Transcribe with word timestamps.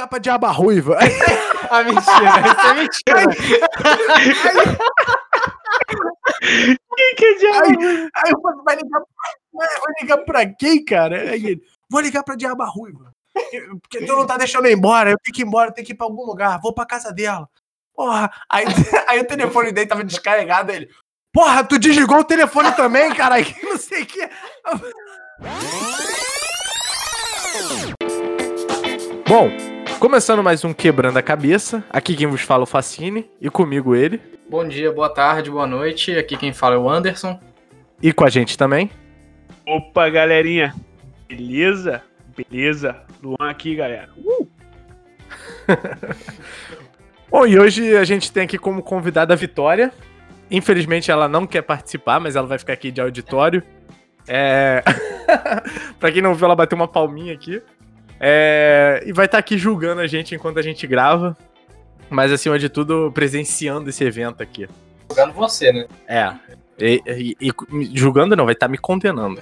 ligar 0.00 0.06
pra 0.06 0.18
Diaba 0.18 0.50
Ruiva. 0.50 0.98
ah, 1.70 1.82
mentira, 1.82 2.40
isso 2.46 2.66
é 2.66 2.74
mentira. 2.74 3.20
Quem 6.96 7.14
que 7.16 7.24
é 7.24 7.34
Diaba 7.34 7.66
Ruiva? 7.66 8.08
Aí 8.16 8.30
eu 8.30 8.40
falei, 8.40 8.60
vai 8.64 8.76
ligar, 8.76 9.02
vai 9.52 9.68
ligar 10.00 10.18
pra 10.18 10.46
quem, 10.46 10.84
cara? 10.84 11.30
Aí 11.30 11.44
ele, 11.46 11.60
vou 11.90 12.00
ligar 12.00 12.22
pra 12.22 12.36
Diaba 12.36 12.64
Ruiva. 12.64 13.12
Porque 13.82 14.04
tu 14.04 14.16
não 14.16 14.26
tá 14.26 14.36
deixando 14.36 14.66
eu 14.66 14.72
ir 14.72 14.76
embora, 14.76 15.10
eu 15.10 15.16
tenho 15.22 15.34
que 15.34 15.42
ir 15.42 15.46
embora, 15.46 15.70
eu 15.70 15.74
tenho 15.74 15.86
que 15.86 15.92
ir 15.92 15.96
pra 15.96 16.06
algum 16.06 16.24
lugar, 16.24 16.60
vou 16.60 16.74
pra 16.74 16.86
casa 16.86 17.12
dela. 17.12 17.48
Porra, 17.94 18.30
aí, 18.48 18.64
aí 19.08 19.20
o 19.20 19.26
telefone 19.26 19.72
dele 19.72 19.86
tava 19.86 20.04
descarregado, 20.04 20.72
ele, 20.72 20.90
porra, 21.32 21.64
tu 21.64 21.78
desligou 21.78 22.18
o 22.18 22.24
telefone 22.24 22.72
também, 22.72 23.14
cara, 23.14 23.36
não 23.62 23.78
sei 23.78 24.02
o 24.02 24.06
que. 24.06 24.28
Bom, 29.28 29.48
começando 30.00 30.42
mais 30.42 30.64
um 30.64 30.72
Quebrando 30.72 31.18
a 31.18 31.22
Cabeça, 31.22 31.84
aqui 31.90 32.16
quem 32.16 32.26
vos 32.26 32.40
fala 32.40 32.62
é 32.62 32.64
o 32.64 32.66
Facine 32.66 33.30
e 33.38 33.50
comigo 33.50 33.94
ele. 33.94 34.18
Bom 34.48 34.66
dia, 34.66 34.90
boa 34.90 35.10
tarde, 35.10 35.50
boa 35.50 35.66
noite, 35.66 36.16
aqui 36.16 36.38
quem 36.38 36.54
fala 36.54 36.74
é 36.74 36.78
o 36.78 36.88
Anderson. 36.88 37.38
E 38.02 38.10
com 38.10 38.24
a 38.24 38.30
gente 38.30 38.56
também. 38.56 38.90
Opa, 39.66 40.08
galerinha, 40.08 40.74
beleza? 41.28 42.02
Beleza, 42.34 42.96
Luan 43.22 43.50
aqui, 43.50 43.76
galera. 43.76 44.08
Uh! 44.16 44.48
Bom, 47.30 47.46
e 47.46 47.58
hoje 47.58 47.94
a 47.94 48.02
gente 48.02 48.32
tem 48.32 48.44
aqui 48.44 48.56
como 48.56 48.82
convidada 48.82 49.34
a 49.34 49.36
Vitória. 49.36 49.92
Infelizmente 50.50 51.10
ela 51.10 51.28
não 51.28 51.46
quer 51.46 51.60
participar, 51.60 52.18
mas 52.18 52.36
ela 52.36 52.46
vai 52.46 52.58
ficar 52.58 52.72
aqui 52.72 52.90
de 52.90 53.02
auditório. 53.02 53.62
É... 54.26 54.82
pra 56.00 56.10
quem 56.10 56.22
não 56.22 56.34
viu, 56.34 56.46
ela 56.46 56.56
bateu 56.56 56.74
uma 56.74 56.88
palminha 56.88 57.34
aqui. 57.34 57.62
É, 58.20 59.02
e 59.06 59.12
vai 59.12 59.24
estar 59.24 59.36
tá 59.36 59.40
aqui 59.40 59.56
julgando 59.56 60.02
a 60.02 60.06
gente 60.06 60.34
enquanto 60.34 60.58
a 60.58 60.62
gente 60.62 60.86
grava. 60.86 61.36
Mas 62.10 62.30
acima 62.30 62.58
de 62.58 62.68
tudo, 62.68 63.10
presenciando 63.12 63.88
esse 63.88 64.04
evento 64.04 64.42
aqui. 64.42 64.68
Julgando 65.08 65.32
você, 65.32 65.72
né? 65.72 65.86
É. 66.06 66.34
E, 66.78 67.36
e, 67.40 67.48
e 67.48 67.52
julgando 67.94 68.36
não, 68.36 68.44
vai 68.44 68.54
estar 68.54 68.66
tá 68.66 68.70
me 68.70 68.76
condenando. 68.76 69.40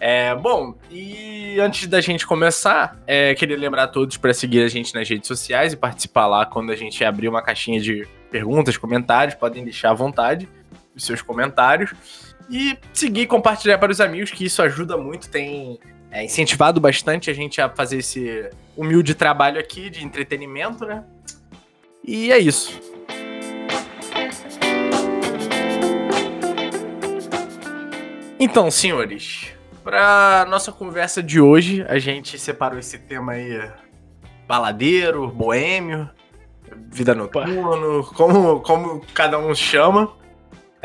É, 0.00 0.34
bom, 0.34 0.74
e 0.90 1.58
antes 1.58 1.86
da 1.88 2.00
gente 2.00 2.26
começar, 2.26 3.00
é, 3.06 3.34
queria 3.34 3.56
lembrar 3.56 3.84
a 3.84 3.88
todos 3.88 4.16
para 4.16 4.34
seguir 4.34 4.62
a 4.62 4.68
gente 4.68 4.94
nas 4.94 5.08
redes 5.08 5.26
sociais 5.26 5.72
e 5.72 5.76
participar 5.76 6.26
lá 6.26 6.44
quando 6.44 6.70
a 6.70 6.76
gente 6.76 7.02
abrir 7.04 7.28
uma 7.28 7.42
caixinha 7.42 7.80
de 7.80 8.06
perguntas, 8.30 8.76
comentários. 8.76 9.34
Podem 9.34 9.64
deixar 9.64 9.90
à 9.90 9.94
vontade 9.94 10.48
os 10.94 11.04
seus 11.04 11.22
comentários. 11.22 11.92
E 12.50 12.76
seguir 12.92 13.22
e 13.22 13.26
compartilhar 13.26 13.78
para 13.78 13.90
os 13.90 14.00
amigos, 14.00 14.30
que 14.30 14.44
isso 14.44 14.60
ajuda 14.62 14.96
muito. 14.96 15.30
Tem 15.30 15.80
é, 16.14 16.22
incentivado 16.22 16.80
bastante 16.80 17.28
a 17.28 17.34
gente 17.34 17.60
a 17.60 17.68
fazer 17.68 17.98
esse 17.98 18.48
humilde 18.76 19.16
trabalho 19.16 19.58
aqui 19.58 19.90
de 19.90 20.04
entretenimento, 20.04 20.86
né? 20.86 21.02
E 22.04 22.30
é 22.30 22.38
isso. 22.38 22.80
Então, 28.38 28.70
senhores, 28.70 29.52
para 29.82 30.46
nossa 30.48 30.70
conversa 30.70 31.20
de 31.20 31.40
hoje, 31.40 31.84
a 31.88 31.98
gente 31.98 32.38
separou 32.38 32.78
esse 32.78 32.96
tema 32.96 33.32
aí 33.32 33.68
baladeiro, 34.46 35.26
boêmio, 35.26 36.08
vida 36.92 37.12
noturna, 37.12 38.04
como, 38.14 38.60
como 38.60 39.04
cada 39.12 39.36
um 39.36 39.52
chama. 39.52 40.12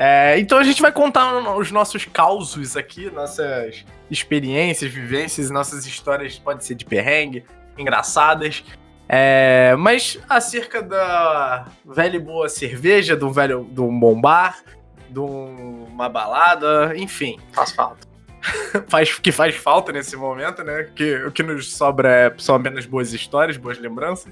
É, 0.01 0.39
então 0.39 0.57
a 0.57 0.63
gente 0.63 0.81
vai 0.81 0.93
contar 0.93 1.57
os 1.57 1.71
nossos 1.71 2.05
causos 2.05 2.77
aqui, 2.77 3.11
nossas 3.11 3.83
experiências, 4.09 4.89
vivências, 4.89 5.49
nossas 5.49 5.85
histórias, 5.85 6.39
pode 6.39 6.63
ser 6.63 6.75
de 6.75 6.85
perrengue, 6.85 7.43
engraçadas. 7.77 8.63
É, 9.09 9.75
mas 9.77 10.17
acerca 10.29 10.81
da 10.81 11.65
velha 11.83 12.15
e 12.15 12.19
boa 12.19 12.47
cerveja, 12.47 13.13
do 13.13 13.29
velho, 13.29 13.65
do 13.65 13.87
um 13.87 13.99
bom 13.99 14.21
bar, 14.21 14.63
de 15.09 15.19
uma 15.19 16.07
balada, 16.07 16.93
enfim. 16.95 17.37
Faz 17.51 17.73
falta. 17.73 18.07
faz, 18.87 19.19
que 19.19 19.33
faz 19.33 19.53
falta 19.55 19.91
nesse 19.91 20.15
momento, 20.15 20.63
né? 20.63 20.89
Que, 20.95 21.15
o 21.25 21.31
que 21.31 21.43
nos 21.43 21.73
sobra 21.73 22.09
é, 22.09 22.33
são 22.37 22.55
apenas 22.55 22.85
boas 22.85 23.11
histórias, 23.11 23.57
boas 23.57 23.77
lembranças. 23.77 24.31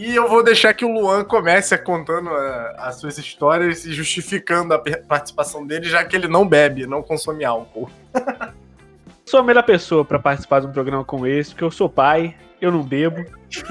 E 0.00 0.14
eu 0.14 0.26
vou 0.26 0.42
deixar 0.42 0.72
que 0.72 0.82
o 0.82 0.90
Luan 0.90 1.22
comece 1.24 1.76
contando 1.76 2.30
a, 2.30 2.70
as 2.88 2.96
suas 2.96 3.18
histórias 3.18 3.84
e 3.84 3.92
justificando 3.92 4.72
a 4.72 4.78
participação 4.78 5.66
dele, 5.66 5.90
já 5.90 6.02
que 6.02 6.16
ele 6.16 6.26
não 6.26 6.48
bebe, 6.48 6.86
não 6.86 7.02
consome 7.02 7.44
álcool. 7.44 7.90
sou 9.28 9.40
a 9.40 9.42
melhor 9.42 9.62
pessoa 9.62 10.02
para 10.02 10.18
participar 10.18 10.60
de 10.60 10.68
um 10.68 10.72
programa 10.72 11.04
como 11.04 11.26
esse, 11.26 11.50
porque 11.50 11.64
eu 11.64 11.70
sou 11.70 11.86
pai, 11.86 12.34
eu 12.62 12.72
não 12.72 12.82
bebo, 12.82 13.26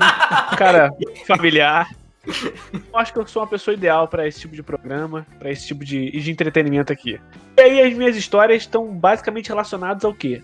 cara 0.56 0.92
familiar. 1.26 1.90
Eu 2.28 3.00
acho 3.00 3.12
que 3.12 3.18
eu 3.18 3.26
sou 3.26 3.42
uma 3.42 3.50
pessoa 3.50 3.74
ideal 3.74 4.08
para 4.08 4.28
esse 4.28 4.42
tipo 4.42 4.56
de 4.56 4.62
programa, 4.62 5.26
para 5.40 5.50
esse 5.50 5.66
tipo 5.66 5.84
de, 5.84 6.12
de 6.12 6.30
entretenimento 6.30 6.94
aqui. 6.94 7.20
E 7.58 7.62
aí 7.62 7.82
as 7.82 7.94
minhas 7.96 8.16
histórias 8.16 8.62
estão 8.62 8.86
basicamente 8.86 9.50
relacionadas 9.50 10.06
ao 10.06 10.14
quê? 10.14 10.44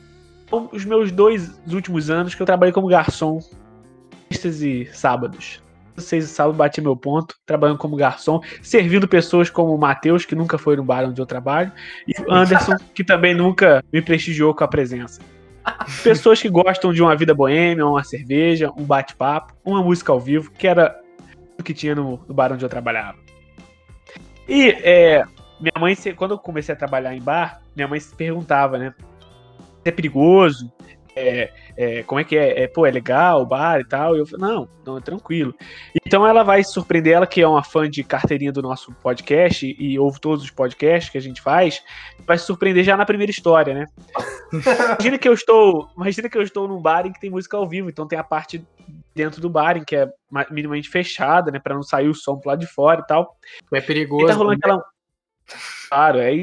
Os 0.52 0.84
meus 0.84 1.12
dois 1.12 1.62
últimos 1.72 2.10
anos 2.10 2.34
que 2.34 2.42
eu 2.42 2.46
trabalhei 2.48 2.74
como 2.74 2.88
garçom, 2.88 3.40
sextas 4.32 4.64
e 4.64 4.90
sábados 4.92 5.64
seis 5.98 6.26
sábado 6.26 6.56
bati 6.56 6.82
meu 6.82 6.96
ponto, 6.96 7.36
trabalhando 7.46 7.78
como 7.78 7.96
garçom, 7.96 8.42
servindo 8.62 9.08
pessoas 9.08 9.50
como 9.50 9.74
o 9.74 9.78
Matheus, 9.78 10.26
que 10.26 10.36
nunca 10.36 10.58
foi 10.58 10.76
no 10.76 10.84
bar 10.84 11.06
onde 11.06 11.22
eu 11.22 11.26
trabalho, 11.26 11.72
e 12.08 12.14
o 12.22 12.34
Anderson, 12.34 12.76
que 12.94 13.04
também 13.04 13.34
nunca 13.34 13.84
me 13.92 14.02
prestigiou 14.02 14.54
com 14.54 14.64
a 14.64 14.68
presença. 14.68 15.22
Pessoas 16.04 16.42
que 16.42 16.50
gostam 16.50 16.94
de 16.94 17.02
uma 17.02 17.16
vida 17.16 17.34
boêmia, 17.34 17.86
uma 17.86 18.04
cerveja, 18.04 18.72
um 18.78 18.84
bate-papo, 18.84 19.54
uma 19.64 19.82
música 19.82 20.12
ao 20.12 20.20
vivo, 20.20 20.52
que 20.52 20.68
era 20.68 21.00
o 21.60 21.64
que 21.64 21.74
tinha 21.74 21.96
no, 21.96 22.24
no 22.28 22.34
bar 22.34 22.52
onde 22.52 22.64
eu 22.64 22.70
trabalhava. 22.70 23.18
E 24.48 24.70
é, 24.70 25.24
minha 25.60 25.74
mãe, 25.80 25.96
quando 26.16 26.32
eu 26.32 26.38
comecei 26.38 26.74
a 26.74 26.78
trabalhar 26.78 27.16
em 27.16 27.22
bar, 27.22 27.62
minha 27.76 27.88
mãe 27.88 28.00
se 28.00 28.14
perguntava, 28.14 28.78
né? 28.78 28.94
É 29.84 29.92
perigoso? 29.92 30.72
É, 31.16 31.54
é, 31.78 32.04
como 32.04 32.20
é 32.20 32.24
que 32.24 32.38
é? 32.38 32.64
é? 32.64 32.68
Pô, 32.68 32.86
é 32.86 32.92
legal 32.92 33.42
o 33.42 33.46
bar 33.46 33.80
e 33.80 33.86
tal? 33.86 34.16
E 34.16 34.20
eu 34.20 34.26
falei, 34.26 34.46
não, 34.46 34.70
não, 34.86 34.98
é 34.98 35.02
tranquilo. 35.02 35.56
Então 36.06 36.28
ela 36.28 36.44
vai 36.44 36.64
surpreender, 36.64 37.14
ela 37.14 37.26
que 37.26 37.42
é 37.42 37.48
uma 37.48 37.64
fã 37.64 37.90
de 37.90 38.04
carteirinha 38.04 38.52
do 38.52 38.62
nosso 38.62 38.92
podcast 38.96 39.66
e 39.80 39.98
ouve 39.98 40.20
todos 40.20 40.44
os 40.44 40.52
podcasts 40.52 41.10
que 41.10 41.18
a 41.18 41.22
gente 41.22 41.42
faz, 41.42 41.82
vai 42.26 42.38
se 42.38 42.46
surpreender 42.46 42.84
já 42.84 42.98
na 42.98 43.06
primeira 43.06 43.32
história, 43.32 43.74
né? 43.74 43.86
imagina 44.52 45.18
que 45.18 45.28
eu 45.28 45.34
estou, 45.34 45.90
imagina 45.96 46.30
que 46.30 46.38
eu 46.38 46.44
estou 46.44 46.68
num 46.68 46.82
bar 46.82 47.06
em 47.06 47.14
que 47.14 47.20
tem 47.20 47.30
música 47.30 47.56
ao 47.56 47.68
vivo, 47.68 47.90
então 47.90 48.08
tem 48.08 48.20
a 48.20 48.24
parte 48.24 48.66
dentro 49.16 49.40
do 49.40 49.50
bar 49.50 49.78
em 49.78 49.86
que 49.86 49.96
é 49.96 50.10
minimamente 50.52 50.90
fechada, 50.90 51.50
né, 51.50 51.60
para 51.60 51.74
não 51.74 51.82
sair 51.82 52.10
o 52.10 52.14
som 52.14 52.38
pro 52.38 52.50
lado 52.50 52.60
de 52.60 52.68
fora 52.68 53.02
e 53.02 53.08
tal. 53.08 53.38
É 53.74 53.80
perigoso. 53.80 54.26
E 54.26 54.28
tá 54.28 54.34
rolando 54.34 54.56
né? 54.56 54.60
aquela 54.62 54.84
Claro, 55.90 56.20
aí 56.20 56.42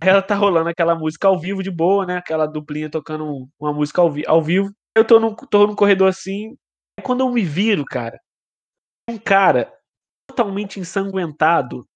ela 0.00 0.22
tá 0.22 0.34
rolando 0.34 0.68
aquela 0.68 0.94
música 0.94 1.28
ao 1.28 1.38
vivo 1.38 1.62
de 1.62 1.70
boa, 1.70 2.06
né? 2.06 2.16
Aquela 2.16 2.46
duplinha 2.46 2.90
tocando 2.90 3.48
uma 3.58 3.72
música 3.72 4.00
ao, 4.00 4.10
vi 4.10 4.24
ao 4.26 4.42
vivo. 4.42 4.70
Eu 4.96 5.04
tô 5.04 5.20
no, 5.20 5.34
tô 5.34 5.66
no 5.66 5.76
corredor 5.76 6.08
assim. 6.08 6.56
Quando 7.02 7.20
eu 7.20 7.30
me 7.30 7.42
viro, 7.42 7.84
cara, 7.84 8.18
um 9.08 9.18
cara 9.18 9.72
totalmente 10.28 10.80
ensanguentado, 10.80 11.86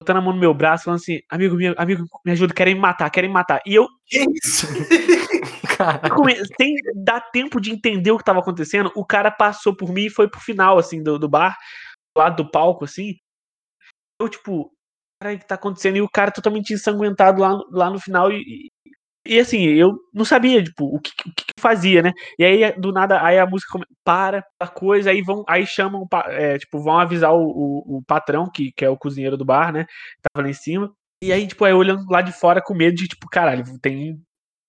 botando 0.00 0.16
a 0.16 0.20
mão 0.20 0.32
no 0.32 0.40
meu 0.40 0.54
braço, 0.54 0.84
falando 0.84 1.00
assim: 1.00 1.20
amigo, 1.28 1.56
meu, 1.56 1.74
amigo, 1.76 2.04
me 2.24 2.32
ajuda, 2.32 2.54
querem 2.54 2.74
me 2.74 2.80
matar, 2.80 3.10
querem 3.10 3.28
me 3.28 3.34
matar. 3.34 3.60
E 3.66 3.74
eu. 3.74 3.86
Que 4.06 4.24
isso? 4.42 4.66
Sem 6.60 6.74
dar 7.04 7.20
tempo 7.30 7.60
de 7.60 7.70
entender 7.70 8.10
o 8.10 8.18
que 8.18 8.24
tava 8.24 8.40
acontecendo, 8.40 8.90
o 8.96 9.04
cara 9.04 9.30
passou 9.30 9.76
por 9.76 9.92
mim 9.92 10.06
e 10.06 10.10
foi 10.10 10.28
pro 10.28 10.40
final, 10.40 10.78
assim, 10.78 11.02
do, 11.02 11.18
do 11.18 11.28
bar, 11.28 11.56
do 12.16 12.20
lado 12.20 12.42
do 12.42 12.50
palco, 12.50 12.84
assim. 12.84 13.14
Eu, 14.20 14.28
tipo, 14.28 14.72
o 15.20 15.38
que 15.38 15.46
tá 15.46 15.56
acontecendo? 15.56 15.96
E 15.96 16.02
o 16.02 16.08
cara 16.08 16.30
totalmente 16.30 16.72
ensanguentado 16.72 17.42
lá, 17.42 17.60
lá 17.70 17.90
no 17.90 17.98
final 17.98 18.30
e, 18.30 18.70
e 19.26 19.38
assim, 19.38 19.62
eu 19.62 19.98
não 20.14 20.24
sabia, 20.24 20.64
tipo, 20.64 20.86
o 20.86 20.98
que, 20.98 21.10
o 21.10 21.32
que 21.34 21.44
fazia, 21.60 22.00
né? 22.00 22.12
E 22.38 22.44
aí, 22.44 22.72
do 22.80 22.90
nada, 22.92 23.22
aí 23.22 23.38
a 23.38 23.46
música 23.46 23.78
para, 24.02 24.42
a 24.58 24.66
coisa, 24.66 25.10
aí 25.10 25.20
vão, 25.20 25.44
aí 25.46 25.66
chamam, 25.66 26.06
é, 26.28 26.58
tipo, 26.58 26.82
vão 26.82 26.98
avisar 26.98 27.34
o, 27.34 27.42
o, 27.42 27.98
o, 27.98 28.02
patrão, 28.06 28.50
que, 28.50 28.72
que 28.72 28.86
é 28.86 28.88
o 28.88 28.96
cozinheiro 28.96 29.36
do 29.36 29.44
bar, 29.44 29.70
né? 29.70 29.84
Tava 30.22 30.46
lá 30.46 30.50
em 30.50 30.54
cima. 30.54 30.90
E 31.22 31.30
aí, 31.30 31.46
tipo, 31.46 31.62
aí 31.64 31.74
olhando 31.74 32.10
lá 32.10 32.22
de 32.22 32.32
fora 32.32 32.62
com 32.62 32.74
medo 32.74 32.96
de, 32.96 33.06
tipo, 33.06 33.28
caralho, 33.28 33.64
tem 33.80 34.18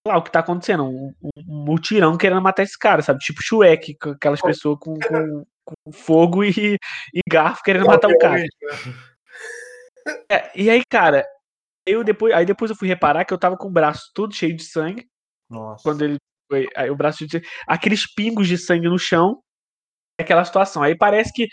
lá 0.06 0.18
o 0.18 0.24
que 0.24 0.32
tá 0.32 0.40
acontecendo, 0.40 0.84
um, 0.84 1.14
um, 1.22 1.30
um 1.38 1.66
mutirão 1.66 2.18
querendo 2.18 2.42
matar 2.42 2.64
esse 2.64 2.78
cara, 2.78 3.02
sabe? 3.02 3.20
Tipo 3.20 3.42
Shrek, 3.42 3.96
aquelas 4.02 4.42
pessoas 4.42 4.78
com, 4.80 4.94
com, 4.96 5.46
com 5.64 5.92
fogo 5.94 6.44
e, 6.44 6.78
e 7.14 7.22
garfo 7.30 7.64
querendo 7.64 7.86
matar 7.86 8.10
o 8.10 8.18
cara. 8.18 8.44
É, 10.30 10.52
e 10.60 10.70
aí, 10.70 10.82
cara, 10.90 11.26
eu 11.86 12.04
depois, 12.04 12.34
aí 12.34 12.46
depois 12.46 12.72
eu 12.72 12.78
fui 12.78 12.88
reparar 12.88 13.26
que 13.26 13.34
eu 13.34 13.38
tava 13.38 13.58
com 13.58 13.68
o 13.68 13.72
braço 13.72 14.12
todo 14.14 14.36
cheio 14.36 14.56
de 14.56 14.64
sangue. 14.64 15.08
Nossa. 15.50 15.84
Quando 15.84 16.04
ele 16.04 16.18
foi, 16.50 16.68
aí 16.76 16.90
o 16.90 16.96
braço 16.96 17.26
de 17.26 17.42
aqueles 17.68 18.12
pingos 18.14 18.48
de 18.48 18.58
sangue 18.58 18.88
no 18.88 19.00
chão, 19.00 19.42
aquela 20.20 20.46
situação. 20.46 20.84
Aí 20.84 20.96
parece 20.96 21.32
que 21.34 21.48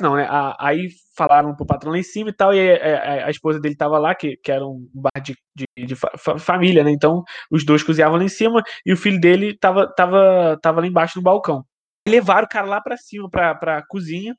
não, 0.00 0.16
né? 0.16 0.26
Aí 0.58 0.88
falaram 1.16 1.54
pro 1.54 1.66
patrão 1.66 1.92
lá 1.92 1.98
em 1.98 2.02
cima 2.02 2.30
e 2.30 2.32
tal, 2.32 2.52
e 2.54 2.72
a, 2.72 3.24
a, 3.24 3.26
a 3.26 3.30
esposa 3.30 3.60
dele 3.60 3.76
tava 3.76 3.98
lá, 3.98 4.14
que, 4.14 4.36
que 4.38 4.50
era 4.50 4.66
um 4.66 4.88
bar 4.92 5.22
de, 5.22 5.36
de, 5.54 5.86
de 5.86 5.94
fa 5.94 6.38
família, 6.38 6.82
né? 6.82 6.90
Então 6.90 7.22
os 7.50 7.64
dois 7.64 7.82
cozinhavam 7.82 8.18
lá 8.18 8.24
em 8.24 8.28
cima 8.28 8.62
e 8.84 8.92
o 8.92 8.96
filho 8.96 9.20
dele 9.20 9.56
tava, 9.56 9.86
tava, 9.94 10.58
tava 10.62 10.80
lá 10.80 10.86
embaixo 10.86 11.18
no 11.18 11.22
balcão. 11.22 11.64
levaram 12.08 12.46
o 12.46 12.48
cara 12.48 12.66
lá 12.66 12.80
pra 12.80 12.96
cima, 12.96 13.28
pra, 13.30 13.54
pra 13.54 13.84
cozinha, 13.86 14.34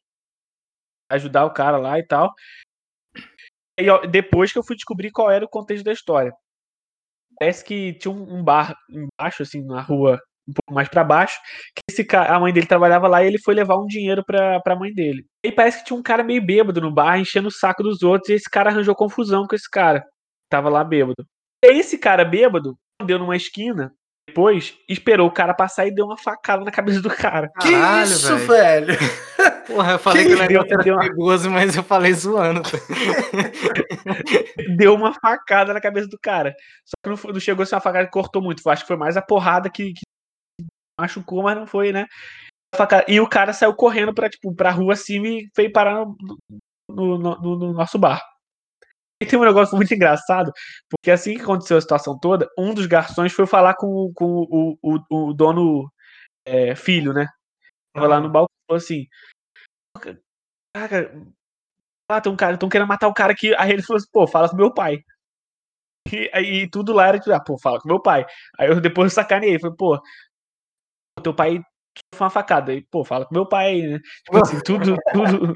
ajudar 1.09 1.45
o 1.45 1.53
cara 1.53 1.77
lá 1.77 1.97
e 1.99 2.03
tal. 2.05 2.33
E 3.79 3.89
ó, 3.89 4.05
depois 4.05 4.51
que 4.51 4.59
eu 4.59 4.63
fui 4.63 4.75
descobrir 4.75 5.11
qual 5.11 5.29
era 5.29 5.43
o 5.43 5.49
contexto 5.49 5.83
da 5.83 5.91
história. 5.91 6.33
Parece 7.37 7.63
que 7.63 7.93
tinha 7.93 8.13
um 8.13 8.43
bar 8.43 8.73
embaixo, 8.89 9.43
assim, 9.43 9.61
na 9.65 9.81
rua, 9.81 10.21
um 10.47 10.53
pouco 10.53 10.73
mais 10.73 10.87
pra 10.87 11.03
baixo, 11.03 11.37
que 11.75 11.81
esse 11.91 12.05
cara, 12.05 12.33
a 12.33 12.39
mãe 12.39 12.53
dele 12.53 12.67
trabalhava 12.67 13.07
lá 13.07 13.23
e 13.23 13.27
ele 13.27 13.39
foi 13.39 13.53
levar 13.53 13.77
um 13.77 13.87
dinheiro 13.87 14.23
pra, 14.23 14.59
pra 14.61 14.75
mãe 14.75 14.93
dele. 14.93 15.25
E 15.43 15.51
parece 15.51 15.79
que 15.79 15.85
tinha 15.85 15.97
um 15.97 16.03
cara 16.03 16.23
meio 16.23 16.41
bêbado 16.41 16.79
no 16.79 16.93
bar, 16.93 17.19
enchendo 17.19 17.49
o 17.49 17.51
saco 17.51 17.83
dos 17.83 18.01
outros, 18.03 18.29
e 18.29 18.33
esse 18.33 18.49
cara 18.49 18.69
arranjou 18.69 18.95
confusão 18.95 19.45
com 19.45 19.55
esse 19.55 19.69
cara. 19.69 20.05
Tava 20.49 20.69
lá 20.69 20.83
bêbado. 20.83 21.25
E 21.63 21.67
aí 21.67 21.79
esse 21.79 21.97
cara 21.97 22.23
bêbado 22.23 22.77
deu 23.03 23.19
numa 23.19 23.35
esquina, 23.35 23.91
depois 24.27 24.77
esperou 24.87 25.27
o 25.27 25.33
cara 25.33 25.53
passar 25.53 25.87
e 25.87 25.93
deu 25.93 26.05
uma 26.05 26.17
facada 26.17 26.63
na 26.63 26.71
cabeça 26.71 27.01
do 27.01 27.09
cara. 27.09 27.49
Que 27.59 27.71
Caralho, 27.71 28.05
isso, 28.05 28.37
velho. 28.37 28.87
velho? 28.87 28.99
Porra, 29.67 29.93
eu 29.93 29.99
falei 29.99 30.23
Que 30.23 30.29
que 30.29 30.35
o 30.35 30.39
negócio 30.39 30.77
deu- 30.79 30.93
uma- 30.95 31.01
perigoso, 31.01 31.49
mas 31.49 31.75
eu 31.75 31.83
falei 31.83 32.13
zoando. 32.13 32.61
Deu 34.77 34.93
uma 34.93 35.13
facada 35.13 35.73
na 35.73 35.81
cabeça 35.81 36.07
do 36.07 36.19
cara. 36.19 36.55
Só 36.85 36.93
que 37.03 37.09
não, 37.09 37.17
foi- 37.17 37.33
não 37.33 37.39
chegou 37.39 37.63
a 37.63 37.65
ser 37.65 37.75
uma 37.75 37.81
facada 37.81 38.05
que 38.05 38.11
cortou 38.11 38.41
muito. 38.41 38.67
Acho 38.69 38.83
que 38.83 38.87
foi 38.87 38.97
mais 38.97 39.17
a 39.17 39.21
porrada 39.21 39.69
que, 39.69 39.93
que 39.93 40.65
machucou, 40.99 41.43
mas 41.43 41.57
não 41.57 41.67
foi, 41.67 41.91
né? 41.91 42.05
E 43.07 43.19
o 43.19 43.27
cara 43.27 43.53
saiu 43.53 43.73
correndo 43.73 44.13
pra, 44.13 44.29
tipo, 44.29 44.53
pra 44.53 44.71
rua 44.71 44.93
acima 44.93 45.27
e 45.27 45.47
veio 45.55 45.71
parar 45.71 46.05
no, 46.05 46.15
no- 46.89 47.17
no- 47.17 47.41
no- 47.41 47.55
no 47.59 47.73
nosso 47.73 47.97
bar. 47.97 48.21
E 49.21 49.25
tem 49.25 49.39
um 49.39 49.45
negócio 49.45 49.75
muito 49.77 49.93
engraçado, 49.93 50.51
porque 50.91 51.09
assim 51.09 51.35
que 51.35 51.41
aconteceu 51.41 51.77
a 51.77 51.81
situação 51.81 52.19
toda, 52.19 52.49
um 52.59 52.73
dos 52.73 52.85
garçons 52.85 53.31
foi 53.31 53.47
falar 53.47 53.75
com, 53.75 53.87
o- 53.87 54.11
com 54.13 54.25
o, 54.49 54.77
o, 54.83 55.29
o 55.29 55.33
dono 55.33 55.89
é, 56.45 56.75
filho, 56.75 57.13
né? 57.13 57.27
Tava 57.95 58.07
lá 58.07 58.19
no 58.19 58.29
balcão 58.29 58.49
e 58.51 58.67
falou 58.67 58.77
assim: 58.83 59.05
Caraca, 60.73 61.13
ah, 62.09 62.21
tem 62.21 62.31
um 62.31 62.35
cara, 62.35 62.53
estão 62.53 62.69
querendo 62.69 62.87
matar 62.87 63.07
o 63.07 63.13
cara 63.13 63.33
aqui. 63.33 63.55
Aí 63.55 63.71
ele 63.71 63.83
falou 63.83 63.97
assim: 63.97 64.09
pô, 64.11 64.27
fala 64.27 64.49
com 64.49 64.55
meu 64.55 64.73
pai. 64.73 65.03
E, 66.11 66.29
aí 66.33 66.69
tudo 66.69 66.93
lá 66.93 67.07
era 67.07 67.19
tipo, 67.19 67.33
ah, 67.33 67.39
pô, 67.39 67.57
fala 67.57 67.79
com 67.79 67.87
meu 67.87 68.01
pai. 68.01 68.25
Aí 68.59 68.69
eu 68.69 68.79
depois 68.79 69.11
eu 69.11 69.15
sacaneei, 69.15 69.59
falei, 69.59 69.75
pô, 69.75 69.99
teu 71.23 71.33
pai 71.33 71.59
foi 72.13 72.25
uma 72.25 72.29
facada. 72.29 72.71
Aí, 72.71 72.81
pô, 72.91 73.03
fala 73.03 73.25
com 73.25 73.33
meu 73.33 73.47
pai, 73.47 73.67
aí, 73.67 73.87
né? 73.87 73.99
Tipo 74.23 74.37
assim, 74.37 74.59
tudo, 74.63 74.95
tudo, 75.13 75.55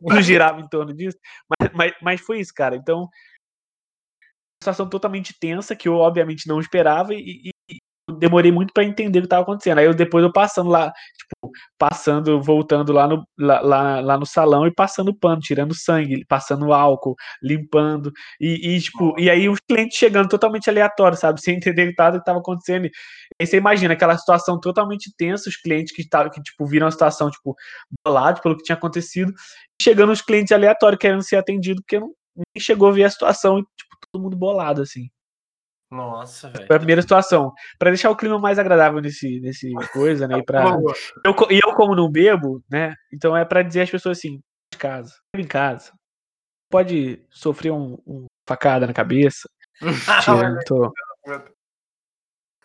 tudo 0.00 0.22
girava 0.22 0.60
em 0.60 0.68
torno 0.68 0.92
disso. 0.94 1.18
Mas, 1.48 1.72
mas, 1.72 1.92
mas 2.02 2.20
foi 2.20 2.40
isso, 2.40 2.52
cara. 2.54 2.76
Então, 2.76 3.08
situação 4.62 4.88
totalmente 4.88 5.38
tensa 5.38 5.76
que 5.76 5.88
eu 5.88 5.94
obviamente 5.94 6.48
não 6.48 6.60
esperava 6.60 7.14
e, 7.14 7.48
e- 7.48 7.55
demorei 8.18 8.52
muito 8.52 8.72
pra 8.72 8.84
entender 8.84 9.18
o 9.18 9.22
que 9.22 9.28
tava 9.28 9.42
acontecendo. 9.42 9.78
Aí 9.78 9.86
eu 9.86 9.94
depois 9.94 10.24
eu 10.24 10.32
passando 10.32 10.70
lá, 10.70 10.92
tipo, 11.18 11.50
passando, 11.78 12.40
voltando 12.40 12.92
lá 12.92 13.08
no, 13.08 13.26
lá, 13.38 13.60
lá, 13.60 14.00
lá 14.00 14.18
no 14.18 14.26
salão 14.26 14.66
e 14.66 14.72
passando 14.72 15.14
pano, 15.14 15.40
tirando 15.40 15.74
sangue, 15.74 16.24
passando 16.26 16.72
álcool, 16.72 17.16
limpando. 17.42 18.12
E, 18.40 18.76
e, 18.76 18.80
tipo, 18.80 19.14
e 19.18 19.28
aí 19.28 19.48
os 19.48 19.58
clientes 19.68 19.98
chegando 19.98 20.28
totalmente 20.28 20.70
aleatórios, 20.70 21.20
sabe? 21.20 21.40
Sem 21.40 21.56
entender 21.56 21.84
o 21.86 21.90
que 21.90 21.96
tava, 21.96 22.16
o 22.16 22.20
que 22.20 22.24
tava 22.24 22.38
acontecendo. 22.38 22.86
E 22.86 22.90
aí 23.40 23.46
você 23.46 23.56
imagina 23.56 23.94
aquela 23.94 24.16
situação 24.16 24.60
totalmente 24.60 25.12
tensa, 25.16 25.48
os 25.48 25.56
clientes 25.56 25.94
que, 25.94 26.08
tavam, 26.08 26.30
que 26.30 26.40
tipo, 26.42 26.66
viram 26.66 26.86
a 26.86 26.90
situação, 26.90 27.30
tipo, 27.30 27.56
bolados 28.04 28.40
pelo 28.40 28.56
que 28.56 28.62
tinha 28.64 28.76
acontecido, 28.76 29.32
chegando 29.82 30.12
os 30.12 30.22
clientes 30.22 30.52
aleatórios 30.52 30.98
querendo 31.00 31.22
ser 31.22 31.36
atendido, 31.36 31.82
porque 31.82 31.98
não, 32.00 32.12
nem 32.36 32.62
chegou 32.62 32.88
a 32.88 32.92
ver 32.92 33.04
a 33.04 33.10
situação 33.10 33.58
e, 33.58 33.62
tipo, 33.62 33.96
todo 34.12 34.22
mundo 34.22 34.36
bolado, 34.36 34.82
assim. 34.82 35.08
Nossa, 35.90 36.48
velho. 36.50 36.66
Foi 36.66 36.76
a 36.76 36.80
primeira 36.80 37.00
situação. 37.02 37.52
Pra 37.78 37.90
deixar 37.90 38.10
o 38.10 38.16
clima 38.16 38.38
mais 38.38 38.58
agradável 38.58 39.00
nesse, 39.00 39.40
nesse 39.40 39.72
coisa, 39.92 40.26
né? 40.26 40.38
E 40.38 40.42
pra, 40.44 40.64
eu, 41.24 41.34
e 41.50 41.60
eu, 41.64 41.74
como 41.74 41.94
não 41.94 42.10
bebo, 42.10 42.62
né? 42.70 42.94
Então 43.12 43.36
é 43.36 43.44
pra 43.44 43.62
dizer 43.62 43.82
às 43.82 43.90
pessoas 43.90 44.18
assim: 44.18 44.40
de 44.72 44.78
casa, 44.78 45.14
bebe 45.34 45.44
em 45.44 45.48
casa. 45.48 45.92
Pode 46.70 47.24
sofrer 47.30 47.70
um, 47.70 47.96
um 48.06 48.26
facada 48.48 48.86
na 48.86 48.92
cabeça. 48.92 49.48
Tirando, 50.24 50.58
tô... 50.64 50.92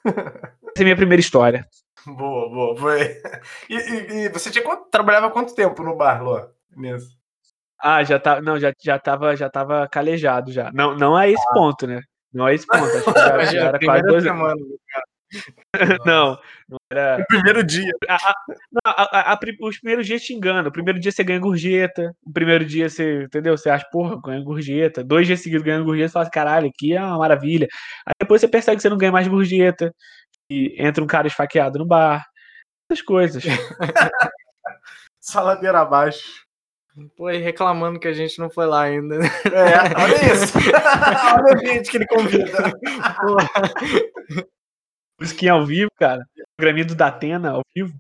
Essa 0.04 0.78
é 0.78 0.82
a 0.82 0.84
minha 0.84 0.96
primeira 0.96 1.20
história. 1.20 1.68
Boa, 2.06 2.50
boa. 2.50 2.76
Foi. 2.78 3.22
E, 3.70 3.76
e- 3.76 4.26
e 4.26 4.30
você 4.30 4.50
tinha 4.50 4.64
trabalhava 4.92 5.30
quanto 5.30 5.54
tempo 5.54 5.84
no 5.84 5.96
bar, 5.96 6.24
Lô? 6.24 6.50
Mesmo. 6.76 7.12
Ah, 7.80 8.04
já 8.04 8.20
tá. 8.20 8.42
Não, 8.42 8.60
já, 8.60 8.74
já, 8.82 8.98
tava, 8.98 9.36
já 9.36 9.50
tava 9.50 9.88
calejado 9.88 10.52
já. 10.52 10.72
Não, 10.72 10.96
não 10.96 11.16
a 11.16 11.28
esse 11.28 11.44
ponto, 11.54 11.86
né? 11.86 12.02
Não 12.34 12.46
a 12.46 12.54
esse 12.54 12.66
ponto. 12.66 12.84
Acho 12.84 13.14
que 13.14 13.20
já, 13.20 13.46
já 13.46 13.60
era 13.68 13.80
quase 13.80 13.80
Primeira 13.80 14.08
dois 14.08 14.24
semana. 14.24 14.56
Não, 16.06 16.38
não 16.68 16.78
era. 16.92 17.20
No 17.20 17.26
primeiro 17.26 17.64
dia. 17.64 17.90
Não, 18.70 18.82
a- 18.86 19.32
a- 19.32 19.34
a 19.34 19.40
os 19.62 19.80
primeiros 19.80 20.06
dias 20.06 20.22
te 20.22 20.34
enganam. 20.34 20.68
O 20.68 20.72
primeiro 20.74 21.00
dia 21.00 21.10
você 21.10 21.24
ganha 21.24 21.40
gorjeta. 21.40 22.14
O 22.26 22.34
primeiro 22.34 22.66
dia 22.66 22.90
você, 22.90 23.24
entendeu? 23.24 23.58
Você 23.58 23.70
acha, 23.70 23.86
porra, 23.90 24.20
ganha 24.22 24.44
gorjeta. 24.44 25.02
Dois 25.04 25.26
dias 25.28 25.40
seguidos 25.42 25.64
ganhando 25.64 25.86
gorjeta, 25.86 26.10
você 26.10 26.14
fala 26.14 26.24
assim, 26.24 26.32
caralho, 26.32 26.68
aqui 26.68 26.94
é 26.94 27.02
uma 27.02 27.18
maravilha. 27.18 27.68
Aí 28.06 28.14
depois 28.20 28.42
você 28.42 28.48
percebe 28.50 28.76
que 28.76 28.82
você 28.82 28.90
não 28.90 28.98
ganha 28.98 29.12
mais 29.12 29.26
gorjeta. 29.28 29.94
E 30.50 30.76
entra 30.78 31.02
um 31.02 31.08
cara 31.08 31.28
esfaqueado 31.28 31.80
no 31.80 31.86
bar. 31.88 32.26
Essas 32.92 33.02
coisas. 33.02 33.42
Saladeira 35.22 35.80
abaixo. 35.80 36.46
Pô, 37.16 37.30
e 37.30 37.38
reclamando 37.38 38.00
que 38.00 38.08
a 38.08 38.14
gente 38.14 38.38
não 38.40 38.50
foi 38.50 38.66
lá 38.66 38.82
ainda. 38.84 39.18
né? 39.20 39.28
É, 39.46 40.02
olha 40.02 40.34
isso. 40.34 40.54
olha 41.36 41.54
a 41.56 41.58
gente 41.66 41.90
que 41.90 41.98
ele 41.98 42.06
convida. 42.08 42.52
Skin 45.22 45.50
ao 45.50 45.66
vivo, 45.66 45.90
cara. 45.98 46.26
Programinha 46.58 46.86
do 46.86 46.96
Datena 46.96 47.52
ao 47.52 47.62
vivo. 47.76 47.94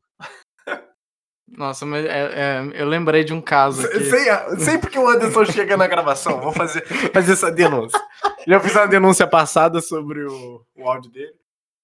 Nossa, 1.47 1.85
mas 1.85 2.05
é- 2.05 2.09
é, 2.33 2.81
eu 2.81 2.87
lembrei 2.87 3.23
de 3.25 3.33
um 3.33 3.41
caso 3.41 3.85
aqui. 3.85 4.05
Sem- 4.05 4.59
Sempre 4.59 4.89
que 4.89 4.97
o 4.97 5.07
Anderson 5.07 5.45
chega 5.45 5.75
na 5.75 5.85
gravação, 5.85 6.39
vou 6.39 6.53
fazer, 6.53 6.81
fazer 7.13 7.33
essa 7.33 7.51
denúncia. 7.51 7.99
Já 8.47 8.59
fiz 8.59 8.73
uma 8.73 8.87
denúncia 8.87 9.27
passada 9.27 9.81
sobre 9.81 10.23
o, 10.23 10.65
o 10.77 10.89
áudio 10.89 11.11
dele. 11.11 11.33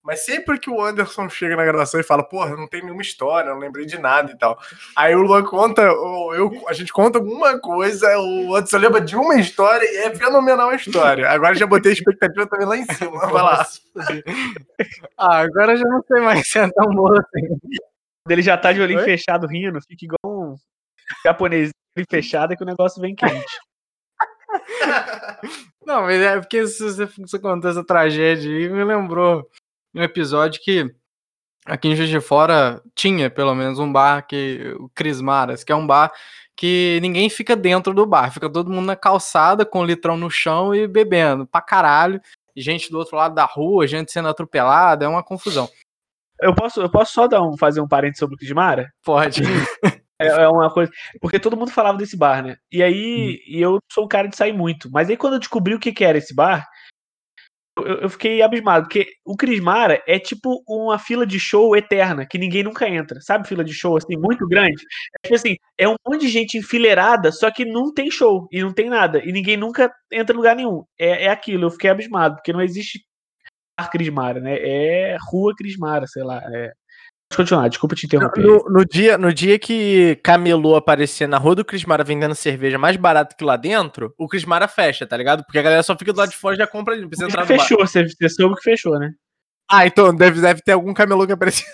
Mas 0.08 0.24
sempre 0.24 0.58
que 0.58 0.70
o 0.70 0.82
Anderson 0.82 1.28
chega 1.28 1.58
na 1.58 1.66
gravação 1.66 2.00
e 2.00 2.04
fala, 2.04 2.24
porra, 2.24 2.56
não 2.56 2.66
tem 2.66 2.82
nenhuma 2.82 3.02
história, 3.02 3.52
não 3.52 3.60
lembrei 3.60 3.86
de 3.86 3.98
nada 3.98 4.32
e 4.32 4.38
tal. 4.38 4.58
Aí 4.96 5.14
o 5.14 5.22
Luan 5.22 5.44
conta, 5.44 5.92
ou 5.92 6.34
eu, 6.34 6.64
a 6.70 6.72
gente 6.72 6.94
conta 6.94 7.18
alguma 7.18 7.60
coisa, 7.60 8.18
o 8.18 8.56
Anderson 8.56 8.78
lembra 8.78 9.02
de 9.02 9.18
uma 9.18 9.36
história 9.36 9.86
e 9.86 9.98
é 10.06 10.16
fenomenal 10.16 10.70
a 10.70 10.76
história. 10.76 11.30
Agora 11.30 11.56
já 11.56 11.68
botei 11.68 11.92
a 11.92 11.94
expectativa 11.94 12.48
também 12.48 12.66
lá 12.66 12.78
em 12.78 12.86
cima. 12.86 13.20
Vai 13.20 13.44
lá. 13.44 13.68
Ah, 15.18 15.40
agora 15.40 15.74
eu 15.74 15.78
já 15.78 15.86
não 15.86 16.04
sei 16.04 16.22
mais 16.22 16.48
se 16.48 16.60
é 16.60 16.70
tão 16.70 16.94
bom 16.94 17.12
assim. 17.12 17.48
Quando 17.48 18.32
ele 18.32 18.44
já 18.44 18.56
tá 18.56 18.72
de 18.72 18.80
olhinho 18.80 19.00
Oi? 19.00 19.06
fechado 19.06 19.48
rindo, 19.48 19.82
fica 19.82 20.06
igual 20.06 20.52
um 20.52 20.56
japonês 21.26 21.70
de 21.70 21.74
olho 21.98 22.06
fechado 22.08 22.56
que 22.56 22.64
o 22.64 22.66
negócio 22.66 23.02
vem 23.02 23.16
quente. 23.16 23.58
Não, 25.84 26.04
mas 26.04 26.22
é 26.22 26.40
porque 26.40 26.68
se 26.68 26.84
você, 26.84 27.06
você 27.06 27.40
contou 27.40 27.72
essa 27.72 27.84
tragédia 27.84 28.56
aí, 28.56 28.70
me 28.70 28.84
lembrou 28.84 29.50
um 29.94 30.02
episódio 30.02 30.62
que 30.62 30.94
aqui 31.66 31.88
em 31.88 31.96
Juiz 31.96 32.10
de 32.10 32.22
Fora 32.22 32.82
tinha, 32.96 33.30
pelo 33.30 33.54
menos, 33.54 33.80
um 33.80 33.92
bar 33.92 34.26
que 34.26 34.76
o 34.80 34.90
Cris 34.90 35.22
Maras, 35.22 35.64
que 35.64 35.72
é 35.72 35.76
um 35.76 35.86
bar 35.86 36.12
que 36.56 36.98
ninguém 37.02 37.30
fica 37.30 37.56
dentro 37.56 37.94
do 37.94 38.06
bar, 38.06 38.32
fica 38.32 38.50
todo 38.50 38.72
mundo 38.72 38.88
na 38.88 38.96
calçada 38.96 39.64
com 39.66 39.82
o 39.82 39.86
litrão 39.86 40.18
no 40.18 40.30
chão 40.30 40.74
e 40.74 40.88
bebendo 40.88 41.46
pra 41.46 41.62
caralho. 41.62 42.20
Gente 42.56 42.90
do 42.90 42.98
outro 42.98 43.16
lado 43.16 43.36
da 43.36 43.46
rua, 43.46 43.86
gente 43.86 44.12
sendo 44.12 44.28
atropelada, 44.28 45.06
é 45.06 45.08
uma 45.08 45.24
confusão. 45.24 45.70
Eu 46.42 46.56
posso, 46.56 46.82
eu 46.82 46.90
posso 46.90 47.14
só 47.14 47.28
dar 47.28 47.44
um, 47.44 47.56
fazer 47.56 47.82
um 47.82 47.88
parênteses 47.88 48.20
sobre 48.20 48.36
o 48.36 48.38
Kismara? 48.38 48.92
Pode. 49.04 49.42
É, 50.20 50.30
é 50.30 50.48
uma 50.48 50.74
coisa. 50.74 50.92
Porque 51.22 51.40
todo 51.40 51.56
mundo 51.56 51.70
falava 51.70 51.96
desse 51.96 52.18
bar, 52.18 52.44
né? 52.44 52.58
E 52.72 52.82
aí, 52.82 53.40
e 53.48 53.62
eu 53.62 53.78
sou 53.92 54.06
um 54.06 54.08
cara 54.08 54.28
de 54.28 54.36
sair 54.36 54.52
muito. 54.52 54.90
Mas 54.92 55.12
aí, 55.12 55.16
quando 55.16 55.34
eu 55.34 55.40
descobri 55.40 55.76
o 55.76 55.80
que, 55.80 55.92
que 55.92 56.04
era 56.04 56.18
esse 56.18 56.34
bar, 56.34 56.68
eu, 57.86 58.10
fiquei 58.10 58.42
abismado. 58.42 58.86
Porque 58.86 59.08
o 59.26 59.36
Crismara 59.36 60.02
é 60.08 60.20
tipo 60.20 60.64
uma 60.68 60.98
fila 60.98 61.26
de 61.26 61.40
show 61.40 61.76
eterna, 61.76 62.26
que 62.26 62.38
ninguém 62.38 62.64
nunca 62.64 62.88
entra. 62.88 63.20
Sabe, 63.22 63.48
fila 63.48 63.64
de 63.64 63.74
show, 63.74 63.98
assim, 63.98 64.18
muito 64.18 64.48
grande? 64.48 64.82
É 65.24 65.28
tipo 65.28 65.36
assim, 65.36 65.56
é 65.78 65.88
um 65.88 65.96
monte 66.08 66.22
de 66.22 66.30
gente 66.30 66.58
enfileirada, 66.58 67.32
só 67.32 67.52
que 67.52 67.66
não 67.66 67.94
tem 67.94 68.10
show 68.10 68.48
e 68.52 68.62
não 68.62 68.74
tem 68.74 68.90
nada. 68.90 69.22
E 69.24 69.32
ninguém 69.32 69.58
nunca 69.58 69.92
entra 70.12 70.34
em 70.34 70.38
lugar 70.38 70.56
nenhum. 70.56 70.84
É, 71.00 71.26
é 71.26 71.30
aquilo, 71.30 71.66
eu 71.66 71.72
fiquei 71.72 71.90
abismado, 71.90 72.36
porque 72.36 72.54
não 72.54 72.62
existe 72.62 73.00
bar 73.78 73.90
Crismara, 73.92 74.40
né? 74.40 74.58
É 74.60 75.18
rua 75.32 75.54
Crismara, 75.56 76.08
sei 76.08 76.24
lá. 76.24 76.42
É... 76.54 76.72
Pode 77.30 77.38
continuar, 77.38 77.68
desculpa 77.68 77.96
te 77.96 78.06
interromper. 78.06 78.42
No, 78.42 78.64
no 78.70 78.86
dia, 78.86 79.18
no 79.18 79.34
dia 79.34 79.60
que 79.60 80.16
Camelô 80.24 80.76
aparecer 80.76 81.28
na 81.28 81.38
rua 81.38 81.56
do 81.56 81.66
Crismara 81.66 82.04
vendendo 82.04 82.34
cerveja 82.34 82.78
mais 82.78 82.96
barato 82.96 83.36
que 83.36 83.44
lá 83.44 83.58
dentro, 83.58 84.14
o 84.18 84.28
Crismara 84.28 84.68
fecha, 84.68 85.06
tá 85.06 85.18
ligado? 85.18 85.44
Porque 85.44 85.60
a 85.60 85.62
galera 85.62 85.84
só 85.84 85.96
fica 85.98 86.14
do 86.14 86.20
lado 86.20 86.30
de 86.30 86.38
fora 86.38 86.56
e 86.56 86.58
já 86.58 86.66
compra 86.66 86.94
ali, 86.94 87.02
não 87.02 87.10
precisa 87.10 87.28
entrar 87.28 87.42
no 87.42 87.50
bar. 87.50 87.60
fechou, 87.60 87.80
você, 87.80 88.08
você 88.08 88.30
soube 88.30 88.56
que 88.56 88.64
fechou, 88.64 88.98
né? 88.98 89.14
Ah, 89.70 89.86
então 89.86 90.16
deve, 90.16 90.40
deve 90.40 90.62
ter 90.62 90.72
algum 90.72 90.94
camelô 90.94 91.28
que 91.28 91.34
apareceu. 91.34 91.68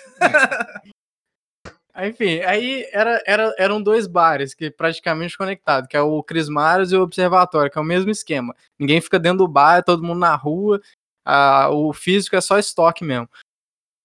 Aí, 1.94 2.10
Enfim, 2.10 2.40
aí 2.40 2.88
era, 2.92 3.22
era, 3.24 3.54
eram 3.56 3.80
dois 3.80 4.08
bares 4.08 4.52
que 4.54 4.68
praticamente 4.72 5.38
conectados, 5.38 5.88
que 5.88 5.96
é 5.96 6.00
o 6.00 6.20
Crismaros 6.24 6.90
e 6.90 6.96
o 6.96 7.02
Observatório, 7.02 7.70
que 7.70 7.78
é 7.78 7.80
o 7.80 7.84
mesmo 7.84 8.10
esquema. 8.10 8.52
Ninguém 8.76 9.00
fica 9.00 9.20
dentro 9.20 9.38
do 9.38 9.48
bar, 9.48 9.78
é 9.78 9.82
todo 9.82 10.02
mundo 10.02 10.18
na 10.18 10.34
rua, 10.34 10.80
ah, 11.24 11.68
o 11.70 11.92
físico 11.92 12.34
é 12.34 12.40
só 12.40 12.58
estoque 12.58 13.04
mesmo. 13.04 13.28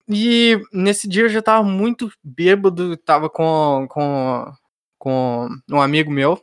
E 0.10 0.60
nesse 0.74 1.08
dia 1.08 1.24
eu 1.24 1.30
já 1.30 1.42
tava 1.42 1.64
muito 1.64 2.12
bêbado, 2.24 2.98
tava 2.98 3.30
com, 3.30 3.86
com, 3.90 4.52
com 4.98 5.50
um 5.70 5.80
amigo 5.80 6.12
meu, 6.12 6.42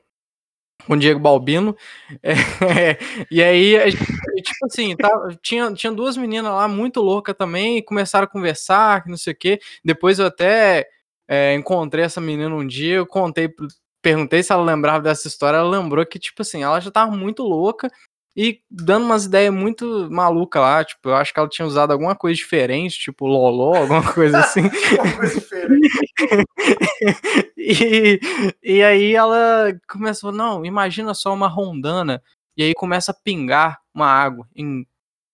com 0.87 0.95
o 0.95 0.97
Diego 0.97 1.19
Balbino. 1.19 1.77
É, 2.23 2.35
e 3.31 3.43
aí, 3.43 3.77
a 3.77 3.91
gente, 3.91 4.03
tipo 4.43 4.67
assim, 4.67 4.97
tá, 4.97 5.11
tinha, 5.43 5.73
tinha 5.75 5.93
duas 5.93 6.17
meninas 6.17 6.53
lá 6.53 6.69
muito 6.69 7.01
loucas 7.01 7.35
também, 7.37 7.83
começaram 7.83 8.25
a 8.25 8.31
conversar, 8.31 9.05
não 9.07 9.17
sei 9.17 9.33
o 9.33 9.37
quê. 9.37 9.59
Depois 9.85 10.19
eu 10.21 10.27
até 10.27 10.87
é, 11.29 11.55
encontrei 11.55 12.05
essa 12.05 12.21
menina 12.21 12.55
um 12.55 12.67
dia, 12.67 12.97
eu 12.97 13.07
contei, 13.07 13.53
perguntei 14.01 14.43
se 14.45 14.53
ela 14.53 14.63
lembrava 14.63 15.03
dessa 15.03 15.27
história, 15.27 15.59
ela 15.59 15.69
lembrou 15.69 16.07
que, 16.07 16.21
tipo 16.21 16.43
assim, 16.43 16.63
ela 16.63 16.79
já 16.79 16.91
tava 16.91 17.11
muito 17.11 17.43
louca 17.43 17.91
e 18.37 18.61
dando 18.71 19.07
umas 19.07 19.25
ideias 19.25 19.52
muito 19.52 20.09
malucas 20.11 20.61
lá, 20.61 20.85
tipo, 20.85 21.09
eu 21.09 21.16
acho 21.16 21.33
que 21.33 21.40
ela 21.40 21.49
tinha 21.49 21.66
usado 21.66 21.93
alguma 21.93 22.14
coisa 22.14 22.37
diferente, 22.37 22.99
tipo 22.99 23.26
loló, 23.26 23.75
alguma 23.75 24.02
coisa 24.12 24.40
assim. 24.40 24.62
e, 27.57 28.21
e 28.62 28.83
aí 28.83 29.14
ela 29.14 29.73
começou, 29.88 30.31
não, 30.31 30.66
imagina 30.66 31.14
só 31.14 31.33
uma 31.33 31.49
rondana, 31.49 32.23
e 32.57 32.62
aí 32.62 32.75
começa 32.75 33.12
a 33.12 33.14
pingar 33.14 33.81
uma 33.95 34.07
água 34.07 34.47
em 34.55 34.87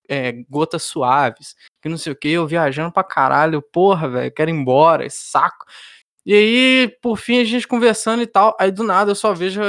é, 0.09 0.33
gotas 0.49 0.85
suaves, 0.85 1.57
que 1.81 1.89
não 1.89 1.99
sei 1.99 2.13
o 2.13 2.17
que, 2.17 2.29
eu 2.29 2.47
viajando 2.47 2.93
pra 2.93 3.03
caralho, 3.03 3.61
porra, 3.61 4.09
velho, 4.09 4.33
quero 4.33 4.51
ir 4.51 4.55
embora, 4.55 5.09
saco. 5.11 5.67
E 6.25 6.35
aí, 6.35 6.89
por 7.03 7.17
fim, 7.17 7.41
a 7.41 7.45
gente 7.45 7.67
conversando 7.67 8.23
e 8.23 8.27
tal. 8.27 8.57
Aí 8.61 8.71
do 8.71 8.85
nada 8.85 9.11
eu 9.11 9.15
só 9.15 9.35
vejo, 9.35 9.61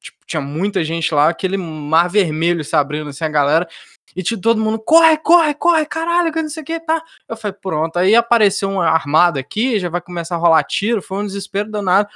tipo, 0.00 0.15
tinha 0.26 0.40
muita 0.40 0.82
gente 0.84 1.14
lá, 1.14 1.28
aquele 1.28 1.56
mar 1.56 2.08
vermelho 2.08 2.64
se 2.64 2.74
abrindo 2.74 3.10
assim, 3.10 3.24
a 3.24 3.28
galera. 3.28 3.68
E 4.14 4.22
tipo, 4.22 4.40
todo 4.40 4.60
mundo, 4.60 4.78
corre, 4.78 5.16
corre, 5.18 5.54
corre, 5.54 5.84
caralho, 5.84 6.32
que 6.32 6.40
não 6.40 6.48
sei 6.48 6.62
o 6.62 6.66
que, 6.66 6.80
tá. 6.80 7.02
Eu 7.28 7.36
falei, 7.36 7.56
pronto. 7.60 7.98
Aí 7.98 8.14
apareceu 8.14 8.70
uma 8.70 8.88
armada 8.88 9.38
aqui, 9.38 9.78
já 9.78 9.90
vai 9.90 10.00
começar 10.00 10.36
a 10.36 10.38
rolar 10.38 10.64
tiro, 10.64 11.02
foi 11.02 11.18
um 11.18 11.26
desespero 11.26 11.70
danado. 11.70 12.08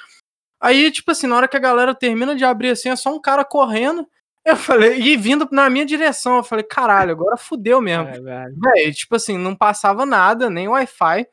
Aí, 0.58 0.90
tipo 0.90 1.10
assim, 1.10 1.26
na 1.26 1.36
hora 1.36 1.48
que 1.48 1.56
a 1.56 1.60
galera 1.60 1.94
termina 1.94 2.34
de 2.34 2.44
abrir 2.44 2.70
assim, 2.70 2.88
é 2.88 2.96
só 2.96 3.14
um 3.14 3.20
cara 3.20 3.44
correndo. 3.44 4.06
Eu 4.44 4.56
falei, 4.56 4.98
e 5.00 5.16
vindo 5.16 5.46
na 5.52 5.68
minha 5.68 5.84
direção, 5.84 6.38
eu 6.38 6.42
falei, 6.42 6.64
caralho, 6.64 7.12
agora 7.12 7.36
fudeu 7.36 7.80
mesmo. 7.80 8.08
É, 8.08 8.48
Véi, 8.48 8.92
tipo 8.92 9.16
assim, 9.16 9.36
não 9.36 9.54
passava 9.54 10.06
nada, 10.06 10.48
nem 10.48 10.68
Wi-Fi. 10.68 11.26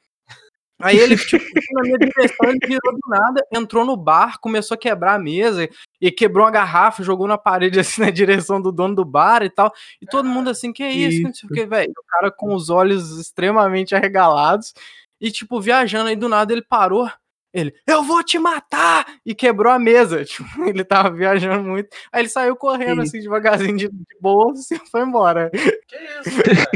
Aí 0.79 0.97
ele, 0.97 1.17
tipo, 1.17 1.43
na 1.73 1.81
minha 1.81 1.97
direção, 1.97 2.49
ele 2.49 2.59
virou 2.65 2.93
do 2.93 3.09
nada, 3.09 3.43
entrou 3.51 3.83
no 3.83 3.97
bar, 3.97 4.39
começou 4.39 4.75
a 4.75 4.77
quebrar 4.77 5.15
a 5.15 5.19
mesa 5.19 5.67
e 5.99 6.11
quebrou 6.11 6.45
uma 6.45 6.51
garrafa, 6.51 7.03
jogou 7.03 7.27
na 7.27 7.37
parede 7.37 7.79
assim 7.81 8.01
na 8.01 8.11
direção 8.11 8.61
do 8.61 8.71
dono 8.71 8.95
do 8.95 9.03
bar 9.03 9.41
e 9.43 9.49
tal. 9.49 9.73
E 10.01 10.05
todo 10.05 10.29
mundo 10.29 10.49
assim, 10.49 10.71
que 10.71 10.83
é 10.83 10.91
isso? 10.91 11.23
Não 11.23 11.33
sei 11.33 11.49
o 11.49 11.53
que, 11.53 11.65
velho. 11.65 11.91
O 11.91 12.03
cara 12.07 12.31
com 12.31 12.53
os 12.53 12.69
olhos 12.69 13.17
extremamente 13.19 13.95
arregalados 13.95 14.73
e, 15.19 15.31
tipo, 15.31 15.59
viajando 15.59 16.09
aí 16.09 16.15
do 16.15 16.29
nada 16.29 16.53
ele 16.53 16.61
parou. 16.61 17.09
Ele, 17.53 17.73
eu 17.87 18.03
vou 18.03 18.23
te 18.23 18.37
matar! 18.37 19.05
E 19.25 19.33
quebrou 19.33 19.71
a 19.71 19.79
mesa. 19.79 20.23
Tipo, 20.25 20.63
ele 20.65 20.83
tava 20.83 21.09
viajando 21.09 21.67
muito. 21.67 21.89
Aí 22.11 22.21
ele 22.21 22.29
saiu 22.29 22.55
correndo, 22.55 23.01
assim, 23.01 23.19
devagarzinho 23.19 23.77
de, 23.77 23.87
de 23.87 24.17
bolsa 24.21 24.75
e 24.75 24.89
foi 24.91 25.01
embora. 25.01 25.49
Que 25.49 25.95
isso, 25.97 26.43
cara? 26.43 26.67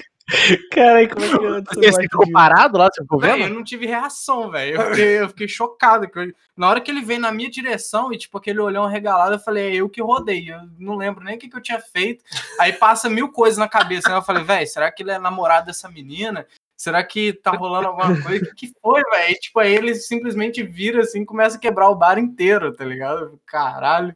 Cara, 0.72 1.08
como 1.08 1.24
é 1.24 1.62
que 1.62 1.86
eu 1.86 1.92
você 1.92 2.02
ficou 2.02 2.30
parado 2.32 2.76
lá, 2.78 2.88
você 2.92 3.02
ficou 3.02 3.20
vendo? 3.20 3.44
eu 3.44 3.50
não 3.50 3.62
tive 3.62 3.86
reação, 3.86 4.50
velho. 4.50 4.80
Eu 4.80 4.90
fiquei, 4.90 5.20
eu 5.20 5.28
fiquei 5.28 5.48
chocado. 5.48 6.08
Eu, 6.14 6.32
na 6.56 6.68
hora 6.68 6.80
que 6.80 6.90
ele 6.90 7.02
veio 7.02 7.20
na 7.20 7.30
minha 7.30 7.48
direção 7.48 8.12
e, 8.12 8.18
tipo, 8.18 8.36
aquele 8.36 8.60
olhão 8.60 8.86
regalado, 8.86 9.34
eu 9.34 9.38
falei, 9.38 9.70
é 9.70 9.74
eu 9.76 9.88
que 9.88 10.02
rodei. 10.02 10.50
Eu 10.50 10.60
não 10.78 10.96
lembro 10.96 11.22
nem 11.22 11.36
o 11.36 11.38
que, 11.38 11.48
que 11.48 11.56
eu 11.56 11.62
tinha 11.62 11.80
feito. 11.80 12.24
Aí 12.58 12.72
passa 12.72 13.08
mil 13.08 13.30
coisas 13.30 13.58
na 13.58 13.68
cabeça. 13.68 14.08
Né? 14.08 14.16
Eu 14.16 14.22
falei, 14.22 14.42
velho, 14.42 14.66
será 14.66 14.90
que 14.90 15.02
ele 15.02 15.12
é 15.12 15.18
namorado 15.18 15.66
dessa 15.66 15.88
menina? 15.88 16.44
Será 16.76 17.02
que 17.02 17.32
tá 17.32 17.52
rolando 17.52 17.88
alguma 17.88 18.20
coisa? 18.20 18.44
O 18.44 18.48
que, 18.48 18.66
que 18.66 18.72
foi, 18.82 19.02
velho? 19.02 19.34
Tipo, 19.36 19.60
aí 19.60 19.74
ele 19.74 19.94
simplesmente 19.94 20.62
vira 20.62 21.00
assim 21.00 21.24
começa 21.24 21.56
a 21.56 21.60
quebrar 21.60 21.88
o 21.88 21.94
bar 21.94 22.18
inteiro, 22.18 22.74
tá 22.74 22.84
ligado? 22.84 23.40
Caralho. 23.46 24.14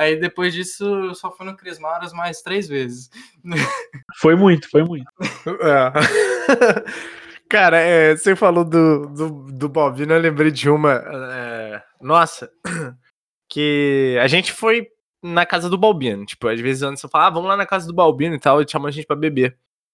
Aí 0.00 0.16
depois 0.16 0.54
disso 0.54 0.82
eu 0.82 1.14
só 1.14 1.30
fui 1.30 1.44
no 1.44 1.54
Cris 1.54 1.78
Maras 1.78 2.10
mais 2.14 2.40
três 2.40 2.66
vezes. 2.66 3.10
Foi 4.18 4.34
muito, 4.34 4.66
foi 4.70 4.82
muito. 4.82 5.04
É. 5.46 5.92
Cara, 7.46 7.78
é, 7.78 8.16
você 8.16 8.34
falou 8.34 8.64
do, 8.64 9.08
do, 9.08 9.28
do 9.52 9.68
Balbino, 9.68 10.14
eu 10.14 10.20
lembrei 10.20 10.50
de 10.50 10.70
uma. 10.70 11.04
É, 11.04 11.82
nossa, 12.00 12.50
que 13.46 14.16
a 14.22 14.26
gente 14.26 14.52
foi 14.52 14.88
na 15.22 15.44
casa 15.44 15.68
do 15.68 15.76
Balbino. 15.76 16.24
Tipo, 16.24 16.48
às 16.48 16.58
vezes 16.58 16.82
antes 16.82 17.02
eu 17.02 17.10
falava, 17.10 17.28
ah, 17.28 17.34
vamos 17.34 17.50
lá 17.50 17.56
na 17.58 17.66
casa 17.66 17.86
do 17.86 17.92
Balbino 17.92 18.34
e 18.34 18.40
tal, 18.40 18.62
e 18.62 18.66
chama 18.66 18.88
a 18.88 18.92
gente 18.92 19.06
pra 19.06 19.14
beber. 19.14 19.50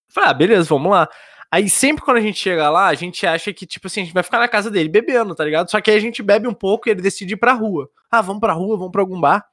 Eu 0.08 0.14
falei, 0.14 0.30
ah, 0.30 0.34
beleza, 0.34 0.68
vamos 0.68 0.92
lá. 0.92 1.08
Aí 1.50 1.68
sempre 1.68 2.04
quando 2.04 2.18
a 2.18 2.20
gente 2.20 2.38
chega 2.38 2.70
lá, 2.70 2.86
a 2.86 2.94
gente 2.94 3.26
acha 3.26 3.52
que, 3.52 3.66
tipo 3.66 3.88
assim, 3.88 4.02
a 4.02 4.04
gente 4.04 4.14
vai 4.14 4.22
ficar 4.22 4.38
na 4.38 4.46
casa 4.46 4.70
dele 4.70 4.88
bebendo, 4.88 5.34
tá 5.34 5.44
ligado? 5.44 5.68
Só 5.68 5.80
que 5.80 5.90
aí 5.90 5.96
a 5.96 6.00
gente 6.00 6.22
bebe 6.22 6.46
um 6.46 6.54
pouco 6.54 6.88
e 6.88 6.92
ele 6.92 7.02
decide 7.02 7.34
ir 7.34 7.38
pra 7.38 7.54
rua. 7.54 7.90
Ah, 8.08 8.22
vamos 8.22 8.38
pra 8.38 8.52
rua, 8.52 8.76
vamos 8.76 8.92
pra 8.92 9.02
algum 9.02 9.20
bar. 9.20 9.44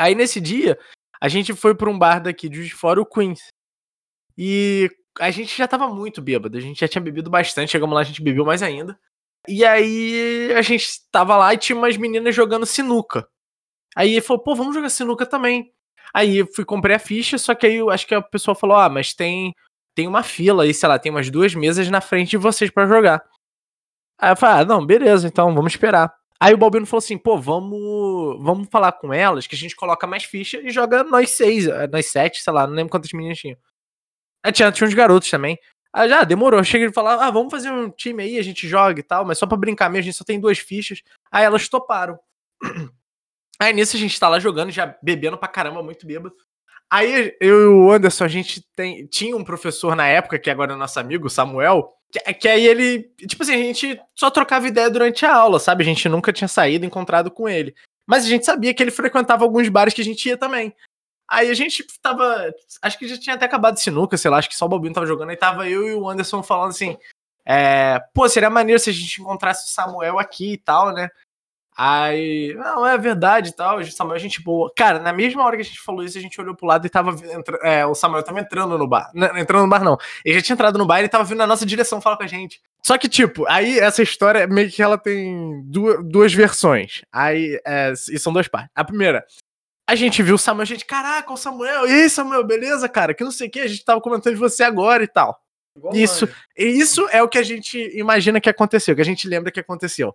Aí 0.00 0.14
nesse 0.14 0.40
dia, 0.40 0.78
a 1.20 1.28
gente 1.28 1.52
foi 1.52 1.74
pra 1.74 1.90
um 1.90 1.98
bar 1.98 2.22
daqui 2.22 2.48
de 2.48 2.70
fora, 2.70 3.02
o 3.02 3.04
Queens. 3.04 3.48
E 4.38 4.90
a 5.18 5.30
gente 5.30 5.54
já 5.54 5.68
tava 5.68 5.88
muito 5.88 6.22
bêbado, 6.22 6.56
a 6.56 6.60
gente 6.60 6.80
já 6.80 6.88
tinha 6.88 7.02
bebido 7.02 7.28
bastante, 7.28 7.72
chegamos 7.72 7.94
lá, 7.94 8.00
a 8.00 8.04
gente 8.04 8.22
bebeu 8.22 8.42
mais 8.42 8.62
ainda. 8.62 8.98
E 9.46 9.62
aí 9.62 10.54
a 10.54 10.62
gente 10.62 10.88
tava 11.12 11.36
lá 11.36 11.52
e 11.52 11.58
tinha 11.58 11.76
umas 11.76 11.98
meninas 11.98 12.34
jogando 12.34 12.64
sinuca. 12.64 13.28
Aí 13.94 14.12
ele 14.12 14.22
falou, 14.22 14.42
pô, 14.42 14.54
vamos 14.54 14.74
jogar 14.74 14.88
sinuca 14.88 15.26
também. 15.26 15.70
Aí 16.14 16.38
eu 16.38 16.46
fui 16.46 16.64
comprei 16.64 16.96
a 16.96 16.98
ficha, 16.98 17.36
só 17.36 17.54
que 17.54 17.66
aí 17.66 17.74
eu 17.74 17.90
acho 17.90 18.06
que 18.06 18.14
a 18.14 18.22
pessoa 18.22 18.54
falou, 18.54 18.78
ah, 18.78 18.88
mas 18.88 19.12
tem 19.12 19.52
tem 19.94 20.08
uma 20.08 20.22
fila 20.22 20.62
aí, 20.62 20.72
sei 20.72 20.88
lá, 20.88 20.98
tem 20.98 21.12
umas 21.12 21.28
duas 21.28 21.54
mesas 21.54 21.90
na 21.90 22.00
frente 22.00 22.30
de 22.30 22.36
vocês 22.38 22.70
para 22.70 22.86
jogar. 22.86 23.22
Aí 24.18 24.32
eu 24.32 24.36
falei, 24.36 24.62
ah, 24.62 24.64
não, 24.64 24.86
beleza, 24.86 25.28
então 25.28 25.54
vamos 25.54 25.72
esperar. 25.72 26.19
Aí 26.42 26.54
o 26.54 26.56
Balbino 26.56 26.86
falou 26.86 27.00
assim, 27.00 27.18
pô, 27.18 27.36
vamos, 27.38 28.42
vamos 28.42 28.68
falar 28.70 28.92
com 28.92 29.12
elas, 29.12 29.46
que 29.46 29.54
a 29.54 29.58
gente 29.58 29.76
coloca 29.76 30.06
mais 30.06 30.24
ficha 30.24 30.58
e 30.58 30.70
joga 30.70 31.04
nós 31.04 31.30
seis, 31.30 31.66
eh, 31.66 31.86
nós 31.88 32.06
sete, 32.06 32.42
sei 32.42 32.52
lá, 32.52 32.66
não 32.66 32.74
lembro 32.74 32.90
quantas 32.90 33.12
meninas 33.12 33.38
tinham. 33.38 33.58
Aí 34.42 34.50
tinha, 34.50 34.72
tinha 34.72 34.88
uns 34.88 34.94
garotos 34.94 35.28
também. 35.28 35.58
Aí 35.92 36.08
já 36.08 36.24
demorou, 36.24 36.62
chega 36.64 36.86
e 36.86 36.92
falar, 36.92 37.16
ah, 37.16 37.30
vamos 37.30 37.50
fazer 37.50 37.70
um 37.70 37.90
time 37.90 38.22
aí, 38.22 38.38
a 38.38 38.42
gente 38.42 38.66
joga 38.66 39.00
e 39.00 39.02
tal, 39.02 39.24
mas 39.24 39.38
só 39.38 39.46
pra 39.46 39.56
brincar 39.56 39.90
mesmo, 39.90 40.00
a 40.00 40.04
gente 40.04 40.16
só 40.16 40.24
tem 40.24 40.40
duas 40.40 40.58
fichas. 40.58 41.02
Aí 41.30 41.44
elas 41.44 41.68
toparam. 41.68 42.18
Aí 43.60 43.74
nisso 43.74 43.94
a 43.94 44.00
gente 44.00 44.18
tá 44.18 44.26
lá 44.26 44.38
jogando, 44.38 44.70
já 44.70 44.96
bebendo 45.02 45.36
pra 45.36 45.46
caramba, 45.46 45.82
muito 45.82 46.06
bêbado. 46.06 46.34
Aí 46.90 47.36
eu 47.38 47.60
e 47.60 47.66
o 47.66 47.92
Anderson, 47.92 48.24
a 48.24 48.28
gente 48.28 48.66
tem, 48.74 49.06
tinha 49.06 49.36
um 49.36 49.44
professor 49.44 49.94
na 49.94 50.08
época, 50.08 50.38
que 50.38 50.48
agora 50.48 50.72
é 50.72 50.76
nosso 50.76 50.98
amigo, 50.98 51.28
Samuel, 51.28 51.92
que, 52.10 52.34
que, 52.34 52.48
aí 52.48 52.66
ele. 52.66 53.10
Tipo 53.26 53.42
assim, 53.42 53.54
a 53.54 53.58
gente 53.58 54.00
só 54.14 54.30
trocava 54.30 54.66
ideia 54.66 54.90
durante 54.90 55.24
a 55.24 55.34
aula, 55.34 55.58
sabe? 55.58 55.82
A 55.82 55.86
gente 55.86 56.08
nunca 56.08 56.32
tinha 56.32 56.48
saído, 56.48 56.84
encontrado 56.84 57.30
com 57.30 57.48
ele. 57.48 57.74
Mas 58.06 58.24
a 58.24 58.28
gente 58.28 58.44
sabia 58.44 58.74
que 58.74 58.82
ele 58.82 58.90
frequentava 58.90 59.44
alguns 59.44 59.68
bares 59.68 59.94
que 59.94 60.00
a 60.00 60.04
gente 60.04 60.28
ia 60.28 60.36
também. 60.36 60.74
Aí 61.28 61.48
a 61.48 61.54
gente 61.54 61.86
tava. 62.02 62.52
Acho 62.82 62.98
que 62.98 63.06
já 63.06 63.16
tinha 63.16 63.36
até 63.36 63.44
acabado 63.44 63.78
sinuca, 63.78 64.16
sei 64.16 64.30
lá, 64.30 64.38
acho 64.38 64.48
que 64.48 64.56
só 64.56 64.66
o 64.66 64.68
Bobinho 64.68 64.92
tava 64.92 65.06
jogando. 65.06 65.30
Aí 65.30 65.36
tava 65.36 65.68
eu 65.68 65.86
e 65.86 65.94
o 65.94 66.08
Anderson 66.08 66.42
falando 66.42 66.70
assim: 66.70 66.98
é, 67.46 68.00
pô, 68.12 68.28
seria 68.28 68.50
maneiro 68.50 68.80
se 68.80 68.90
a 68.90 68.92
gente 68.92 69.20
encontrasse 69.20 69.66
o 69.66 69.70
Samuel 69.70 70.18
aqui 70.18 70.54
e 70.54 70.58
tal, 70.58 70.92
né? 70.92 71.08
Aí, 71.82 72.52
não, 72.56 72.86
é 72.86 72.98
verdade 72.98 73.48
e 73.48 73.52
tal, 73.52 73.78
o 73.78 73.90
Samuel 73.90 74.16
é 74.16 74.18
gente 74.18 74.42
boa. 74.42 74.70
Cara, 74.76 74.98
na 74.98 75.14
mesma 75.14 75.42
hora 75.42 75.56
que 75.56 75.62
a 75.62 75.64
gente 75.64 75.80
falou 75.80 76.04
isso, 76.04 76.18
a 76.18 76.20
gente 76.20 76.38
olhou 76.38 76.54
pro 76.54 76.66
lado 76.66 76.86
e 76.86 76.90
tava. 76.90 77.16
É, 77.62 77.86
o 77.86 77.94
Samuel 77.94 78.22
tava 78.22 78.38
entrando 78.38 78.76
no 78.76 78.86
bar. 78.86 79.10
Não, 79.14 79.34
entrando 79.38 79.62
no 79.62 79.68
bar, 79.70 79.82
não. 79.82 79.96
Ele 80.22 80.34
já 80.34 80.42
tinha 80.42 80.52
entrado 80.52 80.76
no 80.76 80.84
bar 80.84 80.98
e 80.98 81.00
ele 81.00 81.08
tava 81.08 81.24
vindo 81.24 81.38
na 81.38 81.46
nossa 81.46 81.64
direção 81.64 81.98
falar 81.98 82.18
com 82.18 82.22
a 82.22 82.26
gente. 82.26 82.60
Só 82.84 82.98
que, 82.98 83.08
tipo, 83.08 83.46
aí 83.48 83.78
essa 83.78 84.02
história 84.02 84.46
meio 84.46 84.70
que 84.70 84.82
ela 84.82 84.98
tem 84.98 85.62
duas, 85.64 86.04
duas 86.06 86.34
versões. 86.34 87.00
Aí, 87.10 87.58
é, 87.66 87.94
e 88.10 88.18
são 88.18 88.30
duas 88.30 88.46
partes. 88.46 88.70
A 88.74 88.84
primeira, 88.84 89.24
a 89.88 89.94
gente 89.94 90.22
viu 90.22 90.34
o 90.34 90.38
Samuel, 90.38 90.64
a 90.64 90.66
gente, 90.66 90.84
caraca, 90.84 91.32
o 91.32 91.36
Samuel, 91.38 91.86
e 91.86 91.92
aí, 92.02 92.10
Samuel, 92.10 92.44
beleza, 92.44 92.90
cara? 92.90 93.14
Que 93.14 93.24
não 93.24 93.32
sei 93.32 93.48
o 93.48 93.50
que, 93.50 93.60
a 93.60 93.66
gente 93.66 93.82
tava 93.86 94.02
comentando 94.02 94.34
de 94.34 94.38
você 94.38 94.64
agora 94.64 95.02
e 95.02 95.08
tal. 95.08 95.40
Igual 95.74 95.96
isso, 95.96 96.28
isso 96.54 97.08
é 97.10 97.22
o 97.22 97.28
que 97.28 97.38
a 97.38 97.42
gente 97.42 97.78
imagina 97.96 98.38
que 98.38 98.50
aconteceu, 98.50 98.94
que 98.94 99.00
a 99.00 99.04
gente 99.04 99.26
lembra 99.26 99.50
que 99.50 99.60
aconteceu. 99.60 100.14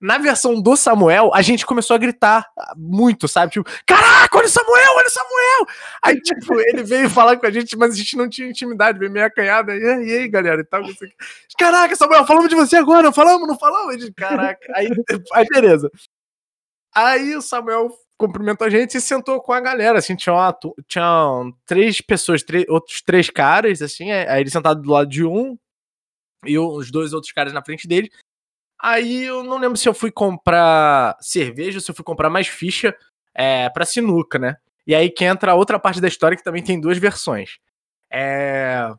Na 0.00 0.16
versão 0.16 0.60
do 0.60 0.76
Samuel, 0.76 1.30
a 1.34 1.42
gente 1.42 1.66
começou 1.66 1.94
a 1.94 1.98
gritar 1.98 2.50
muito, 2.74 3.28
sabe? 3.28 3.52
Tipo, 3.52 3.70
caraca, 3.84 4.38
olha 4.38 4.46
o 4.46 4.50
Samuel, 4.50 4.94
olha 4.96 5.06
o 5.06 5.10
Samuel! 5.10 5.66
Aí, 6.02 6.20
tipo, 6.22 6.58
ele 6.58 6.82
veio 6.82 7.10
falar 7.10 7.36
com 7.36 7.46
a 7.46 7.50
gente, 7.50 7.76
mas 7.76 7.92
a 7.92 7.96
gente 7.96 8.16
não 8.16 8.28
tinha 8.28 8.48
intimidade, 8.48 8.98
veio 8.98 9.10
meio 9.10 9.26
acanhada. 9.26 9.76
E 9.76 9.84
aí, 9.84 10.08
e 10.08 10.18
aí 10.18 10.28
galera, 10.28 10.62
e 10.62 10.64
tal. 10.64 10.82
Caraca, 11.58 11.94
Samuel, 11.96 12.24
falamos 12.24 12.48
de 12.48 12.54
você 12.54 12.76
agora, 12.76 13.02
não 13.02 13.12
falamos, 13.12 13.46
não 13.46 13.58
falamos? 13.58 13.94
Gente, 14.00 14.14
caraca. 14.14 14.66
Aí, 14.74 14.88
aí, 15.34 15.46
beleza. 15.50 15.90
Aí 16.94 17.36
o 17.36 17.42
Samuel 17.42 17.90
cumprimentou 18.16 18.66
a 18.66 18.70
gente 18.70 18.96
e 18.96 19.00
sentou 19.00 19.40
com 19.40 19.52
a 19.52 19.60
galera, 19.60 19.98
assim, 19.98 20.16
tinha, 20.16 20.34
uma, 20.34 20.56
tinha 20.86 21.52
três 21.66 22.00
pessoas, 22.00 22.42
três, 22.42 22.66
outros 22.68 23.00
três 23.00 23.30
caras, 23.30 23.80
assim, 23.80 24.10
aí 24.12 24.40
ele 24.40 24.50
sentado 24.50 24.82
do 24.82 24.90
lado 24.90 25.08
de 25.08 25.24
um 25.24 25.58
e 26.44 26.58
os 26.58 26.90
dois 26.90 27.12
outros 27.12 27.32
caras 27.32 27.52
na 27.52 27.64
frente 27.64 27.86
dele. 27.86 28.10
Aí 28.82 29.24
eu 29.24 29.42
não 29.44 29.58
lembro 29.58 29.76
se 29.76 29.88
eu 29.88 29.94
fui 29.94 30.10
comprar 30.10 31.16
cerveja 31.20 31.78
ou 31.78 31.82
se 31.82 31.90
eu 31.90 31.94
fui 31.94 32.04
comprar 32.04 32.30
mais 32.30 32.48
ficha 32.48 32.96
é, 33.34 33.68
pra 33.70 33.84
sinuca, 33.84 34.38
né? 34.38 34.56
E 34.86 34.94
aí 34.94 35.10
que 35.10 35.24
entra 35.24 35.52
a 35.52 35.54
outra 35.54 35.78
parte 35.78 36.00
da 36.00 36.08
história 36.08 36.36
que 36.36 36.42
também 36.42 36.62
tem 36.62 36.80
duas 36.80 36.98
versões. 36.98 37.58
É... 38.10 38.90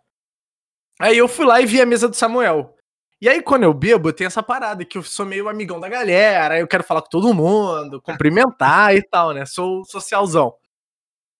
Aí 0.99 1.17
eu 1.17 1.27
fui 1.27 1.45
lá 1.45 1.59
e 1.59 1.65
vi 1.65 1.81
a 1.81 1.85
mesa 1.85 2.07
do 2.07 2.15
Samuel. 2.15 2.75
E 3.21 3.29
aí, 3.29 3.39
quando 3.41 3.63
eu 3.63 3.73
bebo, 3.73 4.11
tem 4.11 4.25
essa 4.25 4.41
parada 4.41 4.83
que 4.83 4.97
eu 4.97 5.03
sou 5.03 5.27
meio 5.27 5.47
amigão 5.47 5.79
da 5.79 5.87
galera, 5.87 6.57
eu 6.59 6.67
quero 6.67 6.83
falar 6.83 7.03
com 7.03 7.09
todo 7.09 7.33
mundo, 7.33 8.01
cumprimentar 8.03 8.95
e 8.95 9.01
tal, 9.03 9.31
né? 9.31 9.45
Sou 9.45 9.85
socialzão. 9.85 10.55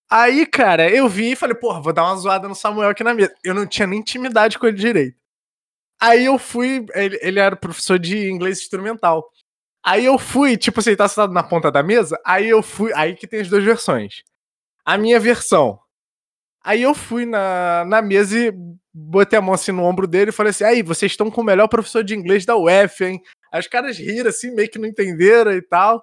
Aí, 0.08 0.46
cara, 0.46 0.88
eu 0.90 1.08
vi 1.08 1.32
e 1.32 1.36
falei, 1.36 1.56
porra, 1.56 1.80
vou 1.80 1.92
dar 1.92 2.04
uma 2.04 2.16
zoada 2.16 2.46
no 2.46 2.54
Samuel 2.54 2.90
aqui 2.90 3.02
na 3.02 3.14
mesa. 3.14 3.34
Eu 3.42 3.54
não 3.54 3.66
tinha 3.66 3.86
nem 3.86 3.98
intimidade 3.98 4.58
com 4.58 4.66
ele 4.66 4.76
direito. 4.76 5.16
Aí 6.02 6.24
eu 6.24 6.36
fui, 6.36 6.84
ele, 6.94 7.16
ele 7.22 7.38
era 7.38 7.54
professor 7.54 7.96
de 7.96 8.28
inglês 8.28 8.58
instrumental. 8.60 9.30
Aí 9.84 10.04
eu 10.04 10.18
fui, 10.18 10.56
tipo 10.56 10.80
assim, 10.80 10.96
tá 10.96 11.06
sentado 11.06 11.32
na 11.32 11.44
ponta 11.44 11.70
da 11.70 11.80
mesa, 11.80 12.20
aí 12.26 12.48
eu 12.48 12.60
fui, 12.60 12.92
aí 12.92 13.14
que 13.14 13.24
tem 13.24 13.40
as 13.40 13.48
duas 13.48 13.62
versões. 13.62 14.24
A 14.84 14.98
minha 14.98 15.20
versão. 15.20 15.78
Aí 16.64 16.82
eu 16.82 16.92
fui 16.92 17.24
na, 17.24 17.84
na 17.84 18.02
mesa 18.02 18.36
e 18.36 18.52
botei 18.92 19.38
a 19.38 19.42
mão 19.42 19.54
assim 19.54 19.70
no 19.70 19.84
ombro 19.84 20.08
dele 20.08 20.30
e 20.30 20.32
falei 20.32 20.50
assim: 20.50 20.64
aí, 20.64 20.82
vocês 20.82 21.12
estão 21.12 21.30
com 21.30 21.40
o 21.40 21.44
melhor 21.44 21.68
professor 21.68 22.02
de 22.02 22.16
inglês 22.16 22.44
da 22.44 22.56
UF, 22.56 23.04
hein? 23.04 23.22
Aí 23.52 23.60
os 23.60 23.68
caras 23.68 23.96
riram 23.96 24.28
assim, 24.28 24.52
meio 24.52 24.68
que 24.68 24.80
não 24.80 24.88
entenderam 24.88 25.52
e 25.52 25.62
tal. 25.62 26.02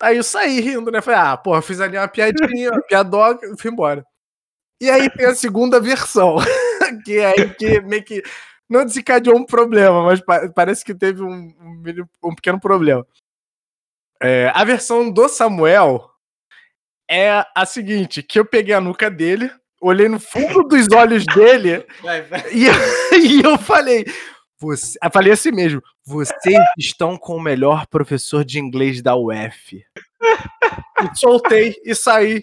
Aí 0.00 0.18
eu 0.18 0.22
saí 0.22 0.60
rindo, 0.60 0.90
né? 0.92 1.00
Falei, 1.00 1.18
ah, 1.18 1.36
porra, 1.36 1.62
fiz 1.62 1.80
ali 1.80 1.96
uma 1.98 2.06
piadinha, 2.06 2.70
uma 2.70 2.82
piadoca, 2.82 3.44
fui 3.58 3.72
embora. 3.72 4.04
E 4.80 4.88
aí 4.88 5.10
tem 5.10 5.26
a 5.26 5.34
segunda 5.34 5.80
versão, 5.80 6.36
que 7.04 7.18
é 7.18 7.26
aí 7.26 7.54
que 7.54 7.80
meio 7.82 8.04
que 8.04 8.22
não 8.72 8.86
desencadeou 8.86 9.36
um 9.36 9.44
problema, 9.44 10.02
mas 10.02 10.20
pa 10.20 10.48
parece 10.48 10.82
que 10.82 10.94
teve 10.94 11.22
um, 11.22 11.54
um, 12.24 12.34
pequeno 12.34 12.58
problema. 12.58 13.06
É, 14.20 14.50
a 14.54 14.64
versão 14.64 15.10
do 15.10 15.28
Samuel 15.28 16.10
é 17.08 17.44
a 17.54 17.66
seguinte: 17.66 18.22
que 18.22 18.40
eu 18.40 18.46
peguei 18.46 18.74
a 18.74 18.80
nuca 18.80 19.10
dele, 19.10 19.50
olhei 19.80 20.08
no 20.08 20.18
fundo 20.18 20.62
dos 20.64 20.88
olhos 20.90 21.26
dele 21.26 21.86
vai, 22.02 22.22
vai. 22.22 22.40
E, 22.50 22.66
e, 23.20 23.42
eu 23.44 23.58
falei. 23.58 24.06
Você, 24.58 24.96
eu 25.02 25.10
falei 25.10 25.32
assim 25.32 25.52
mesmo. 25.52 25.82
Vocês 26.04 26.64
estão 26.78 27.18
com 27.18 27.36
o 27.36 27.42
melhor 27.42 27.86
professor 27.88 28.44
de 28.44 28.58
inglês 28.58 29.02
da 29.02 29.14
UF. 29.16 29.84
E 31.02 31.18
soltei 31.18 31.74
e 31.84 31.94
saí. 31.94 32.40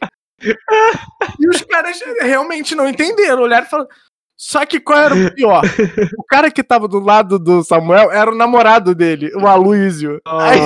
E 1.40 1.48
os 1.48 1.62
caras 1.62 2.00
realmente 2.22 2.76
não 2.76 2.88
entenderam. 2.88 3.42
Olharam 3.42 3.66
e 3.66 3.70
falaram. 3.70 3.90
Só 4.42 4.66
que 4.66 4.80
qual 4.80 4.98
era 4.98 5.14
o 5.14 5.36
pior? 5.36 5.62
O 6.18 6.24
cara 6.24 6.50
que 6.50 6.64
tava 6.64 6.88
do 6.88 6.98
lado 6.98 7.38
do 7.38 7.62
Samuel 7.62 8.10
era 8.10 8.32
o 8.32 8.36
namorado 8.36 8.96
dele, 8.96 9.36
o 9.36 9.46
Aloysio. 9.46 10.22
Aí, 10.26 10.62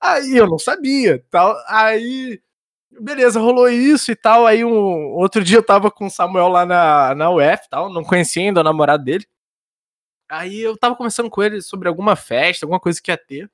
aí 0.00 0.36
eu 0.36 0.46
não 0.46 0.56
sabia. 0.56 1.24
Tal. 1.28 1.56
Aí 1.66 2.40
beleza, 3.00 3.40
rolou 3.40 3.68
isso 3.68 4.12
e 4.12 4.14
tal. 4.16 4.46
Aí 4.46 4.64
um 4.64 5.12
outro 5.14 5.42
dia 5.42 5.58
eu 5.58 5.62
tava 5.66 5.90
com 5.90 6.06
o 6.06 6.10
Samuel 6.10 6.46
lá 6.46 6.64
na, 6.64 7.16
na 7.16 7.30
UF 7.30 7.68
tal, 7.68 7.92
não 7.92 8.04
conhecia 8.04 8.44
ainda 8.44 8.60
o 8.60 8.64
namorado 8.64 9.02
dele. 9.02 9.26
Aí 10.28 10.60
eu 10.60 10.76
tava 10.76 10.94
conversando 10.94 11.28
com 11.28 11.42
ele 11.42 11.60
sobre 11.60 11.88
alguma 11.88 12.14
festa, 12.14 12.64
alguma 12.64 12.78
coisa 12.78 13.02
que 13.02 13.10
ia 13.10 13.18
ter. 13.18 13.50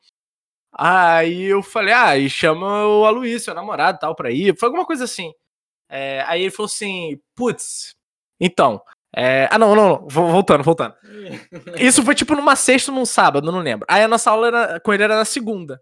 Aí 0.71 1.45
eu 1.45 1.63
falei, 1.63 1.95
ah, 1.95 2.19
e 2.19 2.29
chama 2.29 2.87
o 2.87 3.07
Aloysio, 3.07 3.41
seu 3.41 3.55
namorado 3.55 3.99
tal, 3.99 4.15
pra 4.15 4.31
ir. 4.31 4.55
Foi 4.59 4.67
alguma 4.67 4.85
coisa 4.85 5.05
assim. 5.05 5.33
É, 5.89 6.23
aí 6.27 6.43
ele 6.43 6.51
falou 6.51 6.67
assim, 6.67 7.19
putz, 7.35 7.97
então. 8.41 8.81
É, 9.15 9.49
ah, 9.51 9.59
não, 9.59 9.75
não, 9.75 9.89
não, 9.89 10.09
voltando, 10.09 10.63
voltando. 10.63 10.95
Isso 11.81 12.03
foi 12.03 12.15
tipo 12.15 12.35
numa 12.35 12.55
sexta 12.55 12.91
ou 12.91 12.99
num 12.99 13.07
sábado, 13.07 13.51
não 13.51 13.61
lembro. 13.61 13.87
Aí 13.89 14.03
a 14.03 14.09
nossa 14.09 14.31
aula 14.31 14.49
era, 14.49 14.81
com 14.81 14.93
ele 14.93 15.05
era 15.05 15.17
na 15.17 15.25
segunda. 15.25 15.81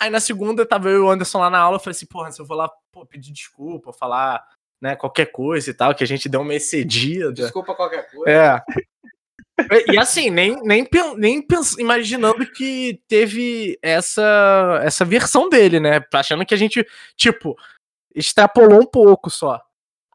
Aí 0.00 0.08
na 0.08 0.20
segunda 0.20 0.64
tava 0.64 0.88
eu 0.88 0.96
e 0.96 1.00
o 1.00 1.10
Anderson 1.10 1.40
lá 1.40 1.50
na 1.50 1.58
aula, 1.58 1.76
eu 1.76 1.80
falei 1.80 1.94
assim, 1.94 2.06
porra, 2.06 2.32
se 2.32 2.40
eu 2.40 2.46
vou 2.46 2.56
lá 2.56 2.70
pô, 2.90 3.04
pedir 3.04 3.32
desculpa, 3.32 3.92
falar 3.92 4.42
né, 4.80 4.96
qualquer 4.96 5.26
coisa 5.26 5.70
e 5.70 5.74
tal, 5.74 5.94
que 5.94 6.02
a 6.02 6.06
gente 6.06 6.26
deu 6.26 6.40
uma 6.40 6.54
excedida. 6.54 7.32
Desculpa 7.32 7.74
qualquer 7.74 8.10
coisa. 8.10 8.30
É. 8.30 8.62
E 9.92 9.98
assim, 9.98 10.30
nem, 10.30 10.56
nem, 10.62 10.88
nem 11.18 11.42
pens, 11.42 11.76
imaginando 11.78 12.50
que 12.50 13.02
teve 13.06 13.78
essa, 13.82 14.80
essa 14.82 15.04
versão 15.04 15.50
dele, 15.50 15.78
né? 15.78 16.02
Achando 16.14 16.46
que 16.46 16.54
a 16.54 16.56
gente, 16.56 16.86
tipo, 17.14 17.54
extrapolou 18.14 18.80
um 18.80 18.86
pouco 18.86 19.28
só. 19.28 19.60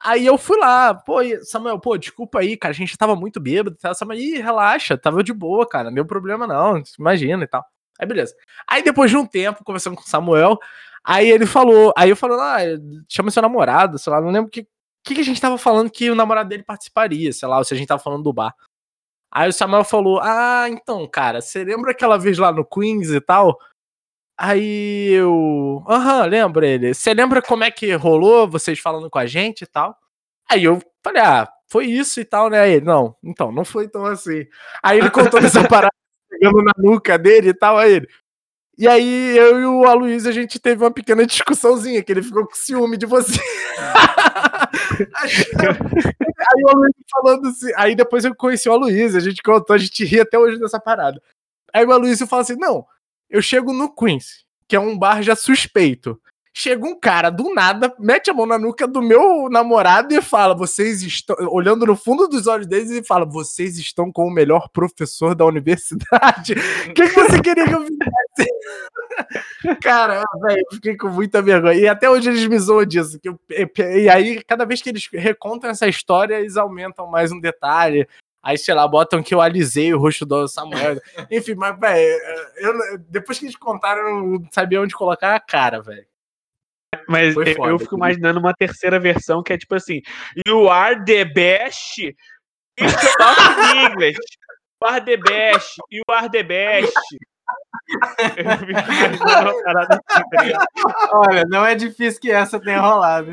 Aí 0.01 0.25
eu 0.25 0.37
fui 0.37 0.57
lá, 0.57 0.93
pô, 0.93 1.19
Samuel, 1.43 1.79
pô, 1.79 1.97
desculpa 1.97 2.39
aí, 2.39 2.57
cara, 2.57 2.71
a 2.71 2.75
gente 2.75 2.97
tava 2.97 3.15
muito 3.15 3.39
bêbado. 3.39 3.77
Samuel, 3.95 4.19
ih, 4.19 4.41
relaxa, 4.41 4.97
tava 4.97 5.23
de 5.23 5.33
boa, 5.33 5.67
cara, 5.67 5.91
deu 5.91 6.05
problema 6.05 6.45
não, 6.45 6.81
imagina 6.99 7.43
e 7.43 7.47
tal. 7.47 7.65
Aí 7.99 8.05
beleza. 8.05 8.35
Aí 8.67 8.83
depois 8.83 9.09
de 9.09 9.17
um 9.17 9.25
tempo, 9.25 9.63
conversando 9.63 9.95
com 9.95 10.03
o 10.03 10.07
Samuel, 10.07 10.59
aí 11.03 11.29
ele 11.29 11.45
falou, 11.45 11.93
aí 11.97 12.09
eu 12.09 12.15
falei, 12.15 12.37
ah, 12.39 12.57
chama 13.07 13.31
seu 13.31 13.41
namorado, 13.41 13.97
sei 13.97 14.11
lá, 14.11 14.21
não 14.21 14.31
lembro 14.31 14.51
que, 14.51 14.67
que, 15.03 15.15
que 15.15 15.21
a 15.21 15.23
gente 15.25 15.41
tava 15.41 15.57
falando 15.57 15.89
que 15.89 16.09
o 16.09 16.15
namorado 16.15 16.49
dele 16.49 16.63
participaria, 16.63 17.31
sei 17.31 17.47
lá, 17.47 17.57
ou 17.57 17.63
se 17.63 17.73
a 17.73 17.77
gente 17.77 17.87
tava 17.87 18.03
falando 18.03 18.23
do 18.23 18.33
bar. 18.33 18.53
Aí 19.31 19.49
o 19.49 19.53
Samuel 19.53 19.83
falou, 19.83 20.19
ah, 20.21 20.67
então, 20.69 21.07
cara, 21.09 21.41
você 21.41 21.63
lembra 21.63 21.91
aquela 21.91 22.17
vez 22.17 22.37
lá 22.37 22.51
no 22.51 22.65
Queens 22.65 23.09
e 23.09 23.19
tal? 23.19 23.59
Aí 24.37 25.11
eu, 25.11 25.83
aham, 25.87 26.25
lembro 26.25 26.65
ele. 26.65 26.93
Você 26.93 27.13
lembra 27.13 27.41
como 27.41 27.63
é 27.63 27.71
que 27.71 27.93
rolou, 27.93 28.49
vocês 28.49 28.79
falando 28.79 29.09
com 29.09 29.19
a 29.19 29.25
gente 29.25 29.61
e 29.61 29.67
tal? 29.67 29.97
Aí 30.49 30.63
eu 30.65 30.81
falei, 31.03 31.21
ah, 31.21 31.47
foi 31.69 31.85
isso 31.85 32.19
e 32.19 32.25
tal, 32.25 32.49
né? 32.49 32.59
Aí 32.61 32.73
ele, 32.73 32.85
não, 32.85 33.15
então, 33.23 33.51
não 33.51 33.63
foi 33.63 33.87
tão 33.87 34.05
assim. 34.05 34.45
Aí 34.83 34.99
ele 34.99 35.09
contou 35.09 35.39
essa 35.39 35.63
parada 35.67 35.93
pegando 36.29 36.61
na 36.63 36.73
nuca 36.77 37.17
dele 37.17 37.49
e 37.49 37.53
tal, 37.53 37.77
aí 37.77 37.93
ele. 37.93 38.07
E 38.77 38.87
aí 38.89 39.37
eu 39.37 39.59
e 39.59 39.65
o 39.65 39.85
Aloysio, 39.85 40.29
a 40.29 40.33
gente 40.33 40.59
teve 40.59 40.83
uma 40.83 40.91
pequena 40.91 41.25
discussãozinha, 41.25 42.03
que 42.03 42.11
ele 42.11 42.21
ficou 42.21 42.45
com 42.45 42.55
ciúme 42.55 42.97
de 42.97 43.05
você. 43.05 43.39
aí 45.15 46.63
o 46.63 46.69
Aloysio 46.69 47.05
falando 47.09 47.47
assim, 47.47 47.71
aí 47.77 47.95
depois 47.95 48.25
eu 48.25 48.35
conheci 48.35 48.67
o 48.67 48.73
Aloysio, 48.73 49.17
a 49.17 49.21
gente 49.21 49.41
contou, 49.41 49.73
a 49.73 49.77
gente 49.79 50.03
ri 50.03 50.19
até 50.19 50.37
hoje 50.37 50.59
dessa 50.59 50.79
parada. 50.79 51.21
Aí 51.73 51.85
o 51.85 51.91
Aloysio 51.91 52.27
fala 52.27 52.41
assim, 52.41 52.57
não, 52.57 52.85
eu 53.35 53.41
chego 53.41 53.73
no 53.73 53.93
Queens, 53.93 54.45
que 54.65 54.77
é 54.77 54.79
um 54.79 54.97
bar 54.97 55.21
já 55.21 55.35
suspeito. 55.35 56.17
Chega 56.57 56.87
um 56.87 56.97
cara 56.97 57.29
do 57.29 57.53
nada, 57.53 57.93
mete 57.99 58.29
a 58.29 58.33
mão 58.33 58.45
na 58.45 58.57
nuca 58.57 58.87
do 58.87 59.01
meu 59.01 59.49
namorado 59.49 60.15
e 60.15 60.21
fala: 60.21 60.55
Vocês 60.55 61.03
estão. 61.03 61.35
Olhando 61.51 61.85
no 61.85 61.97
fundo 61.97 62.29
dos 62.29 62.47
olhos 62.47 62.65
deles 62.65 62.91
e 62.91 63.03
fala: 63.03 63.25
Vocês 63.25 63.77
estão 63.77 64.09
com 64.09 64.25
o 64.25 64.31
melhor 64.31 64.69
professor 64.69 65.35
da 65.35 65.45
universidade. 65.45 66.55
O 66.89 66.93
que, 66.93 67.09
que 67.09 67.13
você 67.13 67.41
queria 67.41 67.67
que 67.67 67.75
eu 67.75 67.81
fizesse? 67.81 69.75
cara, 69.83 70.23
velho, 70.41 70.63
fiquei 70.71 70.95
com 70.95 71.09
muita 71.09 71.41
vergonha. 71.41 71.77
E 71.77 71.87
até 71.89 72.09
hoje 72.09 72.29
eles 72.29 72.47
me 72.47 72.57
zoam 72.57 72.85
disso. 72.85 73.19
Que 73.19 73.27
eu, 73.27 73.37
e 73.49 74.07
aí, 74.07 74.41
cada 74.45 74.63
vez 74.63 74.81
que 74.81 74.87
eles 74.87 75.09
recontam 75.11 75.69
essa 75.69 75.89
história, 75.89 76.39
eles 76.39 76.55
aumentam 76.55 77.05
mais 77.05 77.33
um 77.33 77.39
detalhe. 77.39 78.07
Aí, 78.45 78.59
sei 78.59 78.75
lá, 78.75 78.87
botam 78.87 79.23
que 79.23 79.33
eu 79.33 79.41
alisei 79.41 79.91
o 79.91 79.97
rosto 79.97 80.23
do 80.23 80.47
Samuel. 80.47 81.01
Enfim, 81.31 81.55
mas, 81.55 81.79
velho, 81.79 83.03
depois 83.09 83.39
que 83.39 83.45
eles 83.45 83.55
contaram, 83.55 84.01
eu 84.07 84.39
não 84.39 84.47
sabia 84.51 84.79
onde 84.79 84.93
colocar 84.93 85.33
a 85.33 85.39
cara, 85.39 85.81
velho. 85.81 86.05
Mas 87.09 87.33
foda, 87.33 87.71
eu 87.71 87.79
fico 87.79 87.95
imaginando 87.95 88.39
uma 88.39 88.53
terceira 88.53 88.99
versão 88.99 89.41
que 89.41 89.51
é 89.51 89.57
tipo 89.57 89.73
assim: 89.73 90.01
You 90.45 90.69
are 90.69 91.03
the 91.03 91.25
best 91.25 91.99
in 91.99 92.13
English. 93.75 94.19
You 94.79 94.87
are 94.87 95.03
the 95.03 95.17
best. 95.17 95.75
You 95.91 96.03
are 96.07 96.29
the 96.29 96.43
best. 96.43 96.93
Assim, 96.97 97.17
tá 99.17 99.99
Olha, 101.13 101.43
não 101.47 101.65
é 101.65 101.73
difícil 101.73 102.21
que 102.21 102.31
essa 102.31 102.59
tenha 102.59 102.79
rolado. 102.79 103.31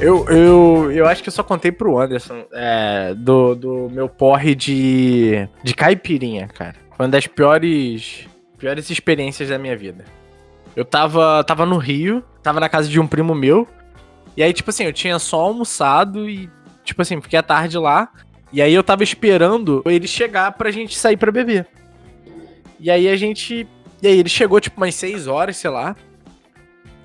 Eu, 0.00 0.28
eu, 0.28 0.92
eu 0.92 1.06
acho 1.08 1.24
que 1.24 1.28
eu 1.28 1.32
só 1.32 1.42
contei 1.42 1.72
pro 1.72 1.98
Anderson 1.98 2.44
é, 2.52 3.14
do, 3.16 3.56
do 3.56 3.90
meu 3.90 4.08
porre 4.08 4.54
de, 4.54 5.48
de 5.64 5.74
caipirinha, 5.74 6.46
cara. 6.46 6.76
Foi 6.96 7.04
uma 7.04 7.10
das 7.10 7.26
piores, 7.26 8.28
piores 8.56 8.90
experiências 8.90 9.48
da 9.48 9.58
minha 9.58 9.76
vida. 9.76 10.04
Eu 10.76 10.84
tava, 10.84 11.42
tava 11.42 11.66
no 11.66 11.78
Rio, 11.78 12.22
tava 12.44 12.60
na 12.60 12.68
casa 12.68 12.88
de 12.88 13.00
um 13.00 13.08
primo 13.08 13.34
meu. 13.34 13.66
E 14.36 14.42
aí, 14.42 14.52
tipo 14.52 14.70
assim, 14.70 14.84
eu 14.84 14.92
tinha 14.92 15.18
só 15.18 15.40
almoçado 15.40 16.30
e, 16.30 16.48
tipo 16.84 17.02
assim, 17.02 17.20
fiquei 17.20 17.40
a 17.40 17.42
tarde 17.42 17.76
lá. 17.76 18.08
E 18.52 18.62
aí 18.62 18.72
eu 18.72 18.84
tava 18.84 19.02
esperando 19.02 19.82
ele 19.84 20.06
chegar 20.06 20.52
pra 20.52 20.70
gente 20.70 20.96
sair 20.96 21.16
pra 21.16 21.32
beber. 21.32 21.66
E 22.78 22.88
aí 22.88 23.08
a 23.08 23.16
gente. 23.16 23.66
E 24.00 24.06
aí 24.06 24.16
ele 24.16 24.28
chegou, 24.28 24.60
tipo, 24.60 24.76
umas 24.80 24.94
6 24.94 25.26
horas, 25.26 25.56
sei 25.56 25.70
lá. 25.70 25.96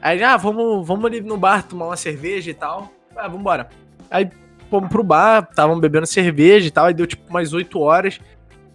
Aí, 0.04 0.22
ah, 0.22 0.36
vamos, 0.36 0.86
vamos 0.86 1.06
ali 1.06 1.22
no 1.22 1.38
bar 1.38 1.64
tomar 1.64 1.86
uma 1.86 1.96
cerveja 1.96 2.52
e 2.52 2.54
tal. 2.54 2.92
Ah, 3.16 3.30
vambora. 3.30 3.70
Aí 4.12 4.30
fomos 4.70 4.90
pro 4.90 5.02
bar, 5.02 5.48
estavam 5.50 5.80
bebendo 5.80 6.06
cerveja 6.06 6.68
e 6.68 6.72
tal, 6.72 6.88
aí 6.88 6.94
deu 6.94 7.08
tipo 7.08 7.24
umas 7.30 7.54
8 7.54 7.80
horas. 7.80 8.20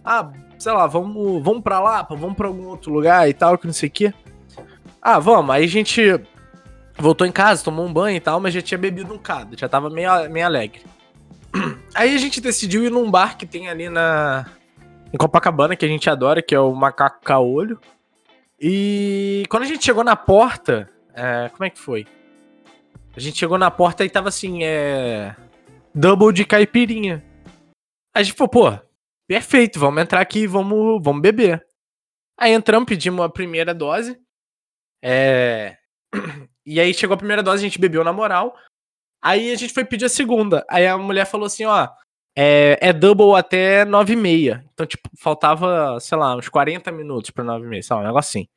Ah, 0.03 0.31
sei 0.57 0.71
lá, 0.71 0.87
vamos, 0.87 1.43
vamos 1.43 1.61
pra 1.61 1.79
lá, 1.79 2.01
vamos 2.01 2.35
pra 2.35 2.47
algum 2.47 2.65
outro 2.65 2.91
lugar 2.91 3.29
e 3.29 3.33
tal, 3.35 3.59
que 3.59 3.67
não 3.67 3.73
sei 3.73 3.89
o 3.89 3.91
quê. 3.91 4.11
Ah, 4.99 5.19
vamos. 5.19 5.53
Aí 5.53 5.65
a 5.65 5.67
gente 5.67 6.19
voltou 6.97 7.27
em 7.27 7.31
casa, 7.31 7.63
tomou 7.63 7.85
um 7.85 7.93
banho 7.93 8.17
e 8.17 8.19
tal, 8.19 8.39
mas 8.39 8.51
já 8.51 8.61
tinha 8.63 8.79
bebido 8.79 9.13
um 9.13 9.19
cado, 9.19 9.55
já 9.55 9.69
tava 9.69 9.87
meio, 9.87 10.09
meio 10.31 10.47
alegre. 10.47 10.81
Aí 11.93 12.15
a 12.15 12.17
gente 12.17 12.41
decidiu 12.41 12.83
ir 12.83 12.89
num 12.89 13.11
bar 13.11 13.37
que 13.37 13.45
tem 13.45 13.69
ali 13.69 13.87
na, 13.87 14.47
em 15.13 15.17
Copacabana, 15.17 15.75
que 15.75 15.85
a 15.85 15.87
gente 15.87 16.09
adora, 16.09 16.41
que 16.41 16.55
é 16.55 16.59
o 16.59 16.73
Macaco 16.73 17.21
Caolho. 17.23 17.79
E 18.59 19.43
quando 19.47 19.63
a 19.63 19.67
gente 19.67 19.85
chegou 19.85 20.03
na 20.03 20.15
porta, 20.15 20.89
é, 21.19 21.49
como 21.49 21.65
é 21.65 21.69
que 21.69 21.79
foi? 21.79 22.07
A 23.15 23.19
gente 23.19 23.37
chegou 23.37 23.57
na 23.57 23.69
porta 23.69 24.05
e 24.05 24.09
tava 24.09 24.29
assim, 24.29 24.63
é. 24.63 25.35
Double 25.93 26.31
de 26.31 26.45
caipirinha. 26.45 27.23
A 28.15 28.23
gente 28.23 28.35
falou, 28.35 28.49
pô, 28.49 28.79
perfeito, 29.27 29.79
vamos 29.79 30.01
entrar 30.01 30.21
aqui 30.21 30.39
e 30.39 30.47
vamos, 30.47 31.03
vamos 31.03 31.21
beber. 31.21 31.65
Aí 32.37 32.53
entramos, 32.53 32.87
pedimos 32.87 33.25
a 33.25 33.29
primeira 33.29 33.73
dose. 33.73 34.19
É. 35.03 35.77
E 36.65 36.79
aí 36.79 36.93
chegou 36.93 37.15
a 37.15 37.17
primeira 37.17 37.41
dose, 37.41 37.63
a 37.63 37.67
gente 37.67 37.79
bebeu 37.79 38.03
na 38.03 38.13
moral. 38.13 38.55
Aí 39.23 39.51
a 39.51 39.55
gente 39.55 39.73
foi 39.73 39.83
pedir 39.83 40.05
a 40.05 40.09
segunda. 40.09 40.63
Aí 40.69 40.85
a 40.85 40.99
mulher 40.99 41.25
falou 41.25 41.47
assim, 41.47 41.65
ó, 41.65 41.89
é, 42.37 42.77
é 42.79 42.93
double 42.93 43.33
até 43.35 43.83
9 43.85 44.13
e 44.13 44.15
meia. 44.15 44.63
Então, 44.71 44.85
tipo, 44.85 45.09
faltava, 45.17 45.99
sei 45.99 46.15
lá, 46.15 46.35
uns 46.35 46.47
40 46.47 46.91
minutos 46.91 47.31
pra 47.31 47.43
9 47.43 47.65
e 47.65 47.69
meia, 47.69 47.81
sei 47.81 47.95
lá, 47.95 48.03
um 48.03 48.05
negócio 48.05 48.29
assim. 48.29 48.47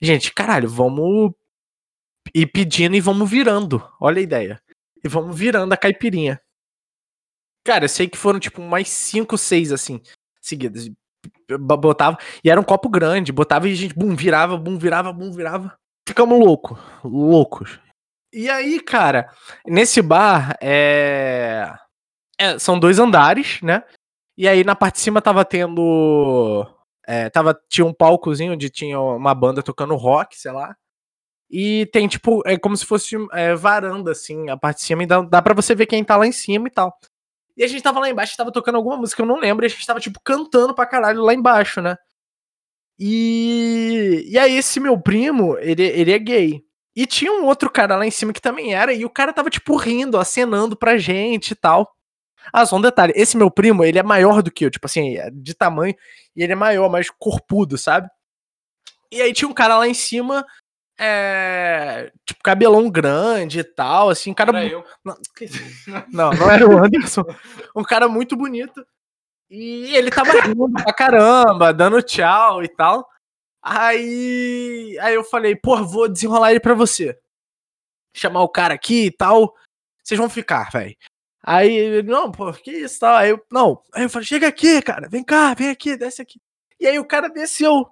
Gente, 0.00 0.34
caralho, 0.34 0.68
vamos 0.68 1.32
ir 2.40 2.46
pedindo 2.46 2.96
e 2.96 3.00
vamos 3.00 3.28
virando. 3.30 3.86
Olha 4.00 4.18
a 4.18 4.22
ideia. 4.22 4.62
E 5.02 5.08
vamos 5.08 5.36
virando 5.38 5.72
a 5.72 5.76
caipirinha. 5.76 6.40
Cara, 7.64 7.84
eu 7.84 7.88
sei 7.88 8.08
que 8.08 8.18
foram, 8.18 8.38
tipo, 8.38 8.60
mais 8.62 8.88
5, 8.88 9.36
6, 9.36 9.72
assim, 9.72 10.00
seguidas. 10.40 10.88
Botava, 11.60 12.16
e 12.42 12.50
era 12.50 12.60
um 12.60 12.64
copo 12.64 12.88
grande, 12.88 13.32
botava 13.32 13.68
e 13.68 13.72
a 13.72 13.74
gente, 13.74 13.94
bum, 13.94 14.14
virava, 14.14 14.56
bum, 14.56 14.78
virava, 14.78 15.12
bum, 15.12 15.32
virava 15.32 15.76
ficamos 16.06 16.38
loucos, 16.38 16.78
loucos. 17.04 17.80
E 18.32 18.48
aí, 18.48 18.80
cara, 18.80 19.30
nesse 19.66 20.00
bar, 20.00 20.56
é... 20.60 21.72
é... 22.38 22.58
são 22.58 22.78
dois 22.78 22.98
andares, 22.98 23.60
né? 23.62 23.82
E 24.38 24.46
aí 24.46 24.62
na 24.62 24.76
parte 24.76 24.96
de 24.96 25.00
cima 25.00 25.22
tava 25.22 25.44
tendo. 25.44 26.66
É, 27.06 27.30
tava, 27.30 27.58
tinha 27.68 27.84
um 27.86 27.94
palcozinho 27.94 28.52
onde 28.52 28.68
tinha 28.68 29.00
uma 29.00 29.34
banda 29.34 29.62
tocando 29.62 29.94
rock, 29.94 30.38
sei 30.38 30.52
lá. 30.52 30.76
E 31.50 31.86
tem, 31.92 32.08
tipo, 32.08 32.42
é 32.44 32.58
como 32.58 32.76
se 32.76 32.84
fosse 32.84 33.16
é, 33.32 33.54
varanda, 33.54 34.10
assim, 34.10 34.50
a 34.50 34.56
parte 34.56 34.78
de 34.78 34.84
cima, 34.84 35.04
e 35.04 35.06
dá, 35.06 35.20
dá 35.20 35.40
pra 35.40 35.54
você 35.54 35.74
ver 35.74 35.86
quem 35.86 36.02
tá 36.02 36.16
lá 36.16 36.26
em 36.26 36.32
cima 36.32 36.66
e 36.68 36.70
tal. 36.70 36.92
E 37.56 37.62
a 37.64 37.66
gente 37.68 37.82
tava 37.82 38.00
lá 38.00 38.10
embaixo, 38.10 38.36
tava 38.36 38.52
tocando 38.52 38.76
alguma 38.76 38.96
música, 38.96 39.22
eu 39.22 39.26
não 39.26 39.38
lembro, 39.38 39.64
e 39.64 39.66
a 39.66 39.68
gente 39.68 39.86
tava, 39.86 40.00
tipo, 40.00 40.20
cantando 40.22 40.74
pra 40.74 40.86
caralho 40.86 41.22
lá 41.22 41.32
embaixo, 41.32 41.80
né? 41.80 41.96
E, 42.98 44.24
e 44.28 44.38
aí, 44.38 44.56
esse 44.56 44.80
meu 44.80 45.00
primo, 45.00 45.56
ele, 45.58 45.84
ele 45.84 46.12
é 46.12 46.18
gay. 46.18 46.62
E 46.94 47.06
tinha 47.06 47.32
um 47.32 47.44
outro 47.44 47.70
cara 47.70 47.94
lá 47.96 48.06
em 48.06 48.10
cima 48.10 48.32
que 48.32 48.40
também 48.40 48.74
era, 48.74 48.92
e 48.92 49.04
o 49.04 49.10
cara 49.10 49.32
tava, 49.32 49.50
tipo, 49.50 49.76
rindo, 49.76 50.18
acenando 50.18 50.76
pra 50.76 50.98
gente 50.98 51.52
e 51.52 51.54
tal. 51.54 51.94
Ah, 52.52 52.64
só 52.64 52.76
um 52.76 52.80
detalhe, 52.80 53.12
esse 53.16 53.36
meu 53.36 53.50
primo, 53.50 53.84
ele 53.84 53.98
é 53.98 54.02
maior 54.02 54.42
do 54.42 54.50
que 54.50 54.64
eu, 54.64 54.70
tipo 54.70 54.86
assim, 54.86 55.16
é 55.16 55.30
de 55.30 55.54
tamanho, 55.54 55.94
e 56.34 56.42
ele 56.42 56.52
é 56.52 56.56
maior, 56.56 56.88
mais 56.90 57.10
corpudo, 57.10 57.76
sabe? 57.76 58.08
E 59.10 59.20
aí 59.20 59.32
tinha 59.32 59.48
um 59.48 59.54
cara 59.54 59.78
lá 59.78 59.86
em 59.88 59.94
cima, 59.94 60.44
é, 60.98 62.10
tipo, 62.24 62.42
cabelão 62.42 62.90
grande 62.90 63.60
e 63.60 63.64
tal, 63.64 64.08
assim, 64.08 64.30
um 64.30 64.34
cara... 64.34 64.58
Era 64.58 64.66
eu. 64.66 64.84
Não, 65.04 65.16
não, 66.12 66.30
não 66.30 66.50
era 66.50 66.66
o 66.66 66.78
Anderson. 66.78 67.24
Um 67.74 67.82
cara 67.82 68.08
muito 68.08 68.36
bonito. 68.36 68.86
E 69.48 69.94
ele 69.94 70.10
tava 70.10 70.32
rindo 70.40 70.70
pra 70.72 70.92
caramba, 70.92 71.72
dando 71.72 72.02
tchau 72.02 72.64
e 72.64 72.68
tal. 72.68 73.08
Aí, 73.62 74.96
aí 75.00 75.14
eu 75.14 75.24
falei, 75.24 75.54
pô, 75.54 75.84
vou 75.84 76.08
desenrolar 76.08 76.50
ele 76.50 76.60
pra 76.60 76.74
você. 76.74 77.18
Chamar 78.14 78.42
o 78.42 78.48
cara 78.48 78.74
aqui 78.74 79.06
e 79.06 79.10
tal. 79.10 79.54
Vocês 80.02 80.18
vão 80.18 80.30
ficar, 80.30 80.70
velho. 80.70 80.96
Aí 81.42 81.72
ele, 81.72 82.02
não, 82.08 82.30
pô, 82.32 82.52
que 82.52 82.72
isso 82.72 83.00
tal. 83.00 83.14
Aí 83.14 83.30
eu, 83.30 83.44
não. 83.50 83.82
Aí 83.92 84.04
eu 84.04 84.10
falei, 84.10 84.26
chega 84.26 84.48
aqui, 84.48 84.82
cara, 84.82 85.08
vem 85.08 85.22
cá, 85.22 85.54
vem 85.54 85.68
aqui, 85.68 85.96
desce 85.96 86.22
aqui. 86.22 86.40
E 86.80 86.86
aí 86.86 86.98
o 86.98 87.04
cara 87.04 87.28
desceu. 87.28 87.88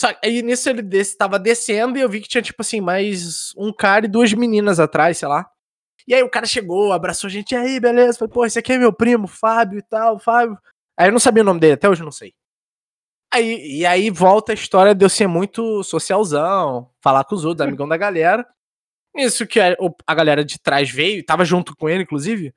Só 0.00 0.08
aí 0.24 0.40
nisso 0.40 0.70
ele 0.70 0.80
desce, 0.80 1.14
tava 1.14 1.38
descendo 1.38 1.98
e 1.98 2.00
eu 2.00 2.08
vi 2.08 2.22
que 2.22 2.28
tinha, 2.28 2.40
tipo 2.40 2.62
assim, 2.62 2.80
mais 2.80 3.52
um 3.54 3.70
cara 3.70 4.06
e 4.06 4.08
duas 4.08 4.32
meninas 4.32 4.80
atrás, 4.80 5.18
sei 5.18 5.28
lá. 5.28 5.50
E 6.08 6.14
aí 6.14 6.22
o 6.22 6.30
cara 6.30 6.46
chegou, 6.46 6.90
abraçou 6.90 7.28
a 7.28 7.30
gente, 7.30 7.52
e 7.52 7.56
aí, 7.56 7.78
beleza? 7.78 8.18
Falei, 8.18 8.32
pô, 8.32 8.46
esse 8.46 8.58
aqui 8.58 8.72
é 8.72 8.78
meu 8.78 8.94
primo, 8.94 9.26
Fábio 9.26 9.78
e 9.78 9.82
tal, 9.82 10.18
Fábio. 10.18 10.58
Aí 10.98 11.08
eu 11.08 11.12
não 11.12 11.18
sabia 11.18 11.42
o 11.42 11.44
nome 11.44 11.60
dele, 11.60 11.74
até 11.74 11.86
hoje 11.86 12.02
não 12.02 12.10
sei. 12.10 12.32
Aí, 13.30 13.80
e 13.80 13.84
aí 13.84 14.08
volta 14.08 14.52
a 14.52 14.54
história 14.54 14.94
de 14.94 15.04
eu 15.04 15.10
ser 15.10 15.26
muito 15.26 15.84
socialzão, 15.84 16.90
falar 17.02 17.24
com 17.24 17.34
os 17.34 17.44
outros, 17.44 17.68
amigão 17.68 17.86
da 17.86 17.98
galera. 17.98 18.48
Isso 19.14 19.46
que 19.46 19.60
a, 19.60 19.76
a 20.06 20.14
galera 20.14 20.42
de 20.42 20.58
trás 20.58 20.90
veio, 20.90 21.22
tava 21.22 21.44
junto 21.44 21.76
com 21.76 21.90
ele, 21.90 22.04
inclusive. 22.04 22.54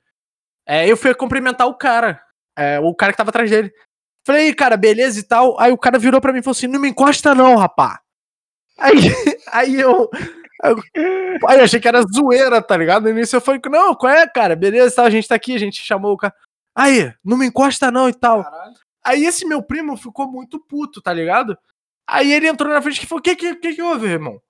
É, 0.66 0.90
eu 0.90 0.96
fui 0.96 1.14
cumprimentar 1.14 1.66
o 1.66 1.74
cara, 1.74 2.24
é, 2.56 2.80
o 2.80 2.94
cara 2.94 3.12
que 3.12 3.18
tava 3.18 3.28
atrás 3.28 3.50
dele. 3.50 3.70
Falei, 4.26 4.54
cara, 4.54 4.76
beleza 4.76 5.20
e 5.20 5.22
tal. 5.22 5.58
Aí 5.60 5.72
o 5.72 5.78
cara 5.78 5.98
virou 5.98 6.20
pra 6.20 6.32
mim 6.32 6.38
e 6.38 6.42
falou 6.42 6.56
assim: 6.56 6.66
não 6.66 6.80
me 6.80 6.88
encosta, 6.88 7.34
não, 7.34 7.56
rapá. 7.56 8.00
Aí, 8.78 8.94
aí 9.52 9.80
eu, 9.80 10.10
Aí 11.46 11.58
eu 11.58 11.64
achei 11.64 11.78
que 11.78 11.86
era 11.86 12.02
zoeira, 12.02 12.62
tá 12.62 12.76
ligado? 12.76 13.02
No 13.02 13.10
início 13.10 13.36
eu 13.36 13.40
falei, 13.40 13.60
não, 13.70 13.94
qual 13.94 14.12
é, 14.12 14.26
cara? 14.26 14.56
Beleza, 14.56 14.96
tal, 14.96 15.04
a 15.04 15.10
gente 15.10 15.28
tá 15.28 15.34
aqui, 15.34 15.54
a 15.54 15.58
gente 15.58 15.82
chamou 15.82 16.14
o 16.14 16.16
cara. 16.16 16.34
Aí, 16.74 17.12
não 17.22 17.36
me 17.36 17.46
encosta 17.46 17.90
não 17.90 18.08
e 18.08 18.14
tal. 18.14 18.42
Caralho. 18.42 18.74
Aí 19.04 19.26
esse 19.26 19.44
meu 19.44 19.62
primo 19.62 19.96
ficou 19.96 20.26
muito 20.26 20.58
puto, 20.58 21.02
tá 21.02 21.12
ligado? 21.12 21.58
Aí 22.06 22.32
ele 22.32 22.48
entrou 22.48 22.72
na 22.72 22.80
frente 22.80 23.02
e 23.02 23.06
falou, 23.06 23.20
o 23.20 23.22
que, 23.22 23.36
que 23.36 23.54
que 23.56 23.74
que 23.74 23.82
houve, 23.82 24.06
irmão? 24.06 24.40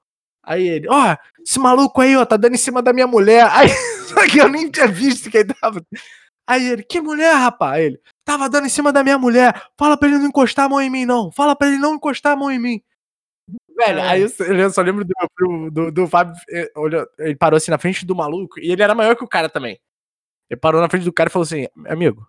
Aí 0.43 0.67
ele, 0.67 0.89
ó, 0.89 1.13
oh, 1.13 1.43
esse 1.43 1.59
maluco 1.59 2.01
aí, 2.01 2.17
ó, 2.17 2.25
tá 2.25 2.37
dando 2.37 2.55
em 2.55 2.59
cima 2.59 2.81
da 2.81 2.93
minha 2.93 3.07
mulher. 3.07 3.49
Aí, 3.51 3.69
só 4.07 4.25
que 4.29 4.39
eu 4.39 4.49
nem 4.49 4.71
tinha 4.71 4.87
visto 4.87 5.31
quem 5.31 5.45
tava. 5.45 5.85
Aí 6.47 6.69
ele, 6.69 6.83
que 6.83 7.01
mulher, 7.01 7.35
rapaz? 7.35 7.75
Aí 7.75 7.85
ele, 7.85 8.01
tava 8.25 8.49
dando 8.49 8.67
em 8.67 8.71
cima 8.71 8.93
da 8.93 9.03
minha 9.03 9.19
mulher. 9.19 9.69
Fala 9.79 9.97
pra 9.97 10.09
ele 10.09 10.19
não 10.19 10.27
encostar 10.27 10.67
a 10.67 10.69
mão 10.69 10.81
em 10.81 10.91
mim, 10.91 11.07
não. 11.07 11.33
Fala 11.33 11.57
pra 11.57 11.69
ele 11.69 11.79
não 11.79 11.95
encostar 11.95 12.33
a 12.33 12.37
mão 12.37 12.51
em 12.51 12.59
mim. 12.59 12.83
Velho, 13.77 14.03
aí 14.03 14.23
eu, 14.23 14.29
eu, 14.57 14.71
só 14.71 14.83
lembro 14.83 15.05
do, 15.05 15.71
do, 15.71 15.91
do 15.91 16.07
Fábio, 16.07 16.35
eh, 16.49 16.71
ele 17.19 17.35
parou 17.35 17.57
assim 17.57 17.73
na 17.73 17.79
frente 17.79 18.07
do 18.07 18.15
maluco, 18.15 18.61
e 18.61 18.71
ele 18.71 18.83
era 18.83 18.95
maior 18.95 19.17
que 19.17 19.25
o 19.25 19.29
cara 19.29 19.49
também. 19.49 19.81
Ele 20.49 20.61
parou 20.61 20.81
na 20.81 20.89
frente 20.89 21.05
do 21.05 21.13
cara 21.13 21.29
e 21.29 21.33
falou 21.33 21.45
assim, 21.45 21.67
amigo, 21.87 22.25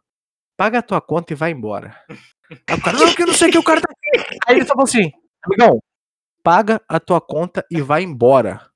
paga 0.58 0.80
a 0.80 0.82
tua 0.82 1.00
conta 1.00 1.34
e 1.34 1.36
vai 1.36 1.52
embora. 1.52 1.96
Aí 2.68 2.76
o 2.76 2.82
cara, 2.82 2.98
não, 2.98 3.14
que 3.14 3.22
eu 3.22 3.28
não 3.28 3.34
sei 3.34 3.52
que 3.52 3.60
o 3.60 3.64
cara 3.64 3.80
tá 3.80 3.88
aqui. 3.92 4.38
Aí 4.48 4.56
ele 4.56 4.66
falou 4.66 4.86
assim, 4.86 5.12
amigão, 5.44 5.80
paga 6.42 6.82
a 6.90 7.00
tua 7.00 7.22
conta 7.22 7.64
e 7.70 7.80
vai 7.80 8.02
embora. 8.02 8.68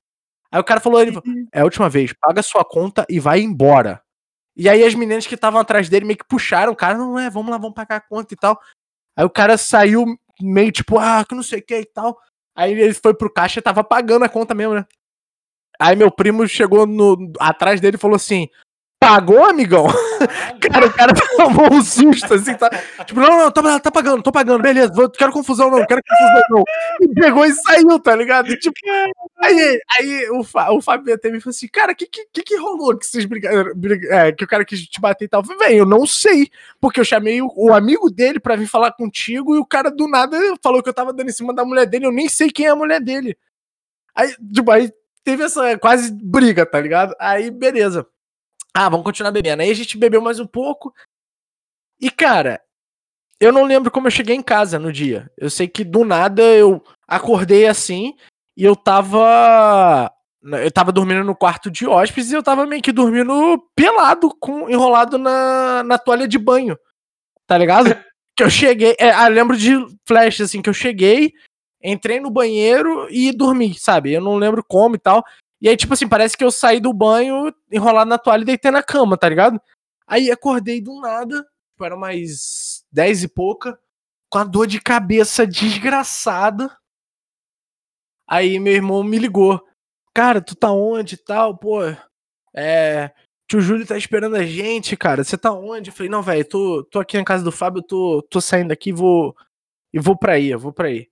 Aí 0.52 0.60
o 0.60 0.64
cara 0.64 0.80
falou, 0.80 1.00
ele, 1.00 1.18
é 1.52 1.60
a 1.60 1.64
última 1.64 1.88
vez, 1.88 2.12
paga 2.12 2.38
a 2.40 2.44
sua 2.44 2.64
conta 2.64 3.04
e 3.08 3.18
vai 3.18 3.40
embora. 3.40 4.00
E 4.56 4.68
aí 4.68 4.84
as 4.84 4.94
meninas 4.94 5.26
que 5.26 5.34
estavam 5.34 5.60
atrás 5.60 5.88
dele 5.88 6.04
meio 6.04 6.18
que 6.18 6.26
puxaram 6.26 6.72
o 6.72 6.76
cara, 6.76 6.98
não 6.98 7.18
é, 7.18 7.30
vamos 7.30 7.50
lá, 7.50 7.58
vamos 7.58 7.74
pagar 7.74 7.96
a 7.96 8.00
conta 8.00 8.34
e 8.34 8.36
tal. 8.36 8.60
Aí 9.16 9.24
o 9.24 9.30
cara 9.30 9.56
saiu 9.56 10.04
meio 10.40 10.72
tipo, 10.72 10.98
ah, 10.98 11.24
que 11.26 11.34
não 11.34 11.42
sei 11.42 11.60
o 11.60 11.64
que 11.64 11.80
e 11.80 11.86
tal. 11.86 12.18
Aí 12.54 12.72
ele 12.72 12.94
foi 12.94 13.14
pro 13.14 13.32
caixa 13.32 13.60
e 13.60 13.62
tava 13.62 13.84
pagando 13.84 14.24
a 14.24 14.28
conta 14.28 14.54
mesmo, 14.54 14.74
né? 14.74 14.86
Aí 15.80 15.96
meu 15.96 16.10
primo 16.10 16.46
chegou 16.46 16.86
no, 16.86 17.32
atrás 17.38 17.80
dele 17.80 17.96
e 17.96 18.00
falou 18.00 18.16
assim: 18.16 18.48
Pagou, 19.02 19.42
amigão? 19.46 19.86
cara, 20.60 20.86
o 20.86 20.92
cara 20.92 21.14
tomou 21.34 21.72
um 21.72 21.82
susto, 21.82 22.34
assim, 22.34 22.54
tá? 22.54 22.68
Tipo, 23.06 23.18
não, 23.18 23.30
não, 23.30 23.50
tá, 23.50 23.80
tá 23.80 23.90
pagando, 23.90 24.22
tô 24.22 24.30
pagando, 24.30 24.60
beleza, 24.60 24.92
vou, 24.92 25.08
quero 25.08 25.32
confusão 25.32 25.70
não, 25.70 25.86
quero 25.86 26.02
confusão 26.06 26.42
não. 26.50 26.64
E 27.00 27.08
pegou 27.14 27.46
e 27.46 27.52
saiu, 27.52 27.98
tá 27.98 28.14
ligado? 28.14 28.52
E, 28.52 28.58
tipo, 28.58 28.76
aí, 29.38 29.80
aí 29.98 30.28
o, 30.28 30.40
o 30.76 30.82
Fábio 30.82 31.14
até 31.14 31.30
me 31.30 31.40
falou 31.40 31.52
assim, 31.52 31.66
cara, 31.66 31.94
que 31.94 32.06
que, 32.06 32.42
que 32.42 32.56
rolou 32.58 32.94
que 32.94 33.06
vocês 33.06 33.24
brigaram, 33.24 33.72
é, 34.10 34.32
que 34.32 34.44
o 34.44 34.46
cara 34.46 34.66
quis 34.66 34.86
te 34.86 35.00
bater 35.00 35.24
e 35.24 35.28
tal? 35.28 35.42
Velho, 35.42 35.78
eu 35.78 35.86
não 35.86 36.04
sei, 36.04 36.50
porque 36.78 37.00
eu 37.00 37.04
chamei 37.04 37.40
o, 37.40 37.50
o, 37.56 37.72
amigo 37.72 38.10
dele 38.10 38.38
pra 38.38 38.54
vir 38.54 38.66
falar 38.66 38.92
contigo 38.92 39.56
e 39.56 39.58
o 39.58 39.64
cara 39.64 39.90
do 39.90 40.06
nada 40.08 40.36
falou 40.62 40.82
que 40.82 40.90
eu 40.90 40.94
tava 40.94 41.10
dando 41.10 41.30
em 41.30 41.32
cima 41.32 41.54
da 41.54 41.64
mulher 41.64 41.86
dele, 41.86 42.04
eu 42.04 42.12
nem 42.12 42.28
sei 42.28 42.50
quem 42.50 42.66
é 42.66 42.70
a 42.70 42.76
mulher 42.76 43.00
dele. 43.00 43.34
Aí, 44.14 44.34
tipo, 44.52 44.70
aí 44.70 44.92
teve 45.24 45.42
essa 45.42 45.78
quase 45.78 46.12
briga, 46.12 46.66
tá 46.66 46.78
ligado? 46.78 47.14
Aí, 47.18 47.50
beleza. 47.50 48.06
Ah, 48.74 48.88
vamos 48.88 49.04
continuar 49.04 49.32
bebendo. 49.32 49.62
Aí 49.62 49.70
a 49.70 49.74
gente 49.74 49.98
bebeu 49.98 50.20
mais 50.20 50.38
um 50.38 50.46
pouco. 50.46 50.92
E, 52.00 52.10
cara, 52.10 52.60
eu 53.40 53.52
não 53.52 53.64
lembro 53.64 53.90
como 53.90 54.06
eu 54.06 54.10
cheguei 54.10 54.36
em 54.36 54.42
casa 54.42 54.78
no 54.78 54.92
dia. 54.92 55.30
Eu 55.36 55.50
sei 55.50 55.66
que 55.66 55.84
do 55.84 56.04
nada 56.04 56.42
eu 56.42 56.82
acordei 57.08 57.66
assim 57.66 58.14
e 58.56 58.64
eu 58.64 58.76
tava. 58.76 60.12
Eu 60.42 60.70
tava 60.70 60.90
dormindo 60.90 61.22
no 61.22 61.36
quarto 61.36 61.70
de 61.70 61.86
hóspedes 61.86 62.30
e 62.30 62.34
eu 62.34 62.42
tava 62.42 62.64
meio 62.64 62.80
que 62.80 62.92
dormindo 62.92 63.62
pelado, 63.74 64.34
com, 64.40 64.70
enrolado 64.70 65.18
na, 65.18 65.82
na 65.82 65.98
toalha 65.98 66.26
de 66.26 66.38
banho. 66.38 66.78
Tá 67.46 67.58
ligado? 67.58 67.88
que 68.36 68.42
eu 68.42 68.50
cheguei. 68.50 68.96
É, 68.98 69.10
ah, 69.10 69.28
lembro 69.28 69.56
de 69.56 69.74
flash, 70.06 70.40
assim, 70.40 70.62
que 70.62 70.70
eu 70.70 70.74
cheguei, 70.74 71.32
entrei 71.82 72.20
no 72.20 72.30
banheiro 72.30 73.06
e 73.10 73.32
dormi, 73.32 73.74
sabe? 73.74 74.12
Eu 74.12 74.20
não 74.22 74.36
lembro 74.36 74.64
como 74.66 74.96
e 74.96 74.98
tal. 74.98 75.22
E 75.60 75.68
aí, 75.68 75.76
tipo 75.76 75.92
assim, 75.92 76.08
parece 76.08 76.36
que 76.36 76.44
eu 76.44 76.50
saí 76.50 76.80
do 76.80 76.92
banho, 76.92 77.54
enrolado 77.70 78.08
na 78.08 78.18
toalha 78.18 78.42
e 78.42 78.46
deitei 78.46 78.70
na 78.70 78.82
cama, 78.82 79.16
tá 79.16 79.28
ligado? 79.28 79.60
Aí 80.06 80.30
acordei 80.30 80.80
do 80.80 81.00
nada, 81.00 81.42
tipo, 81.70 81.84
era 81.84 81.96
mais 81.96 82.84
10 82.90 83.24
e 83.24 83.28
pouca, 83.28 83.78
com 84.30 84.38
a 84.38 84.44
dor 84.44 84.66
de 84.66 84.80
cabeça 84.80 85.46
desgraçada. 85.46 86.74
Aí 88.26 88.58
meu 88.58 88.72
irmão 88.72 89.02
me 89.04 89.18
ligou. 89.18 89.60
Cara, 90.14 90.40
tu 90.40 90.54
tá 90.54 90.70
onde 90.72 91.14
e 91.14 91.18
tal? 91.18 91.56
Pô, 91.56 91.80
é. 92.54 93.12
tio 93.48 93.60
Júlio 93.60 93.86
tá 93.86 93.96
esperando 93.96 94.36
a 94.36 94.44
gente, 94.44 94.96
cara. 94.96 95.24
Você 95.24 95.36
tá 95.36 95.52
onde? 95.52 95.90
Eu 95.90 95.94
falei, 95.94 96.10
não, 96.10 96.22
velho, 96.22 96.44
tô, 96.48 96.84
tô 96.84 97.00
aqui 97.00 97.16
na 97.18 97.24
casa 97.24 97.44
do 97.44 97.52
Fábio, 97.52 97.82
tô, 97.82 98.22
tô 98.30 98.40
saindo 98.40 98.68
daqui 98.68 98.92
vou, 98.92 99.36
e 99.92 99.98
vou 100.00 100.16
pra 100.16 100.34
aí, 100.34 100.50
eu 100.50 100.58
vou 100.58 100.72
pra 100.72 100.88
aí. 100.88 101.08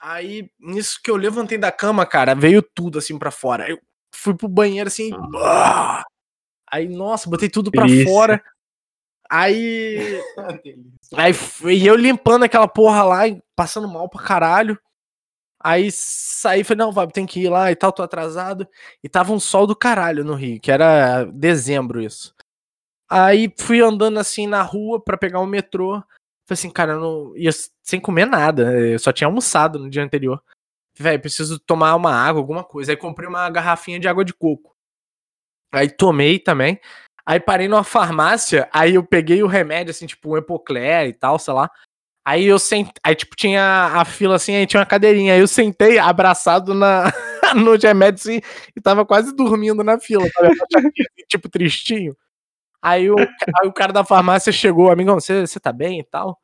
Aí, 0.00 0.50
nisso 0.58 1.00
que 1.02 1.10
eu 1.10 1.16
levantei 1.16 1.58
da 1.58 1.72
cama, 1.72 2.06
cara, 2.06 2.34
veio 2.34 2.62
tudo 2.62 2.98
assim 2.98 3.18
pra 3.18 3.30
fora. 3.30 3.68
Eu 3.68 3.78
fui 4.14 4.34
pro 4.34 4.48
banheiro 4.48 4.88
assim. 4.88 5.10
Ah. 5.42 6.04
Aí, 6.70 6.88
nossa, 6.88 7.28
botei 7.28 7.48
tudo 7.48 7.70
pra 7.70 7.84
Delícia. 7.84 8.12
fora. 8.12 8.44
Aí. 9.30 10.22
aí 11.14 11.32
e 11.74 11.86
eu 11.86 11.96
limpando 11.96 12.44
aquela 12.44 12.68
porra 12.68 13.02
lá, 13.02 13.22
passando 13.56 13.88
mal 13.88 14.08
pra 14.08 14.22
caralho. 14.22 14.78
Aí 15.60 15.90
saí, 15.90 16.62
falei, 16.62 16.78
não, 16.84 16.92
Fábio, 16.92 17.12
tem 17.12 17.26
que 17.26 17.40
ir 17.40 17.48
lá 17.48 17.70
e 17.70 17.76
tal, 17.76 17.92
tô 17.92 18.02
atrasado. 18.02 18.68
E 19.02 19.08
tava 19.08 19.32
um 19.32 19.40
sol 19.40 19.66
do 19.66 19.74
caralho 19.74 20.24
no 20.24 20.34
Rio, 20.34 20.60
que 20.60 20.70
era 20.70 21.24
dezembro 21.24 22.00
isso. 22.00 22.34
Aí 23.10 23.52
fui 23.58 23.80
andando 23.80 24.18
assim 24.18 24.46
na 24.46 24.62
rua 24.62 25.02
para 25.02 25.18
pegar 25.18 25.40
o 25.40 25.46
metrô. 25.46 26.02
Falei 26.48 26.58
assim, 26.58 26.70
cara, 26.70 26.92
eu 26.92 27.00
não 27.00 27.36
ia 27.36 27.50
sem 27.82 28.00
comer 28.00 28.24
nada. 28.24 28.72
Eu 28.72 28.98
só 28.98 29.12
tinha 29.12 29.28
almoçado 29.28 29.78
no 29.78 29.90
dia 29.90 30.02
anterior. 30.02 30.42
Velho, 30.98 31.20
preciso 31.20 31.58
tomar 31.58 31.94
uma 31.94 32.10
água, 32.10 32.40
alguma 32.40 32.64
coisa. 32.64 32.90
Aí 32.90 32.96
comprei 32.96 33.28
uma 33.28 33.50
garrafinha 33.50 34.00
de 34.00 34.08
água 34.08 34.24
de 34.24 34.32
coco. 34.32 34.74
Aí 35.70 35.90
tomei 35.90 36.38
também. 36.38 36.80
Aí 37.26 37.38
parei 37.38 37.68
numa 37.68 37.84
farmácia, 37.84 38.66
aí 38.72 38.94
eu 38.94 39.04
peguei 39.04 39.42
o 39.42 39.46
remédio, 39.46 39.90
assim, 39.90 40.06
tipo 40.06 40.30
um 40.30 40.38
Epocler 40.38 41.08
e 41.08 41.12
tal, 41.12 41.38
sei 41.38 41.52
lá. 41.52 41.70
Aí 42.24 42.46
eu 42.46 42.58
sentei, 42.58 42.94
aí 43.04 43.14
tipo 43.14 43.36
tinha 43.36 43.62
a 43.94 44.04
fila 44.06 44.36
assim, 44.36 44.54
aí 44.54 44.66
tinha 44.66 44.80
uma 44.80 44.86
cadeirinha, 44.86 45.34
aí 45.34 45.40
eu 45.40 45.46
sentei 45.46 45.98
abraçado 45.98 46.72
na 46.72 47.04
no 47.54 47.76
remédio 47.76 48.20
assim, 48.20 48.40
e 48.74 48.80
tava 48.80 49.04
quase 49.04 49.36
dormindo 49.36 49.84
na 49.84 50.00
fila, 50.00 50.24
tipo 51.28 51.50
tristinho. 51.50 52.16
Aí 52.82 53.10
o, 53.10 53.16
aí 53.18 53.68
o 53.68 53.72
cara 53.72 53.92
da 53.92 54.04
farmácia 54.04 54.52
chegou, 54.52 54.90
amigão, 54.90 55.20
você, 55.20 55.46
tá 55.60 55.72
bem 55.72 56.00
e 56.00 56.04
tal? 56.04 56.38